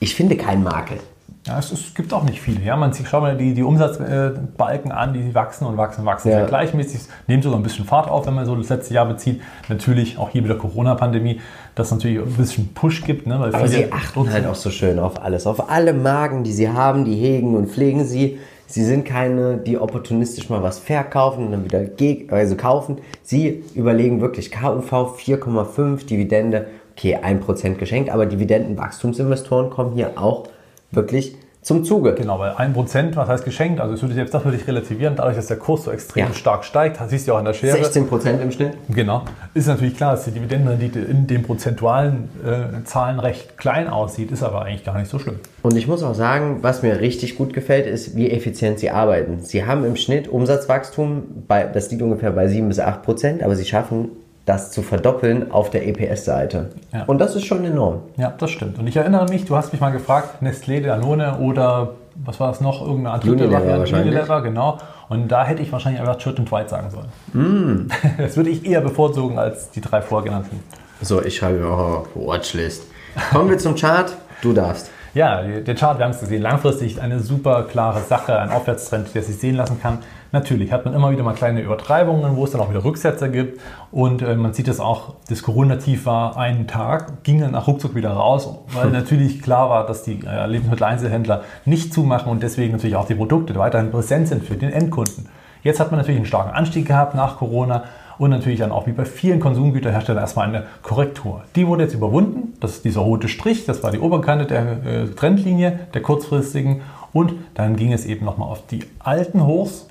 Ich 0.00 0.16
finde 0.16 0.36
keinen 0.36 0.64
Makel. 0.64 0.98
Ja, 1.46 1.60
es, 1.60 1.70
es, 1.70 1.94
gibt 1.94 2.12
auch 2.12 2.24
nicht 2.24 2.40
viele. 2.40 2.60
Ja, 2.60 2.76
man 2.76 2.92
sieht, 2.92 3.06
schau 3.08 3.20
mal 3.20 3.36
die, 3.36 3.54
die 3.54 3.62
Umsatzbalken 3.62 4.90
an, 4.90 5.12
die 5.14 5.32
wachsen 5.32 5.64
und 5.66 5.76
wachsen, 5.76 6.04
wachsen 6.04 6.32
ja. 6.32 6.44
gleichmäßig, 6.44 7.02
nehmen 7.28 7.40
sogar 7.40 7.60
ein 7.60 7.62
bisschen 7.62 7.84
Fahrt 7.84 8.10
auf, 8.10 8.26
wenn 8.26 8.34
man 8.34 8.46
so 8.46 8.56
das 8.56 8.68
letzte 8.68 8.92
Jahr 8.92 9.06
bezieht. 9.06 9.40
Natürlich 9.68 10.18
auch 10.18 10.30
hier 10.30 10.42
wieder 10.42 10.56
Corona-Pandemie, 10.56 11.40
das 11.76 11.92
natürlich 11.92 12.18
ein 12.18 12.32
bisschen 12.34 12.74
Push 12.74 13.04
gibt. 13.04 13.28
Ne, 13.28 13.38
weil 13.38 13.54
Aber 13.54 13.68
sie 13.68 13.92
achten 13.92 14.30
halt 14.30 14.44
auch 14.46 14.56
so 14.56 14.70
schön 14.70 14.98
auf 14.98 15.22
alles, 15.22 15.46
auf 15.46 15.70
alle 15.70 15.92
Magen, 15.92 16.42
die 16.42 16.52
sie 16.52 16.68
haben, 16.68 17.04
die 17.04 17.14
hegen 17.14 17.54
und 17.54 17.70
pflegen 17.70 18.04
sie. 18.04 18.40
Sie 18.70 18.84
sind 18.84 19.04
keine, 19.04 19.56
die 19.56 19.78
opportunistisch 19.78 20.48
mal 20.48 20.62
was 20.62 20.78
verkaufen 20.78 21.46
und 21.46 21.50
dann 21.50 21.64
wieder 21.64 21.88
also 22.32 22.54
kaufen. 22.54 22.98
Sie 23.20 23.64
überlegen 23.74 24.20
wirklich 24.20 24.52
KUV 24.52 25.18
4,5, 25.18 26.06
Dividende, 26.06 26.68
okay, 26.92 27.16
1% 27.16 27.74
geschenkt, 27.74 28.10
aber 28.10 28.26
Dividendenwachstumsinvestoren 28.26 29.70
kommen 29.70 29.94
hier 29.94 30.12
auch 30.14 30.46
wirklich 30.92 31.36
zum 31.62 31.84
Zuge. 31.84 32.14
Genau, 32.14 32.38
weil 32.38 32.52
1%, 32.52 33.16
was 33.16 33.28
heißt 33.28 33.44
geschenkt? 33.44 33.80
Also 33.80 34.00
würde 34.00 34.14
selbst 34.14 34.32
das 34.32 34.44
würde 34.44 34.56
ich 34.56 34.66
relativieren, 34.66 35.14
dadurch, 35.16 35.36
dass 35.36 35.46
der 35.46 35.58
Kurs 35.58 35.84
so 35.84 35.90
extrem 35.90 36.28
ja. 36.28 36.34
stark 36.34 36.64
steigt, 36.64 37.00
das 37.00 37.10
siehst 37.10 37.28
du 37.28 37.34
auch 37.34 37.38
in 37.38 37.44
der 37.44 37.52
Schere. 37.52 37.76
16% 37.76 38.40
im 38.40 38.50
Schnitt. 38.50 38.72
Genau. 38.88 39.24
Ist 39.52 39.68
natürlich 39.68 39.96
klar, 39.96 40.12
dass 40.12 40.24
die 40.24 40.30
Dividendenrendite 40.30 41.00
in 41.00 41.26
den 41.26 41.42
prozentualen 41.42 42.28
äh, 42.44 42.84
Zahlen 42.84 43.20
recht 43.20 43.58
klein 43.58 43.88
aussieht, 43.88 44.30
ist 44.30 44.42
aber 44.42 44.62
eigentlich 44.62 44.84
gar 44.84 44.98
nicht 44.98 45.10
so 45.10 45.18
schlimm. 45.18 45.40
Und 45.62 45.76
ich 45.76 45.86
muss 45.86 46.02
auch 46.02 46.14
sagen, 46.14 46.58
was 46.62 46.82
mir 46.82 47.00
richtig 47.00 47.36
gut 47.36 47.52
gefällt, 47.52 47.86
ist, 47.86 48.16
wie 48.16 48.30
effizient 48.30 48.78
sie 48.78 48.90
arbeiten. 48.90 49.40
Sie 49.40 49.66
haben 49.66 49.84
im 49.84 49.96
Schnitt 49.96 50.28
Umsatzwachstum, 50.28 51.44
bei, 51.46 51.64
das 51.64 51.90
liegt 51.90 52.02
ungefähr 52.02 52.30
bei 52.30 52.48
7 52.48 52.68
bis 52.68 52.80
8%, 52.80 53.42
aber 53.42 53.54
sie 53.56 53.66
schaffen 53.66 54.08
das 54.46 54.70
zu 54.70 54.82
verdoppeln 54.82 55.52
auf 55.52 55.70
der 55.70 55.86
EPS-Seite. 55.86 56.70
Ja. 56.92 57.04
Und 57.04 57.18
das 57.18 57.36
ist 57.36 57.44
schon 57.44 57.64
enorm. 57.64 58.00
Ja, 58.16 58.32
das 58.36 58.50
stimmt. 58.50 58.78
Und 58.78 58.86
ich 58.86 58.96
erinnere 58.96 59.28
mich, 59.28 59.44
du 59.44 59.56
hast 59.56 59.72
mich 59.72 59.80
mal 59.80 59.90
gefragt, 59.90 60.42
Nestlé, 60.42 60.80
Danone 60.82 61.38
oder 61.38 61.94
was 62.24 62.40
war 62.40 62.48
das 62.48 62.60
noch? 62.60 62.80
Irgendeine 62.80 63.12
Art 63.12 63.24
Unilever, 63.24 63.80
Unilever, 63.80 64.42
genau. 64.42 64.78
Und 65.08 65.28
da 65.28 65.44
hätte 65.44 65.62
ich 65.62 65.72
wahrscheinlich 65.72 66.00
einfach 66.00 66.18
Churt 66.18 66.38
und 66.38 66.50
White 66.50 66.68
sagen 66.68 66.90
sollen. 66.90 67.08
Mm. 67.32 67.88
Das 68.18 68.36
würde 68.36 68.50
ich 68.50 68.66
eher 68.66 68.80
bevorzugen 68.80 69.38
als 69.38 69.70
die 69.70 69.80
drei 69.80 70.02
vorgenannten. 70.02 70.62
So, 71.00 71.22
ich 71.22 71.36
schreibe 71.36 71.66
auch 71.66 72.06
Watchlist. 72.14 72.84
Kommen 73.32 73.50
wir 73.50 73.58
zum 73.58 73.74
Chart. 73.74 74.12
Du 74.42 74.52
darfst. 74.52 74.90
Ja, 75.12 75.42
der 75.42 75.74
Chart, 75.74 75.98
wir 75.98 76.04
haben 76.04 76.12
es 76.12 76.20
gesehen, 76.20 76.40
langfristig 76.40 77.02
eine 77.02 77.18
super 77.18 77.64
klare 77.64 77.98
Sache, 78.00 78.38
ein 78.38 78.50
Aufwärtstrend, 78.50 79.12
der 79.12 79.24
sich 79.24 79.38
sehen 79.38 79.56
lassen 79.56 79.80
kann. 79.82 79.98
Natürlich 80.30 80.70
hat 80.70 80.84
man 80.84 80.94
immer 80.94 81.10
wieder 81.10 81.24
mal 81.24 81.34
kleine 81.34 81.62
Übertreibungen, 81.62 82.36
wo 82.36 82.44
es 82.44 82.52
dann 82.52 82.60
auch 82.60 82.70
wieder 82.70 82.84
Rücksetzer 82.84 83.28
gibt. 83.28 83.60
Und 83.90 84.22
äh, 84.22 84.36
man 84.36 84.52
sieht 84.52 84.68
es 84.68 84.78
auch, 84.78 85.14
das 85.28 85.42
Corona-Tief 85.42 86.06
war 86.06 86.36
einen 86.36 86.68
Tag, 86.68 87.24
ging 87.24 87.40
dann 87.40 87.50
nach 87.50 87.66
ruckzuck 87.66 87.96
wieder 87.96 88.10
raus, 88.10 88.54
weil 88.72 88.90
natürlich 88.90 89.42
klar 89.42 89.68
war, 89.68 89.84
dass 89.84 90.04
die 90.04 90.20
äh, 90.24 90.46
Lebensmitteleinzelhändler 90.46 91.42
nicht 91.64 91.92
zumachen 91.92 92.30
und 92.30 92.44
deswegen 92.44 92.70
natürlich 92.70 92.94
auch 92.94 93.08
die 93.08 93.16
Produkte 93.16 93.56
weiterhin 93.56 93.90
präsent 93.90 94.28
sind 94.28 94.44
für 94.44 94.54
den 94.54 94.70
Endkunden. 94.72 95.28
Jetzt 95.64 95.80
hat 95.80 95.90
man 95.90 95.98
natürlich 95.98 96.18
einen 96.18 96.26
starken 96.26 96.52
Anstieg 96.52 96.86
gehabt 96.86 97.16
nach 97.16 97.36
Corona 97.36 97.82
und 98.20 98.28
natürlich 98.28 98.58
dann 98.58 98.70
auch 98.70 98.86
wie 98.86 98.92
bei 98.92 99.06
vielen 99.06 99.40
Konsumgüterherstellern 99.40 100.20
erstmal 100.20 100.46
eine 100.46 100.64
Korrektur. 100.82 101.44
Die 101.56 101.66
wurde 101.66 101.84
jetzt 101.84 101.94
überwunden, 101.94 102.52
das 102.60 102.72
ist 102.72 102.84
dieser 102.84 103.00
rote 103.00 103.28
Strich, 103.28 103.64
das 103.64 103.82
war 103.82 103.92
die 103.92 103.98
Oberkante 103.98 104.44
der 104.44 104.84
äh, 104.84 105.06
Trendlinie, 105.06 105.80
der 105.94 106.02
kurzfristigen 106.02 106.82
und 107.14 107.32
dann 107.54 107.76
ging 107.76 107.94
es 107.94 108.04
eben 108.04 108.26
nochmal 108.26 108.50
auf 108.50 108.66
die 108.66 108.80
alten 108.98 109.46
Hochs 109.46 109.86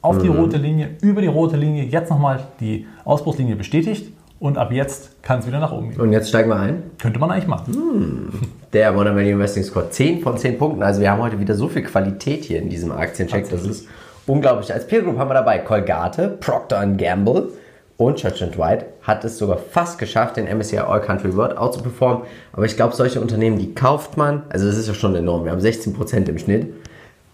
auf 0.00 0.18
die 0.18 0.30
mhm. 0.30 0.36
rote 0.36 0.56
Linie, 0.56 0.90
über 1.02 1.20
die 1.20 1.26
rote 1.26 1.58
Linie, 1.58 1.84
jetzt 1.84 2.08
nochmal 2.08 2.44
die 2.58 2.86
Ausbruchslinie 3.04 3.54
bestätigt 3.54 4.10
und 4.40 4.56
ab 4.56 4.72
jetzt 4.72 5.22
kann 5.22 5.40
es 5.40 5.46
wieder 5.46 5.60
nach 5.60 5.72
oben 5.72 5.90
gehen. 5.90 6.00
Und 6.00 6.10
jetzt 6.10 6.30
steigen 6.30 6.48
wir 6.48 6.56
ein? 6.56 6.84
Könnte 6.98 7.18
man 7.18 7.32
eigentlich 7.32 7.48
machen. 7.48 7.74
Hm. 7.74 8.30
Der 8.72 8.92
Modern 8.92 9.14
Value 9.14 9.32
Investing 9.32 9.62
Score 9.62 9.90
10 9.90 10.22
von 10.22 10.38
10 10.38 10.56
Punkten. 10.56 10.82
Also 10.82 11.02
wir 11.02 11.10
haben 11.10 11.20
heute 11.20 11.38
wieder 11.38 11.54
so 11.54 11.68
viel 11.68 11.82
Qualität 11.82 12.44
hier 12.46 12.62
in 12.62 12.70
diesem 12.70 12.92
Aktiencheck. 12.92 13.50
Das 13.50 13.62
ist 13.62 13.86
unglaublich. 14.26 14.72
Als 14.72 14.86
Peer 14.86 15.02
Group 15.02 15.18
haben 15.18 15.28
wir 15.28 15.34
dabei 15.34 15.58
Colgate, 15.58 16.28
Procter 16.40 16.86
Gamble 16.86 17.52
und 17.96 18.16
Church 18.16 18.58
White 18.58 18.86
hat 19.02 19.24
es 19.24 19.38
sogar 19.38 19.56
fast 19.56 19.98
geschafft, 19.98 20.36
den 20.36 20.46
MSCI 20.46 20.78
All 20.78 21.00
Country 21.00 21.36
World 21.36 21.56
out 21.56 21.74
zu 21.74 21.82
performen. 21.82 22.22
Aber 22.52 22.64
ich 22.64 22.76
glaube, 22.76 22.94
solche 22.94 23.20
Unternehmen, 23.20 23.58
die 23.58 23.74
kauft 23.74 24.16
man, 24.16 24.42
also 24.48 24.66
das 24.66 24.76
ist 24.76 24.88
ja 24.88 24.94
schon 24.94 25.14
enorm. 25.14 25.44
Wir 25.44 25.52
haben 25.52 25.60
16% 25.60 26.28
im 26.28 26.38
Schnitt. 26.38 26.72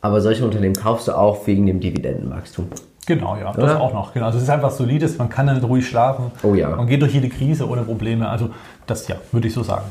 Aber 0.02 0.20
solche 0.20 0.44
Unternehmen 0.44 0.74
kaufst 0.74 1.08
du 1.08 1.12
auch 1.12 1.46
wegen 1.46 1.66
dem 1.66 1.80
Dividendenwachstum. 1.80 2.68
Genau, 3.06 3.36
ja, 3.36 3.50
Oder? 3.50 3.62
das 3.62 3.76
auch 3.76 3.92
noch. 3.92 4.14
Genau. 4.14 4.26
Also 4.26 4.38
es 4.38 4.44
ist 4.44 4.50
einfach 4.50 4.70
solides, 4.70 5.18
man 5.18 5.28
kann 5.28 5.46
damit 5.46 5.64
ruhig 5.64 5.86
schlafen. 5.86 6.30
Oh 6.42 6.54
ja. 6.54 6.68
Man 6.70 6.86
geht 6.86 7.02
durch 7.02 7.12
jede 7.12 7.28
Krise 7.28 7.68
ohne 7.68 7.82
Probleme. 7.82 8.28
Also 8.28 8.50
das 8.86 9.08
ja, 9.08 9.16
würde 9.32 9.48
ich 9.48 9.54
so 9.54 9.62
sagen. 9.62 9.86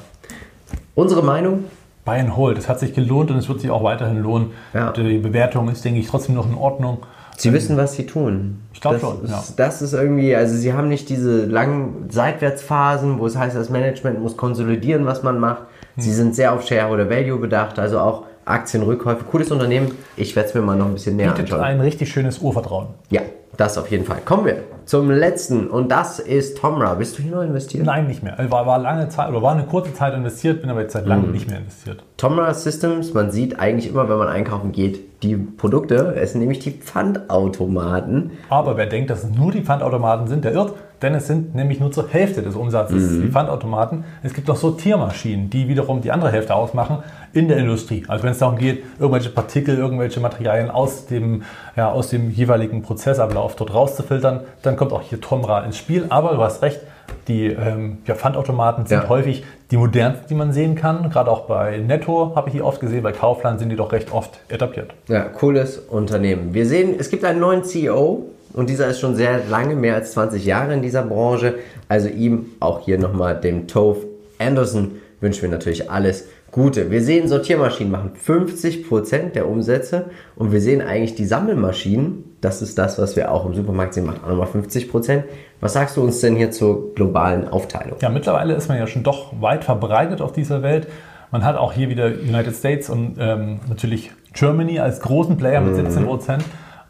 Unsere 0.96 1.24
Meinung? 1.24 1.66
Buy 2.06 2.20
and 2.20 2.36
Hold. 2.36 2.58
Es 2.58 2.70
hat 2.70 2.80
sich 2.80 2.94
gelohnt 2.94 3.30
und 3.30 3.38
es 3.38 3.50
wird 3.50 3.62
sich 3.62 3.70
auch 3.70 3.84
weiterhin 3.84 4.22
lohnen. 4.22 4.52
Ja. 4.74 4.92
Die 4.92 5.18
Bewertung 5.18 5.70
ist, 5.70 5.84
denke 5.84 6.00
ich, 6.00 6.08
trotzdem 6.08 6.36
noch 6.36 6.48
in 6.48 6.56
Ordnung. 6.56 7.00
Sie 7.40 7.54
wissen, 7.54 7.78
was 7.78 7.94
sie 7.94 8.06
tun. 8.06 8.60
Ich 8.74 8.82
glaube 8.82 9.00
schon. 9.00 9.24
Ist, 9.24 9.32
ja. 9.32 9.44
Das 9.56 9.82
ist 9.82 9.94
irgendwie, 9.94 10.36
also 10.36 10.56
sie 10.56 10.74
haben 10.74 10.90
nicht 10.90 11.08
diese 11.08 11.46
langen 11.46 12.08
Seitwärtsphasen, 12.10 13.18
wo 13.18 13.26
es 13.26 13.38
heißt, 13.38 13.56
das 13.56 13.70
Management 13.70 14.20
muss 14.20 14.36
konsolidieren, 14.36 15.06
was 15.06 15.24
man 15.24 15.40
macht. 15.40 15.62
Hm. 15.96 16.04
Sie 16.04 16.12
sind 16.12 16.36
sehr 16.36 16.54
auf 16.54 16.68
Share 16.68 16.92
oder 16.92 17.10
Value 17.10 17.40
bedacht, 17.40 17.80
also 17.80 18.00
auch 18.00 18.26
Aktienrückkäufe. 18.44 19.24
Cooles 19.24 19.52
Unternehmen. 19.52 19.92
Ich 20.18 20.36
werde 20.36 20.50
es 20.50 20.56
mir 20.56 20.62
mal 20.62 20.76
noch 20.76 20.88
ein 20.88 20.94
bisschen 20.94 21.16
näher 21.16 21.32
Bietet 21.32 21.54
anschauen. 21.54 21.62
ein 21.62 21.80
richtig 21.80 22.12
schönes 22.12 22.40
Urvertrauen. 22.40 22.88
Ja, 23.10 23.22
das 23.56 23.78
auf 23.78 23.90
jeden 23.90 24.04
Fall. 24.04 24.18
Kommen 24.26 24.46
wir 24.46 24.64
zum 24.86 25.10
letzten 25.10 25.68
und 25.68 25.90
das 25.90 26.20
ist 26.20 26.58
Tomra. 26.58 26.96
Bist 26.96 27.18
du 27.18 27.22
hier 27.22 27.32
noch 27.32 27.44
investiert? 27.44 27.86
Nein, 27.86 28.08
nicht 28.08 28.22
mehr. 28.22 28.38
War, 28.50 28.66
war 28.66 28.80
lange 28.80 29.08
Zeit 29.08 29.30
oder 29.30 29.42
war 29.42 29.54
eine 29.54 29.64
kurze 29.64 29.94
Zeit 29.94 30.14
investiert, 30.14 30.62
bin 30.62 30.70
aber 30.70 30.82
jetzt 30.82 30.94
seit 30.94 31.06
langem 31.06 31.28
mhm. 31.28 31.32
nicht 31.32 31.48
mehr 31.48 31.60
investiert. 31.60 32.04
Tomra 32.18 32.54
Systems, 32.54 33.14
man 33.14 33.32
sieht 33.32 33.60
eigentlich 33.60 33.90
immer, 33.90 34.10
wenn 34.10 34.18
man 34.18 34.28
einkaufen 34.28 34.72
geht, 34.72 35.09
die 35.24 35.36
Produkte. 35.36 36.16
Es 36.16 36.32
sind 36.32 36.42
nämlich 36.42 36.60
die 36.60 36.72
Pfandautomaten. 36.72 38.32
Aber 38.50 38.78
wer 38.78 38.86
denkt, 38.86 39.10
dass 39.10 39.24
es 39.24 39.32
nur 39.32 39.52
die 39.52 39.62
Pfandautomaten 39.62 40.28
sind, 40.28 40.46
der 40.46 40.54
irrt 40.54 40.74
denn 41.02 41.16
es 41.16 41.28
sind 41.28 41.56
nämlich 41.56 41.80
nur 41.80 41.92
zur 41.92 42.10
Hälfte 42.10 42.42
des 42.42 42.56
Umsatzes 42.56 43.12
mhm. 43.12 43.22
die 43.22 43.28
Pfandautomaten. 43.30 44.04
Es 44.24 44.34
gibt 44.34 44.50
auch 44.50 44.56
Sortiermaschinen, 44.56 45.50
die 45.50 45.68
wiederum 45.68 46.02
die 46.02 46.12
andere 46.12 46.32
Hälfte 46.32 46.56
ausmachen 46.56 47.00
in 47.34 47.48
der 47.48 47.58
Industrie. 47.58 48.04
Also 48.08 48.24
wenn 48.24 48.32
es 48.32 48.40
darum 48.40 48.58
geht, 48.58 48.84
irgendwelche 49.00 49.30
Partikel, 49.30 49.78
irgendwelche 49.78 50.20
Materialien 50.20 50.70
aus 50.70 51.06
dem, 51.06 51.44
ja, 51.76 51.92
aus 51.92 52.10
dem 52.10 52.32
jeweiligen 52.32 52.82
Prozessablauf 52.82 53.56
dort 53.56 53.74
rauszufiltern, 53.74 54.42
dann 54.62 54.76
kommt 54.76 54.92
auch 54.92 55.02
hier 55.02 55.22
Tomra 55.22 55.64
ins 55.64 55.78
Spiel. 55.78 56.06
Aber 56.10 56.36
du 56.36 56.42
hast 56.42 56.62
recht, 56.62 56.82
die 57.28 57.48
ähm, 57.48 58.00
ja, 58.06 58.16
Pfandautomaten 58.16 58.86
sind 58.86 59.04
ja. 59.04 59.10
häufig 59.10 59.44
die 59.72 59.78
modernsten, 59.78 60.28
die 60.30 60.36
man 60.36 60.52
sehen 60.52 60.76
kann. 60.76 61.10
Gerade 61.10 61.30
auch 61.32 61.42
bei 61.42 61.78
Netto 61.78 62.34
habe 62.36 62.50
ich 62.50 62.56
die 62.56 62.62
oft 62.62 62.80
gesehen, 62.80 63.04
bei 63.04 63.12
Kaufland 63.12 63.60
sind 63.60 63.70
die 63.70 63.76
doch 63.76 63.92
recht 63.92 64.12
oft 64.12 64.40
etabliert. 64.50 64.94
Ja, 65.08 65.22
cooles 65.24 65.78
Unternehmen. 65.78 66.54
Wir 66.54 66.66
sehen, 66.66 66.96
es 66.98 67.10
gibt 67.10 67.24
einen 67.24 67.40
neuen 67.40 67.64
CEO, 67.64 68.26
und 68.54 68.70
dieser 68.70 68.88
ist 68.88 69.00
schon 69.00 69.16
sehr 69.16 69.42
lange, 69.50 69.76
mehr 69.76 69.96
als 69.96 70.14
20 70.14 70.46
Jahre 70.46 70.74
in 70.74 70.82
dieser 70.82 71.04
Branche. 71.04 71.56
Also 71.88 72.08
ihm 72.08 72.48
auch 72.60 72.86
hier 72.86 72.98
nochmal 72.98 73.40
dem 73.40 73.68
Tove 73.68 74.06
Anderson 74.40 74.92
wünschen 75.22 75.44
wir 75.44 75.50
natürlich 75.50 75.92
alles 75.92 76.28
Gute. 76.52 76.90
Wir 76.90 77.04
sehen, 77.04 77.28
Sortiermaschinen 77.28 77.92
machen 77.92 78.12
50% 78.26 79.34
der 79.34 79.48
Umsätze 79.48 80.06
und 80.36 80.52
wir 80.52 80.62
sehen 80.62 80.82
eigentlich 80.82 81.14
die 81.14 81.26
Sammelmaschinen, 81.26 82.24
das 82.42 82.64
ist 82.64 82.78
das, 82.80 82.98
was 82.98 83.16
wir 83.16 83.32
auch 83.32 83.46
im 83.46 83.54
Supermarkt 83.54 83.94
sehen, 83.94 84.06
machen 84.06 84.22
auch 84.24 84.30
nochmal 84.30 84.48
50%. 84.48 85.24
Was 85.62 85.74
sagst 85.74 85.98
du 85.98 86.02
uns 86.02 86.22
denn 86.22 86.36
hier 86.36 86.50
zur 86.50 86.96
globalen 86.96 87.48
Aufteilung? 87.48 87.98
Ja, 88.02 88.10
mittlerweile 88.10 88.56
ist 88.56 88.68
man 88.68 88.80
ja 88.80 88.88
schon 88.88 89.04
doch 89.04 89.40
weit 89.42 89.64
verbreitet 89.64 90.22
auf 90.22 90.32
dieser 90.32 90.64
Welt. 90.64 90.88
Man 91.32 91.44
hat 91.44 91.56
auch 91.56 91.74
hier 91.74 91.90
wieder 91.90 92.08
United 92.08 92.56
States 92.56 92.90
und 92.90 93.18
ähm, 93.20 93.60
natürlich 93.70 94.12
Germany 94.34 94.80
als 94.80 95.02
großen 95.02 95.38
Player 95.38 95.62
mit 95.62 95.76
17 95.76 96.04
mhm. 96.04 96.10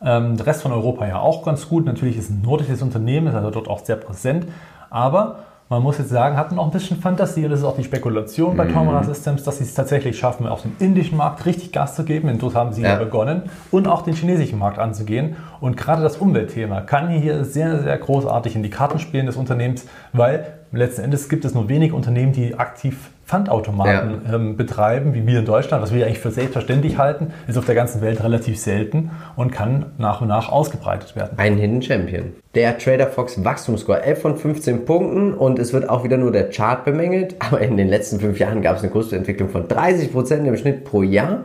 Ähm, 0.03 0.37
der 0.37 0.45
Rest 0.45 0.61
von 0.61 0.71
Europa 0.71 1.07
ja 1.07 1.19
auch 1.19 1.43
ganz 1.43 1.67
gut. 1.67 1.85
Natürlich 1.85 2.17
ist 2.17 2.29
ein 2.29 2.41
nordisches 2.41 2.81
Unternehmen, 2.81 3.27
ist 3.27 3.35
also 3.35 3.51
dort 3.51 3.67
auch 3.67 3.83
sehr 3.83 3.97
präsent. 3.97 4.47
Aber 4.89 5.39
man 5.69 5.83
muss 5.83 5.99
jetzt 5.99 6.09
sagen, 6.09 6.35
hatten 6.35 6.57
auch 6.57 6.65
ein 6.65 6.71
bisschen 6.71 6.99
Fantasie 6.99 7.45
und 7.45 7.51
das 7.51 7.59
ist 7.59 7.65
auch 7.65 7.75
die 7.75 7.83
Spekulation 7.83 8.57
bei 8.57 8.65
mhm. 8.65 8.73
Tomra 8.73 9.03
Systems, 9.03 9.43
dass 9.43 9.59
sie 9.59 9.65
es 9.65 9.75
tatsächlich 9.75 10.17
schaffen, 10.17 10.47
auf 10.47 10.63
dem 10.63 10.71
indischen 10.79 11.15
Markt 11.15 11.45
richtig 11.45 11.71
Gas 11.71 11.95
zu 11.95 12.03
geben. 12.03 12.27
Denn 12.27 12.39
dort 12.39 12.55
haben 12.55 12.73
sie 12.73 12.81
ja. 12.81 12.95
begonnen 12.95 13.43
und 13.69 13.87
auch 13.87 14.01
den 14.01 14.15
chinesischen 14.15 14.57
Markt 14.57 14.79
anzugehen. 14.79 15.35
Und 15.61 15.77
gerade 15.77 16.01
das 16.01 16.17
Umweltthema 16.17 16.81
kann 16.81 17.09
hier 17.09 17.45
sehr, 17.45 17.83
sehr 17.83 17.97
großartig 17.99 18.55
in 18.55 18.63
die 18.63 18.71
Karten 18.71 18.97
spielen 18.97 19.27
des 19.27 19.35
Unternehmens, 19.35 19.85
weil 20.11 20.53
letzten 20.71 21.03
Endes 21.03 21.29
gibt 21.29 21.45
es 21.45 21.53
nur 21.53 21.69
wenig 21.69 21.93
Unternehmen, 21.93 22.31
die 22.31 22.55
aktiv 22.55 23.11
Pfandautomaten 23.29 24.21
ja. 24.25 24.33
ähm, 24.33 24.57
betreiben, 24.57 25.13
wie 25.13 25.27
wir 25.27 25.39
in 25.39 25.45
Deutschland, 25.45 25.83
was 25.83 25.93
wir 25.93 26.03
eigentlich 26.03 26.17
für 26.17 26.31
selbstverständlich 26.31 26.97
halten, 26.97 27.27
ist 27.47 27.59
auf 27.59 27.65
der 27.65 27.75
ganzen 27.75 28.01
Welt 28.01 28.23
relativ 28.23 28.59
selten 28.59 29.11
und 29.35 29.51
kann 29.51 29.85
nach 29.99 30.21
und 30.21 30.29
nach 30.29 30.51
ausgebreitet 30.51 31.15
werden. 31.15 31.37
Ein 31.37 31.57
Hidden 31.57 31.83
Champion. 31.83 32.33
Der 32.55 32.79
Trader 32.79 33.05
Fox 33.05 33.43
Wachstumsscore 33.45 34.01
11 34.01 34.21
von 34.21 34.37
15 34.37 34.85
Punkten 34.85 35.35
und 35.35 35.59
es 35.59 35.73
wird 35.73 35.87
auch 35.87 36.03
wieder 36.03 36.17
nur 36.17 36.31
der 36.31 36.49
Chart 36.49 36.83
bemängelt, 36.83 37.35
aber 37.39 37.61
in 37.61 37.77
den 37.77 37.87
letzten 37.87 38.19
fünf 38.19 38.39
Jahren 38.39 38.63
gab 38.63 38.77
es 38.77 38.81
eine 38.81 38.91
Kursentwicklung 38.91 39.49
von 39.49 39.67
30 39.67 40.11
Prozent 40.11 40.47
im 40.47 40.57
Schnitt 40.57 40.83
pro 40.83 41.03
Jahr. 41.03 41.43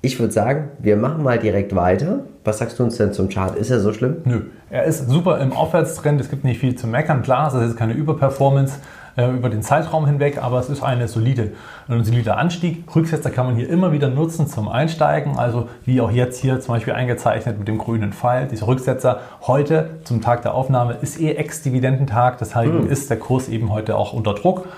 Ich 0.00 0.20
würde 0.20 0.32
sagen, 0.32 0.68
wir 0.78 0.96
machen 0.96 1.24
mal 1.24 1.40
direkt 1.40 1.74
weiter. 1.74 2.20
Was 2.44 2.58
sagst 2.58 2.78
du 2.78 2.84
uns 2.84 2.96
denn 2.96 3.12
zum 3.12 3.28
Chart? 3.28 3.56
Ist 3.56 3.70
er 3.70 3.80
so 3.80 3.92
schlimm? 3.92 4.18
Nö, 4.24 4.42
er 4.70 4.84
ist 4.84 5.10
super 5.10 5.40
im 5.40 5.52
Aufwärtstrend. 5.52 6.20
Es 6.20 6.30
gibt 6.30 6.44
nicht 6.44 6.60
viel 6.60 6.76
zu 6.76 6.86
meckern. 6.86 7.22
Klar, 7.22 7.50
das 7.52 7.70
ist 7.70 7.76
keine 7.76 7.94
Überperformance. 7.94 8.78
Äh, 9.18 9.28
über 9.30 9.50
den 9.50 9.62
Zeitraum 9.62 10.06
hinweg, 10.06 10.38
aber 10.40 10.60
es 10.60 10.70
ist 10.70 10.80
eine 10.80 11.08
solide, 11.08 11.52
ein 11.88 12.04
solider 12.04 12.38
Anstieg. 12.38 12.84
Rücksetzer 12.94 13.30
kann 13.30 13.46
man 13.46 13.56
hier 13.56 13.68
immer 13.68 13.90
wieder 13.90 14.08
nutzen 14.08 14.46
zum 14.46 14.68
Einsteigen, 14.68 15.36
also 15.36 15.68
wie 15.84 16.00
auch 16.00 16.12
jetzt 16.12 16.40
hier 16.40 16.60
zum 16.60 16.74
Beispiel 16.74 16.92
eingezeichnet 16.92 17.58
mit 17.58 17.66
dem 17.66 17.78
grünen 17.78 18.12
Pfeil. 18.12 18.46
Dieser 18.46 18.68
Rücksetzer 18.68 19.20
heute 19.42 19.98
zum 20.04 20.22
Tag 20.22 20.42
der 20.42 20.54
Aufnahme 20.54 20.98
ist 21.02 21.20
eh 21.20 21.32
Ex-Dividendentag, 21.32 22.38
deshalb 22.38 22.72
mhm. 22.72 22.88
ist 22.88 23.10
der 23.10 23.18
Kurs 23.18 23.48
eben 23.48 23.72
heute 23.72 23.96
auch 23.96 24.12
unter 24.12 24.34
Druck. 24.34 24.68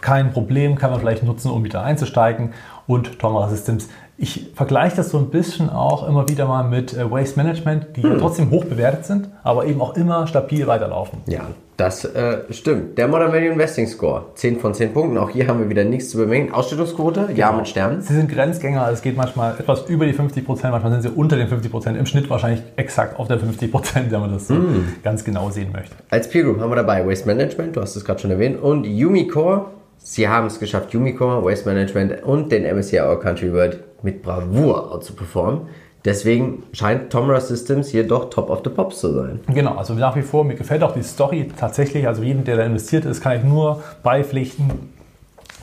Kein 0.00 0.32
Problem, 0.32 0.76
kann 0.76 0.92
man 0.92 1.00
vielleicht 1.00 1.24
nutzen, 1.24 1.50
um 1.50 1.64
wieder 1.64 1.82
einzusteigen. 1.82 2.52
Und 2.86 3.18
Tomra 3.18 3.48
Systems 3.48 3.88
ich 4.22 4.50
vergleiche 4.54 4.94
das 4.94 5.10
so 5.10 5.18
ein 5.18 5.30
bisschen 5.30 5.68
auch 5.68 6.08
immer 6.08 6.28
wieder 6.28 6.46
mal 6.46 6.62
mit 6.62 6.94
äh, 6.94 7.10
Waste 7.10 7.36
Management, 7.36 7.96
die 7.96 8.04
hm. 8.04 8.12
ja 8.12 8.18
trotzdem 8.18 8.52
hoch 8.52 8.64
bewertet 8.64 9.04
sind, 9.04 9.28
aber 9.42 9.66
eben 9.66 9.80
auch 9.80 9.96
immer 9.96 10.28
stabil 10.28 10.68
weiterlaufen. 10.68 11.18
Ja, 11.26 11.48
das 11.76 12.04
äh, 12.04 12.38
stimmt. 12.50 12.96
Der 12.98 13.08
Modern 13.08 13.32
Value 13.32 13.48
Investing 13.48 13.88
Score, 13.88 14.26
10 14.36 14.60
von 14.60 14.74
10 14.74 14.92
Punkten. 14.92 15.18
Auch 15.18 15.30
hier 15.30 15.48
haben 15.48 15.58
wir 15.58 15.68
wieder 15.68 15.82
nichts 15.82 16.10
zu 16.10 16.18
bemängeln. 16.18 16.54
Ausstellungsquote, 16.54 17.22
genau. 17.22 17.36
ja 17.36 17.50
mit 17.50 17.66
Sternen. 17.66 18.00
Sie 18.00 18.14
sind 18.14 18.30
Grenzgänger, 18.30 18.82
also 18.82 18.94
es 18.94 19.02
geht 19.02 19.16
manchmal 19.16 19.58
etwas 19.58 19.88
über 19.88 20.06
die 20.06 20.12
50 20.12 20.46
Prozent, 20.46 20.70
manchmal 20.70 20.92
sind 20.92 21.02
sie 21.02 21.10
unter 21.10 21.36
den 21.36 21.48
50 21.48 21.72
Prozent. 21.72 21.98
Im 21.98 22.06
Schnitt 22.06 22.30
wahrscheinlich 22.30 22.62
exakt 22.76 23.18
auf 23.18 23.26
der 23.26 23.40
50 23.40 23.72
Prozent, 23.72 24.12
wenn 24.12 24.20
man 24.20 24.32
das 24.32 24.46
so 24.46 24.54
mm. 24.54 24.98
ganz 25.02 25.24
genau 25.24 25.50
sehen 25.50 25.72
möchte. 25.72 25.96
Als 26.10 26.30
Peer 26.30 26.44
Group 26.44 26.60
haben 26.60 26.70
wir 26.70 26.76
dabei 26.76 27.04
Waste 27.04 27.26
Management, 27.26 27.74
du 27.74 27.80
hast 27.80 27.96
es 27.96 28.04
gerade 28.04 28.20
schon 28.20 28.30
erwähnt, 28.30 28.62
und 28.62 28.86
Umicore. 28.86 29.64
Sie 29.98 30.28
haben 30.28 30.46
es 30.46 30.60
geschafft, 30.60 30.94
Umicore, 30.94 31.44
Waste 31.44 31.68
Management 31.68 32.22
und 32.22 32.52
den 32.52 32.62
MSCI 32.64 33.00
All 33.00 33.18
Country 33.18 33.52
World 33.52 33.80
mit 34.02 34.22
Bravour 34.22 35.00
zu 35.00 35.14
performen. 35.14 35.62
Deswegen 36.04 36.64
scheint 36.72 37.10
Tomra 37.10 37.40
Systems 37.40 37.88
hier 37.88 38.06
doch 38.06 38.28
top 38.28 38.50
of 38.50 38.62
the 38.64 38.70
pops 38.70 38.98
zu 38.98 39.12
sein. 39.12 39.40
Genau, 39.46 39.76
also 39.76 39.94
nach 39.94 40.16
wie 40.16 40.22
vor, 40.22 40.44
mir 40.44 40.56
gefällt 40.56 40.82
auch 40.82 40.94
die 40.94 41.02
Story 41.02 41.48
tatsächlich. 41.56 42.08
Also 42.08 42.22
jedem, 42.22 42.44
der 42.44 42.56
da 42.56 42.64
investiert 42.64 43.04
ist, 43.04 43.20
kann 43.20 43.36
ich 43.36 43.44
nur 43.44 43.82
beipflichten. 44.02 44.68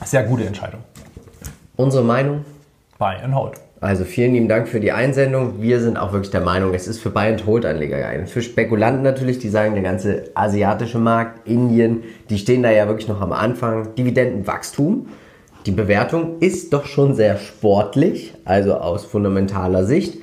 Sehr 0.02 0.22
gute 0.22 0.44
Entscheidung. 0.44 0.80
Unsere 1.76 2.02
Meinung? 2.02 2.44
Buy 2.98 3.16
and 3.22 3.34
hold. 3.34 3.54
Also 3.82 4.04
vielen 4.04 4.34
lieben 4.34 4.48
Dank 4.48 4.68
für 4.68 4.80
die 4.80 4.92
Einsendung. 4.92 5.62
Wir 5.62 5.80
sind 5.80 5.96
auch 5.96 6.12
wirklich 6.12 6.30
der 6.30 6.42
Meinung, 6.42 6.74
es 6.74 6.86
ist 6.86 7.00
für 7.00 7.08
Buy 7.08 7.28
and 7.28 7.46
Hold 7.46 7.64
Anleger 7.64 7.96
geeignet. 7.96 8.28
Für 8.28 8.42
Spekulanten 8.42 9.02
natürlich, 9.02 9.38
die 9.38 9.48
sagen, 9.48 9.72
der 9.72 9.82
ganze 9.82 10.24
asiatische 10.34 10.98
Markt, 10.98 11.48
Indien, 11.48 12.02
die 12.28 12.36
stehen 12.36 12.62
da 12.62 12.70
ja 12.70 12.86
wirklich 12.88 13.08
noch 13.08 13.22
am 13.22 13.32
Anfang. 13.32 13.94
Dividendenwachstum. 13.94 15.06
Die 15.66 15.72
Bewertung 15.72 16.38
ist 16.40 16.72
doch 16.72 16.86
schon 16.86 17.14
sehr 17.14 17.36
sportlich, 17.36 18.32
also 18.46 18.74
aus 18.74 19.04
fundamentaler 19.04 19.84
Sicht. 19.84 20.18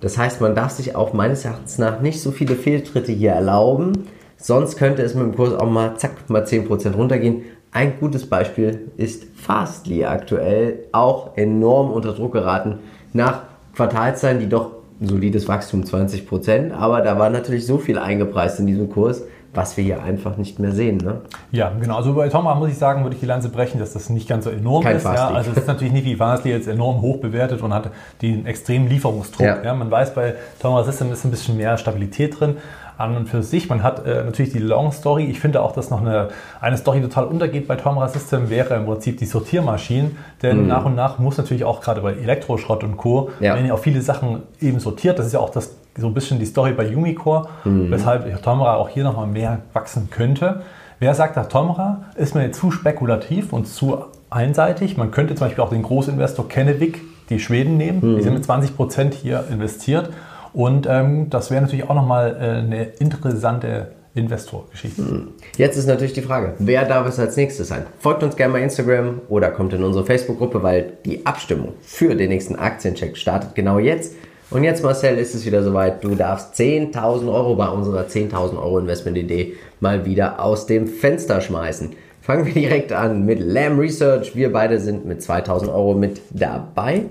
Das 0.00 0.18
heißt, 0.18 0.40
man 0.40 0.56
darf 0.56 0.72
sich 0.72 0.96
auch 0.96 1.12
meines 1.12 1.44
Erachtens 1.44 1.78
nach 1.78 2.00
nicht 2.00 2.20
so 2.20 2.32
viele 2.32 2.56
Fehltritte 2.56 3.12
hier 3.12 3.30
erlauben. 3.30 4.08
Sonst 4.36 4.76
könnte 4.78 5.02
es 5.02 5.14
mit 5.14 5.24
dem 5.24 5.36
Kurs 5.36 5.54
auch 5.54 5.70
mal 5.70 5.96
zack, 5.96 6.28
mal 6.28 6.42
10% 6.42 6.94
runtergehen. 6.94 7.42
Ein 7.70 8.00
gutes 8.00 8.26
Beispiel 8.26 8.90
ist 8.96 9.26
Fastly 9.36 10.04
aktuell 10.04 10.80
auch 10.90 11.36
enorm 11.36 11.92
unter 11.92 12.12
Druck 12.12 12.32
geraten 12.32 12.80
nach 13.12 13.42
Quartalszahlen, 13.76 14.40
die 14.40 14.48
doch 14.48 14.72
solides 15.00 15.46
Wachstum 15.46 15.82
20%, 15.82 16.72
aber 16.72 17.00
da 17.00 17.16
war 17.18 17.30
natürlich 17.30 17.64
so 17.64 17.78
viel 17.78 17.96
eingepreist 17.96 18.58
in 18.58 18.66
diesem 18.66 18.90
Kurs, 18.90 19.22
was 19.52 19.76
wir 19.76 19.84
hier 19.84 20.02
einfach 20.02 20.36
nicht 20.36 20.58
mehr 20.58 20.72
sehen. 20.72 20.98
Ne? 20.98 21.20
Ja, 21.50 21.72
genau. 21.80 21.96
Also 21.96 22.14
bei 22.14 22.28
Thomas 22.28 22.58
muss 22.58 22.70
ich 22.70 22.78
sagen, 22.78 23.02
würde 23.02 23.14
ich 23.14 23.20
die 23.20 23.26
Lanze 23.26 23.48
brechen, 23.48 23.80
dass 23.80 23.92
das 23.92 24.08
nicht 24.08 24.28
ganz 24.28 24.44
so 24.44 24.50
enorm 24.50 24.84
Kein 24.84 24.96
ist. 24.96 25.04
Ja, 25.04 25.28
also 25.28 25.50
es 25.50 25.56
ist 25.56 25.66
natürlich 25.66 25.92
nicht 25.92 26.04
wie 26.04 26.16
Fastly 26.16 26.52
jetzt 26.52 26.68
enorm 26.68 27.00
hoch 27.00 27.18
bewertet 27.18 27.60
und 27.62 27.74
hat 27.74 27.90
den 28.22 28.46
extremen 28.46 28.88
Lieferungsdruck. 28.88 29.46
Ja. 29.46 29.62
ja 29.62 29.74
man 29.74 29.90
weiß, 29.90 30.14
bei 30.14 30.34
Thomas 30.60 30.86
System 30.86 31.12
ist 31.12 31.24
ein 31.24 31.30
bisschen 31.30 31.56
mehr 31.56 31.76
Stabilität 31.78 32.38
drin 32.38 32.56
an 33.00 33.16
und 33.16 33.28
für 33.28 33.42
sich. 33.42 33.68
Man 33.68 33.82
hat 33.82 34.06
äh, 34.06 34.22
natürlich 34.24 34.52
die 34.52 34.58
Long 34.58 34.92
Story. 34.92 35.24
Ich 35.24 35.40
finde 35.40 35.62
auch, 35.62 35.72
dass 35.72 35.90
noch 35.90 36.02
eine, 36.02 36.28
eine 36.60 36.76
Story 36.76 37.00
total 37.00 37.24
untergeht 37.24 37.66
bei 37.66 37.76
Tomra 37.76 38.08
System, 38.08 38.50
wäre 38.50 38.76
im 38.76 38.84
Prinzip 38.84 39.18
die 39.18 39.26
Sortiermaschinen. 39.26 40.18
Denn 40.42 40.62
mhm. 40.62 40.68
nach 40.68 40.84
und 40.84 40.94
nach 40.94 41.18
muss 41.18 41.38
natürlich 41.38 41.64
auch 41.64 41.80
gerade 41.80 42.02
bei 42.02 42.12
Elektroschrott 42.12 42.84
und 42.84 42.98
Co. 42.98 43.30
Ja. 43.40 43.56
wenn 43.56 43.64
ihr 43.64 43.74
auch 43.74 43.78
viele 43.78 44.02
Sachen 44.02 44.42
eben 44.60 44.78
sortiert. 44.78 45.18
Das 45.18 45.26
ist 45.26 45.32
ja 45.32 45.40
auch 45.40 45.50
das, 45.50 45.74
so 45.96 46.06
ein 46.06 46.14
bisschen 46.14 46.38
die 46.38 46.46
Story 46.46 46.72
bei 46.72 46.94
Umicore, 46.94 47.48
mhm. 47.64 47.90
weshalb 47.90 48.42
Tomra 48.42 48.76
auch 48.76 48.88
hier 48.88 49.04
nochmal 49.04 49.26
mehr 49.26 49.60
wachsen 49.72 50.08
könnte. 50.10 50.62
Wer 50.98 51.14
sagt, 51.14 51.36
dass 51.36 51.48
Tomra 51.48 52.04
ist 52.14 52.34
mir 52.34 52.52
zu 52.52 52.70
spekulativ 52.70 53.52
und 53.52 53.66
zu 53.66 54.04
einseitig? 54.28 54.96
Man 54.96 55.10
könnte 55.10 55.34
zum 55.34 55.46
Beispiel 55.46 55.64
auch 55.64 55.70
den 55.70 55.82
Großinvestor 55.82 56.48
Kennevik, 56.48 57.00
die 57.30 57.38
Schweden 57.38 57.76
nehmen. 57.76 58.00
Mhm. 58.00 58.16
Die 58.16 58.22
sind 58.22 58.34
mit 58.34 58.44
20 58.44 58.76
Prozent 58.76 59.14
hier 59.14 59.44
investiert 59.50 60.10
und 60.52 60.86
ähm, 60.88 61.30
das 61.30 61.50
wäre 61.50 61.62
natürlich 61.62 61.88
auch 61.88 61.94
nochmal 61.94 62.36
äh, 62.40 62.58
eine 62.58 62.82
interessante 62.98 63.92
Investorgeschichte. 64.14 65.02
Hm. 65.02 65.28
Jetzt 65.56 65.76
ist 65.76 65.86
natürlich 65.86 66.12
die 66.12 66.22
Frage, 66.22 66.54
wer 66.58 66.84
darf 66.84 67.06
es 67.06 67.18
als 67.20 67.36
nächstes 67.36 67.68
sein? 67.68 67.86
Folgt 68.00 68.24
uns 68.24 68.34
gerne 68.34 68.52
bei 68.52 68.62
Instagram 68.62 69.20
oder 69.28 69.50
kommt 69.50 69.72
in 69.72 69.84
unsere 69.84 70.04
Facebook-Gruppe, 70.04 70.62
weil 70.62 70.94
die 71.04 71.24
Abstimmung 71.24 71.74
für 71.80 72.16
den 72.16 72.30
nächsten 72.30 72.56
Aktiencheck 72.56 73.16
startet 73.16 73.54
genau 73.54 73.78
jetzt. 73.78 74.14
Und 74.50 74.64
jetzt, 74.64 74.82
Marcel, 74.82 75.16
ist 75.16 75.34
es 75.34 75.46
wieder 75.46 75.62
soweit. 75.62 76.02
Du 76.02 76.16
darfst 76.16 76.54
10.000 76.54 77.32
Euro 77.32 77.54
bei 77.54 77.68
unserer 77.68 78.02
10.000 78.02 78.60
Euro 78.60 78.80
Investment-Idee 78.80 79.54
mal 79.78 80.04
wieder 80.04 80.42
aus 80.42 80.66
dem 80.66 80.88
Fenster 80.88 81.40
schmeißen. 81.40 81.90
Fangen 82.20 82.44
wir 82.44 82.52
direkt 82.52 82.92
an 82.92 83.24
mit 83.24 83.38
Lamb 83.40 83.78
Research. 83.78 84.34
Wir 84.34 84.52
beide 84.52 84.80
sind 84.80 85.06
mit 85.06 85.20
2.000 85.20 85.72
Euro 85.72 85.94
mit 85.94 86.20
dabei. 86.30 87.04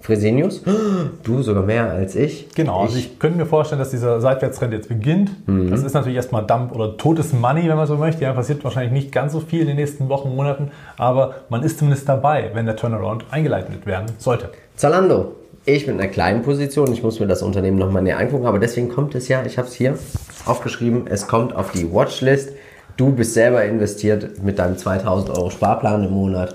Fresenius? 0.00 0.62
Du 1.24 1.42
sogar 1.42 1.62
mehr 1.62 1.90
als 1.90 2.14
ich. 2.14 2.48
Genau, 2.54 2.82
also 2.82 2.96
ich, 2.96 3.04
also 3.04 3.08
ich 3.12 3.18
könnte 3.18 3.38
mir 3.38 3.46
vorstellen, 3.46 3.78
dass 3.78 3.90
dieser 3.90 4.20
Seitwärtstrend 4.20 4.74
jetzt 4.74 4.88
beginnt. 4.88 5.48
Mhm. 5.48 5.70
Das 5.70 5.82
ist 5.82 5.94
natürlich 5.94 6.16
erstmal 6.16 6.46
Dump 6.46 6.74
oder 6.74 6.96
totes 6.96 7.32
Money, 7.32 7.68
wenn 7.68 7.76
man 7.76 7.86
so 7.86 7.96
möchte. 7.96 8.22
Ja, 8.22 8.34
passiert 8.34 8.62
wahrscheinlich 8.62 8.92
nicht 8.92 9.12
ganz 9.12 9.32
so 9.32 9.40
viel 9.40 9.62
in 9.62 9.68
den 9.68 9.76
nächsten 9.76 10.08
Wochen, 10.10 10.34
Monaten, 10.36 10.70
aber 10.98 11.36
man 11.48 11.62
ist 11.62 11.78
zumindest 11.78 12.08
dabei, 12.08 12.50
wenn 12.52 12.66
der 12.66 12.76
Turnaround 12.76 13.24
eingeleitet 13.30 13.86
werden 13.86 14.06
sollte. 14.18 14.50
Zalando. 14.76 15.43
Ich 15.66 15.86
mit 15.86 15.98
einer 15.98 16.08
kleinen 16.08 16.42
Position, 16.42 16.92
ich 16.92 17.02
muss 17.02 17.20
mir 17.20 17.26
das 17.26 17.40
Unternehmen 17.40 17.78
nochmal 17.78 18.02
näher 18.02 18.18
angucken, 18.18 18.44
aber 18.44 18.58
deswegen 18.58 18.90
kommt 18.90 19.14
es 19.14 19.28
ja, 19.28 19.46
ich 19.46 19.56
habe 19.56 19.66
es 19.66 19.72
hier 19.72 19.98
aufgeschrieben, 20.44 21.06
es 21.06 21.26
kommt 21.26 21.56
auf 21.56 21.72
die 21.72 21.90
Watchlist. 21.90 22.52
Du 22.98 23.10
bist 23.10 23.32
selber 23.32 23.64
investiert 23.64 24.42
mit 24.42 24.58
deinem 24.58 24.76
2000 24.76 25.30
Euro 25.30 25.48
Sparplan 25.48 26.04
im 26.04 26.10
Monat. 26.10 26.54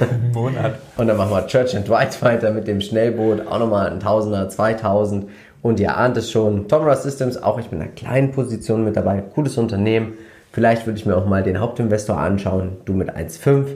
Im 0.00 0.32
Monat. 0.32 0.78
Und 0.96 1.08
dann 1.08 1.18
machen 1.18 1.30
wir 1.30 1.46
Church 1.46 1.76
and 1.76 1.86
Dwight 1.86 2.20
weiter 2.22 2.50
mit 2.50 2.66
dem 2.66 2.80
Schnellboot. 2.80 3.46
Auch 3.46 3.58
nochmal 3.58 3.90
ein 3.90 4.00
Tausender, 4.00 4.48
2000. 4.48 5.28
Und 5.60 5.78
ihr 5.78 5.96
ahnt 5.96 6.16
es 6.16 6.30
schon. 6.30 6.68
Tomra 6.68 6.96
Systems, 6.96 7.36
auch 7.36 7.60
ich 7.60 7.66
bin 7.66 7.80
in 7.80 7.84
einer 7.84 7.94
kleinen 7.94 8.32
Position 8.32 8.82
mit 8.82 8.96
dabei. 8.96 9.22
Cooles 9.34 9.58
Unternehmen. 9.58 10.14
Vielleicht 10.52 10.86
würde 10.86 10.98
ich 10.98 11.04
mir 11.04 11.16
auch 11.16 11.26
mal 11.26 11.42
den 11.42 11.60
Hauptinvestor 11.60 12.16
anschauen. 12.16 12.78
Du 12.86 12.94
mit 12.94 13.14
1,5. 13.14 13.66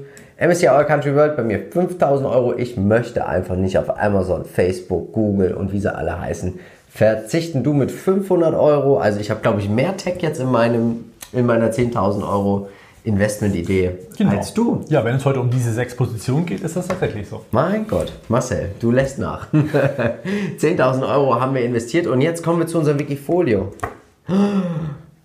MSCI 0.42 0.68
All 0.68 0.84
Country 0.84 1.14
World 1.14 1.36
bei 1.36 1.44
mir 1.44 1.60
5000 1.70 2.28
Euro. 2.28 2.54
Ich 2.56 2.76
möchte 2.76 3.26
einfach 3.26 3.54
nicht 3.54 3.78
auf 3.78 3.96
Amazon, 3.96 4.44
Facebook, 4.44 5.12
Google 5.12 5.54
und 5.54 5.72
wie 5.72 5.78
sie 5.78 5.94
alle 5.94 6.20
heißen 6.20 6.58
verzichten. 6.90 7.62
Du 7.62 7.72
mit 7.72 7.92
500 7.92 8.54
Euro. 8.54 8.98
Also 8.98 9.20
ich 9.20 9.30
habe, 9.30 9.40
glaube 9.40 9.60
ich, 9.60 9.68
mehr 9.68 9.96
Tech 9.96 10.16
jetzt 10.20 10.40
in 10.40 10.50
meinem 10.50 11.04
in 11.32 11.46
meiner 11.46 11.70
10.000 11.70 12.28
Euro 12.28 12.68
Investmentidee 13.04 13.92
genau. 14.18 14.36
als 14.36 14.52
du. 14.52 14.84
Ja, 14.88 15.04
wenn 15.04 15.16
es 15.16 15.24
heute 15.24 15.40
um 15.40 15.50
diese 15.50 15.72
sechs 15.72 15.96
Positionen 15.96 16.44
geht, 16.44 16.60
ist 16.60 16.76
das 16.76 16.88
tatsächlich 16.88 17.28
so. 17.28 17.44
Mein 17.50 17.86
Gott, 17.86 18.12
Marcel, 18.28 18.70
du 18.80 18.90
lässt 18.90 19.18
nach. 19.18 19.46
10.000 19.52 21.08
Euro 21.08 21.40
haben 21.40 21.54
wir 21.54 21.62
investiert 21.62 22.06
und 22.06 22.20
jetzt 22.20 22.42
kommen 22.44 22.60
wir 22.60 22.66
zu 22.66 22.78
unserem 22.78 22.98
Wikifolio. 22.98 23.72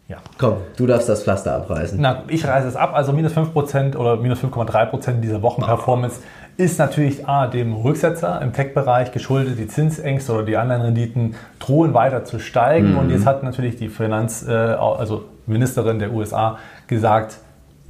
Ja. 0.08 0.18
Komm, 0.38 0.58
du 0.78 0.88
darfst 0.88 1.10
das 1.10 1.24
Pflaster 1.24 1.54
abreißen. 1.54 2.00
Na, 2.00 2.24
ich 2.30 2.48
reiße 2.48 2.68
es 2.68 2.78
ab. 2.78 2.92
Also 2.94 3.12
minus 3.12 3.34
5% 3.34 3.98
oder 3.98 4.16
minus 4.16 4.40
5,3% 4.40 5.20
dieser 5.20 5.42
Wochenperformance 5.42 6.22
ist 6.56 6.80
natürlich 6.80 7.28
A, 7.28 7.48
dem 7.48 7.74
Rücksetzer 7.74 8.42
im 8.42 8.54
Tech-Bereich 8.54 9.12
geschuldet. 9.12 9.60
Die 9.60 9.68
Zinsängste 9.68 10.32
oder 10.32 10.44
die 10.44 10.56
anderen 10.56 10.82
Renditen 10.82 11.36
drohen 11.60 11.94
weiter 11.94 12.24
zu 12.24 12.40
steigen. 12.40 12.94
Mhm. 12.94 12.98
Und 13.00 13.10
jetzt 13.10 13.26
hat 13.26 13.44
natürlich 13.44 13.76
die 13.76 13.90
Finanz, 13.90 14.48
äh, 14.48 14.52
also 14.52 15.26
Ministerin 15.46 16.00
der 16.00 16.14
USA 16.14 16.58
gesagt, 16.88 17.40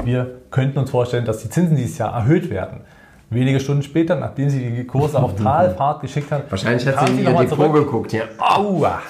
wir 0.04 0.42
könnten 0.50 0.80
uns 0.80 0.90
vorstellen, 0.90 1.26
dass 1.26 1.40
die 1.40 1.50
Zinsen 1.50 1.78
dieses 1.78 2.00
Jahr 2.00 2.14
erhöht 2.14 2.50
werden. 2.50 2.82
Wenige 3.30 3.60
Stunden 3.60 3.84
später, 3.84 4.16
nachdem 4.16 4.50
sie 4.50 4.72
die 4.72 4.86
Kurse 4.86 5.20
auf 5.20 5.36
Talfahrt 5.44 6.02
geschickt 6.02 6.32
hat, 6.32 6.50
wahrscheinlich 6.50 6.88
hat 6.88 7.08
sie 7.08 7.22
in 7.22 7.28
ihr 7.28 7.34
Depot 7.34 7.74
geguckt, 7.74 8.14
ja. 8.14 8.24
Aua! 8.40 9.02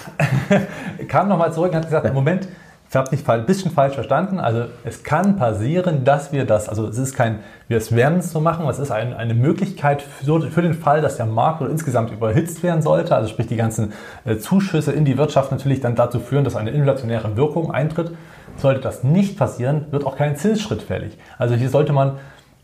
kam 1.08 1.30
nochmal 1.30 1.54
zurück 1.54 1.72
und 1.72 1.78
hat 1.78 1.86
gesagt, 1.86 2.14
Moment, 2.14 2.48
ich 2.90 2.96
habe 2.96 3.10
dich 3.10 3.28
ein 3.28 3.46
bisschen 3.46 3.72
falsch 3.72 3.96
verstanden. 3.96 4.40
Also 4.40 4.66
es 4.86 5.04
kann 5.04 5.36
passieren, 5.36 6.06
dass 6.06 6.32
wir 6.32 6.46
das, 6.46 6.70
also 6.70 6.88
es 6.88 6.98
ist 6.98 7.16
kein, 7.16 7.40
wir 7.68 7.78
es 7.78 7.94
werden 7.94 8.20
es 8.20 8.32
so 8.32 8.40
machen, 8.40 8.68
es 8.70 8.80
ist 8.80 8.92
ein, 8.92 9.14
eine 9.14 9.34
Möglichkeit 9.34 10.02
für, 10.02 10.42
für, 10.50 10.62
den 10.62 10.74
Fall, 10.74 11.02
dass 11.02 11.18
der 11.18 11.26
Markt 11.26 11.62
oder 11.62 11.70
insgesamt 11.70 12.12
überhitzt 12.12 12.64
werden 12.64 12.82
sollte, 12.82 13.16
also 13.16 13.28
sprich 13.28 13.48
die 13.48 13.58
ganzen 13.58 13.92
äh, 14.24 14.38
Zuschüsse 14.38 14.94
in 14.94 15.04
die 15.04 15.18
Wirtschaft 15.18 15.52
natürlich 15.52 15.82
dann 15.82 15.96
dazu 15.96 16.20
führen, 16.20 16.46
dass 16.46 16.56
eine 16.56 16.72
inflationäre 16.72 17.36
Wirkung 17.36 17.72
eintritt. 17.72 18.12
Sollte 18.56 18.80
das 18.80 19.04
nicht 19.04 19.38
passieren, 19.38 19.88
wird 19.92 20.06
auch 20.06 20.16
kein 20.16 20.38
Zinsschritt 20.38 20.82
fällig. 20.82 21.18
Also 21.38 21.56
hier 21.56 21.70
sollte 21.70 21.92
man, 21.92 22.14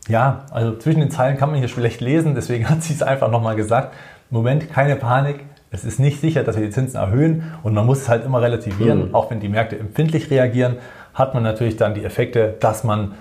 ja, 0.08 0.46
also 0.50 0.76
zwischen 0.76 1.00
den 1.00 1.10
Zeilen 1.10 1.36
kann 1.36 1.50
man 1.50 1.58
hier 1.58 1.68
schlecht 1.68 2.00
lesen, 2.00 2.34
deswegen 2.34 2.68
hat 2.70 2.82
sie 2.82 2.94
es 2.94 3.02
einfach 3.02 3.30
nochmal 3.30 3.56
gesagt. 3.56 3.92
Moment, 4.30 4.72
keine 4.72 4.96
Panik, 4.96 5.44
es 5.74 5.84
ist 5.84 5.98
nicht 5.98 6.20
sicher, 6.20 6.42
dass 6.44 6.56
wir 6.56 6.64
die 6.64 6.70
Zinsen 6.70 6.96
erhöhen 6.98 7.52
und 7.62 7.74
man 7.74 7.84
muss 7.86 8.02
es 8.02 8.08
halt 8.08 8.24
immer 8.24 8.40
relativieren. 8.40 9.08
Mhm. 9.08 9.14
Auch 9.14 9.30
wenn 9.30 9.40
die 9.40 9.48
Märkte 9.48 9.78
empfindlich 9.78 10.30
reagieren, 10.30 10.76
hat 11.12 11.34
man 11.34 11.42
natürlich 11.42 11.76
dann 11.76 11.94
die 11.94 12.04
Effekte, 12.04 12.54
dass 12.60 12.84
man 12.84 13.12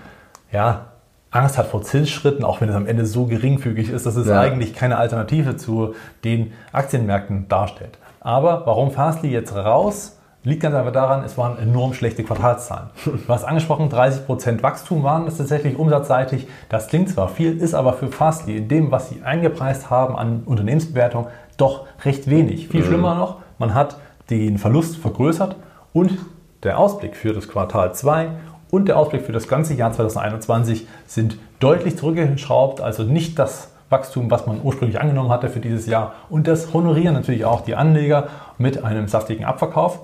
ja, 0.51 0.86
Angst 1.32 1.58
hat 1.58 1.68
vor 1.68 1.82
Zinsschritten, 1.82 2.45
auch 2.45 2.62
wenn 2.62 2.70
es 2.70 2.76
am 2.76 2.86
Ende 2.86 3.06
so 3.06 3.26
geringfügig 3.26 3.89
ist, 3.89 4.06
dass 4.06 4.16
es 4.16 4.28
Ja. 4.28 4.39
eigentlich 4.39 4.74
keine 4.76 4.97
Alternative 4.97 5.56
zu 5.58 5.95
den 6.24 6.54
Aktienmärkten 6.72 7.47
darstellt. 7.47 7.97
Aber 8.20 8.64
warum 8.66 8.91
Fastly 8.91 9.30
jetzt 9.32 9.56
raus? 9.56 10.20
Liegt 10.46 10.62
ganz 10.62 10.76
einfach 10.76 10.91
daran, 10.91 11.24
es 11.24 11.38
waren 11.38 11.58
enorm 11.58 11.94
schlechte 11.94 12.22
Quartalszahlen. 12.22 12.89
Du 13.06 13.28
hast 13.30 13.46
angesprochen, 13.46 13.89
30% 13.89 14.62
Wachstum 14.62 15.02
waren 15.02 15.24
das 15.24 15.38
tatsächlich 15.38 15.80
umsatzseitig. 15.80 16.48
Das 16.68 16.89
klingt 16.89 17.08
zwar 17.08 17.30
viel, 17.30 17.58
ist 17.58 17.74
aber 17.74 17.94
für 17.94 18.10
Fastly 18.10 18.58
in 18.58 18.68
dem, 18.68 18.91
was 18.91 19.08
sie 19.08 19.22
eingepreist 19.24 19.89
haben 19.89 20.18
an 20.18 20.44
Unternehmensbewertung, 20.46 21.28
doch 21.56 21.86
recht 22.04 22.30
wenig. 22.30 22.68
Viel 22.68 22.84
schlimmer 22.84 23.16
noch, 23.16 23.38
man 23.58 23.74
hat 23.74 23.98
den 24.30 24.58
Verlust 24.58 24.98
vergrößert 24.98 25.56
und 25.94 26.18
der 26.64 26.78
Ausblick 26.78 27.16
für 27.16 27.32
das 27.32 27.48
Quartal 27.48 27.94
2 27.94 28.28
und 28.70 28.89
der 28.89 28.98
Ausblick 28.98 29.22
für 29.22 29.32
das 29.32 29.48
ganze 29.48 29.76
Jahr 29.76 29.94
2021 29.94 30.88
sind 31.08 31.38
deutlich 31.62 31.98
zurückgeschraubt, 31.98 32.82
also 32.82 33.04
nicht 33.04 33.39
das 33.39 33.70
Wachstum, 33.89 34.30
was 34.30 34.46
man 34.46 34.60
ursprünglich 34.62 35.00
angenommen 35.00 35.30
hatte 35.30 35.48
für 35.48 35.62
dieses 35.62 35.86
Jahr. 35.86 36.16
Und 36.30 36.48
das 36.48 36.74
honorieren 36.74 37.14
natürlich 37.14 37.46
auch 37.46 37.62
die 37.62 37.76
Anleger 37.76 38.28
mit 38.58 38.84
einem 38.84 39.08
saftigen 39.08 39.46
Abverkauf. 39.46 40.00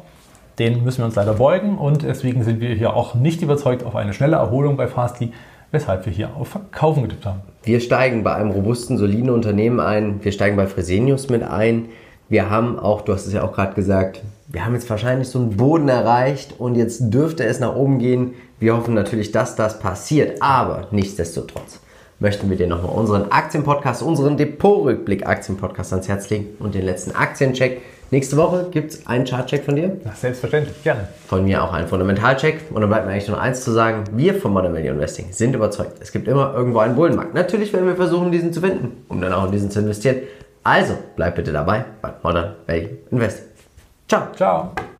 Den 0.60 0.84
müssen 0.84 1.00
wir 1.00 1.06
uns 1.06 1.16
leider 1.16 1.36
beugen 1.36 1.78
und 1.78 2.04
deswegen 2.04 2.44
sind 2.44 2.60
wir 2.60 2.76
hier 2.76 2.94
auch 2.94 3.16
nicht 3.16 3.42
überzeugt 3.42 3.86
auf 3.86 3.96
eine 3.96 4.14
schnelle 4.14 4.36
Erholung 4.36 4.76
bei 4.76 4.88
Fastly, 4.88 5.32
weshalb 5.72 6.06
wir 6.06 6.12
hier 6.12 6.36
auf 6.36 6.50
Verkaufen 6.50 7.04
getippt 7.04 7.26
haben. 7.26 7.40
Wir 7.64 7.80
steigen 7.80 8.24
bei 8.24 8.36
einem 8.36 8.52
robusten, 8.52 8.98
soliden 8.98 9.30
Unternehmen 9.30 9.80
ein. 9.80 10.20
Wir 10.22 10.34
steigen 10.34 10.58
bei 10.58 10.68
Fresenius 10.68 11.30
mit 11.30 11.44
ein. 11.44 11.86
Wir 12.28 12.50
haben 12.50 12.78
auch, 12.78 13.02
du 13.02 13.14
hast 13.14 13.26
es 13.26 13.32
ja 13.32 13.44
auch 13.44 13.54
gerade 13.54 13.74
gesagt, 13.74 14.22
wir 14.50 14.66
haben 14.66 14.74
jetzt 14.74 14.90
wahrscheinlich 14.90 15.30
so 15.30 15.40
einen 15.40 15.56
Boden 15.56 15.88
erreicht 15.88 16.56
und 16.58 16.76
jetzt 16.76 17.14
dürfte 17.14 17.46
es 17.46 17.62
nach 17.62 17.76
oben 17.76 17.98
gehen. 17.98 18.34
Wir 18.60 18.76
hoffen 18.76 18.94
natürlich, 18.94 19.32
dass 19.32 19.56
das 19.56 19.80
passiert, 19.80 20.42
aber 20.42 20.88
nichtsdestotrotz 20.92 21.80
möchten 22.20 22.50
wir 22.50 22.58
dir 22.58 22.68
nochmal 22.68 22.92
unseren 22.92 23.32
Aktienpodcast, 23.32 24.04
unseren 24.04 24.36
Depotrückblick-Aktienpodcast 24.36 25.94
ans 25.94 26.10
Herz 26.10 26.30
legen 26.30 26.48
und 26.60 26.76
den 26.76 26.84
letzten 26.84 27.16
Aktiencheck. 27.16 27.82
Nächste 28.12 28.38
Woche 28.38 28.68
gibt 28.72 28.94
es 28.94 29.08
einen 29.08 29.26
Chartcheck 29.26 29.64
von 29.64 29.76
dir. 29.76 29.98
Ja, 30.04 30.14
selbstverständlich, 30.16 30.82
gerne. 30.84 31.08
Von 31.28 31.46
mir 31.46 31.64
auch 31.64 31.72
ein 31.74 31.88
Fundamentalcheck. 31.88 32.66
Und 32.72 32.82
dann 32.82 32.90
bleibt 32.90 33.06
mir 33.06 33.12
eigentlich 33.12 33.28
nur 33.28 33.40
eins 33.40 33.64
zu 33.64 33.72
sagen. 33.72 34.04
Wir 34.14 34.34
von 34.34 34.52
Modern 34.52 34.74
Value 34.74 34.90
Investing 34.90 35.28
sind 35.32 35.56
überzeugt. 35.56 35.98
Es 36.02 36.12
gibt 36.12 36.28
immer 36.28 36.54
irgendwo 36.56 36.80
einen 36.80 36.96
Bullenmarkt. 36.96 37.36
Natürlich 37.36 37.72
werden 37.72 37.86
wir 37.86 37.96
versuchen, 37.96 38.32
diesen 38.32 38.52
zu 38.52 38.62
finden, 38.62 39.04
um 39.10 39.22
dann 39.22 39.32
auch 39.32 39.46
in 39.46 39.52
diesen 39.52 39.70
zu 39.70 39.80
investieren. 39.80 40.22
Also, 40.64 40.96
bleib 41.16 41.36
bitte 41.36 41.52
dabei 41.52 41.86
bei 42.02 42.14
Modern 42.24 42.56
Value 42.66 42.90
Investing. 43.12 43.46
Ciao. 44.08 44.24
Ciao. 44.36 44.72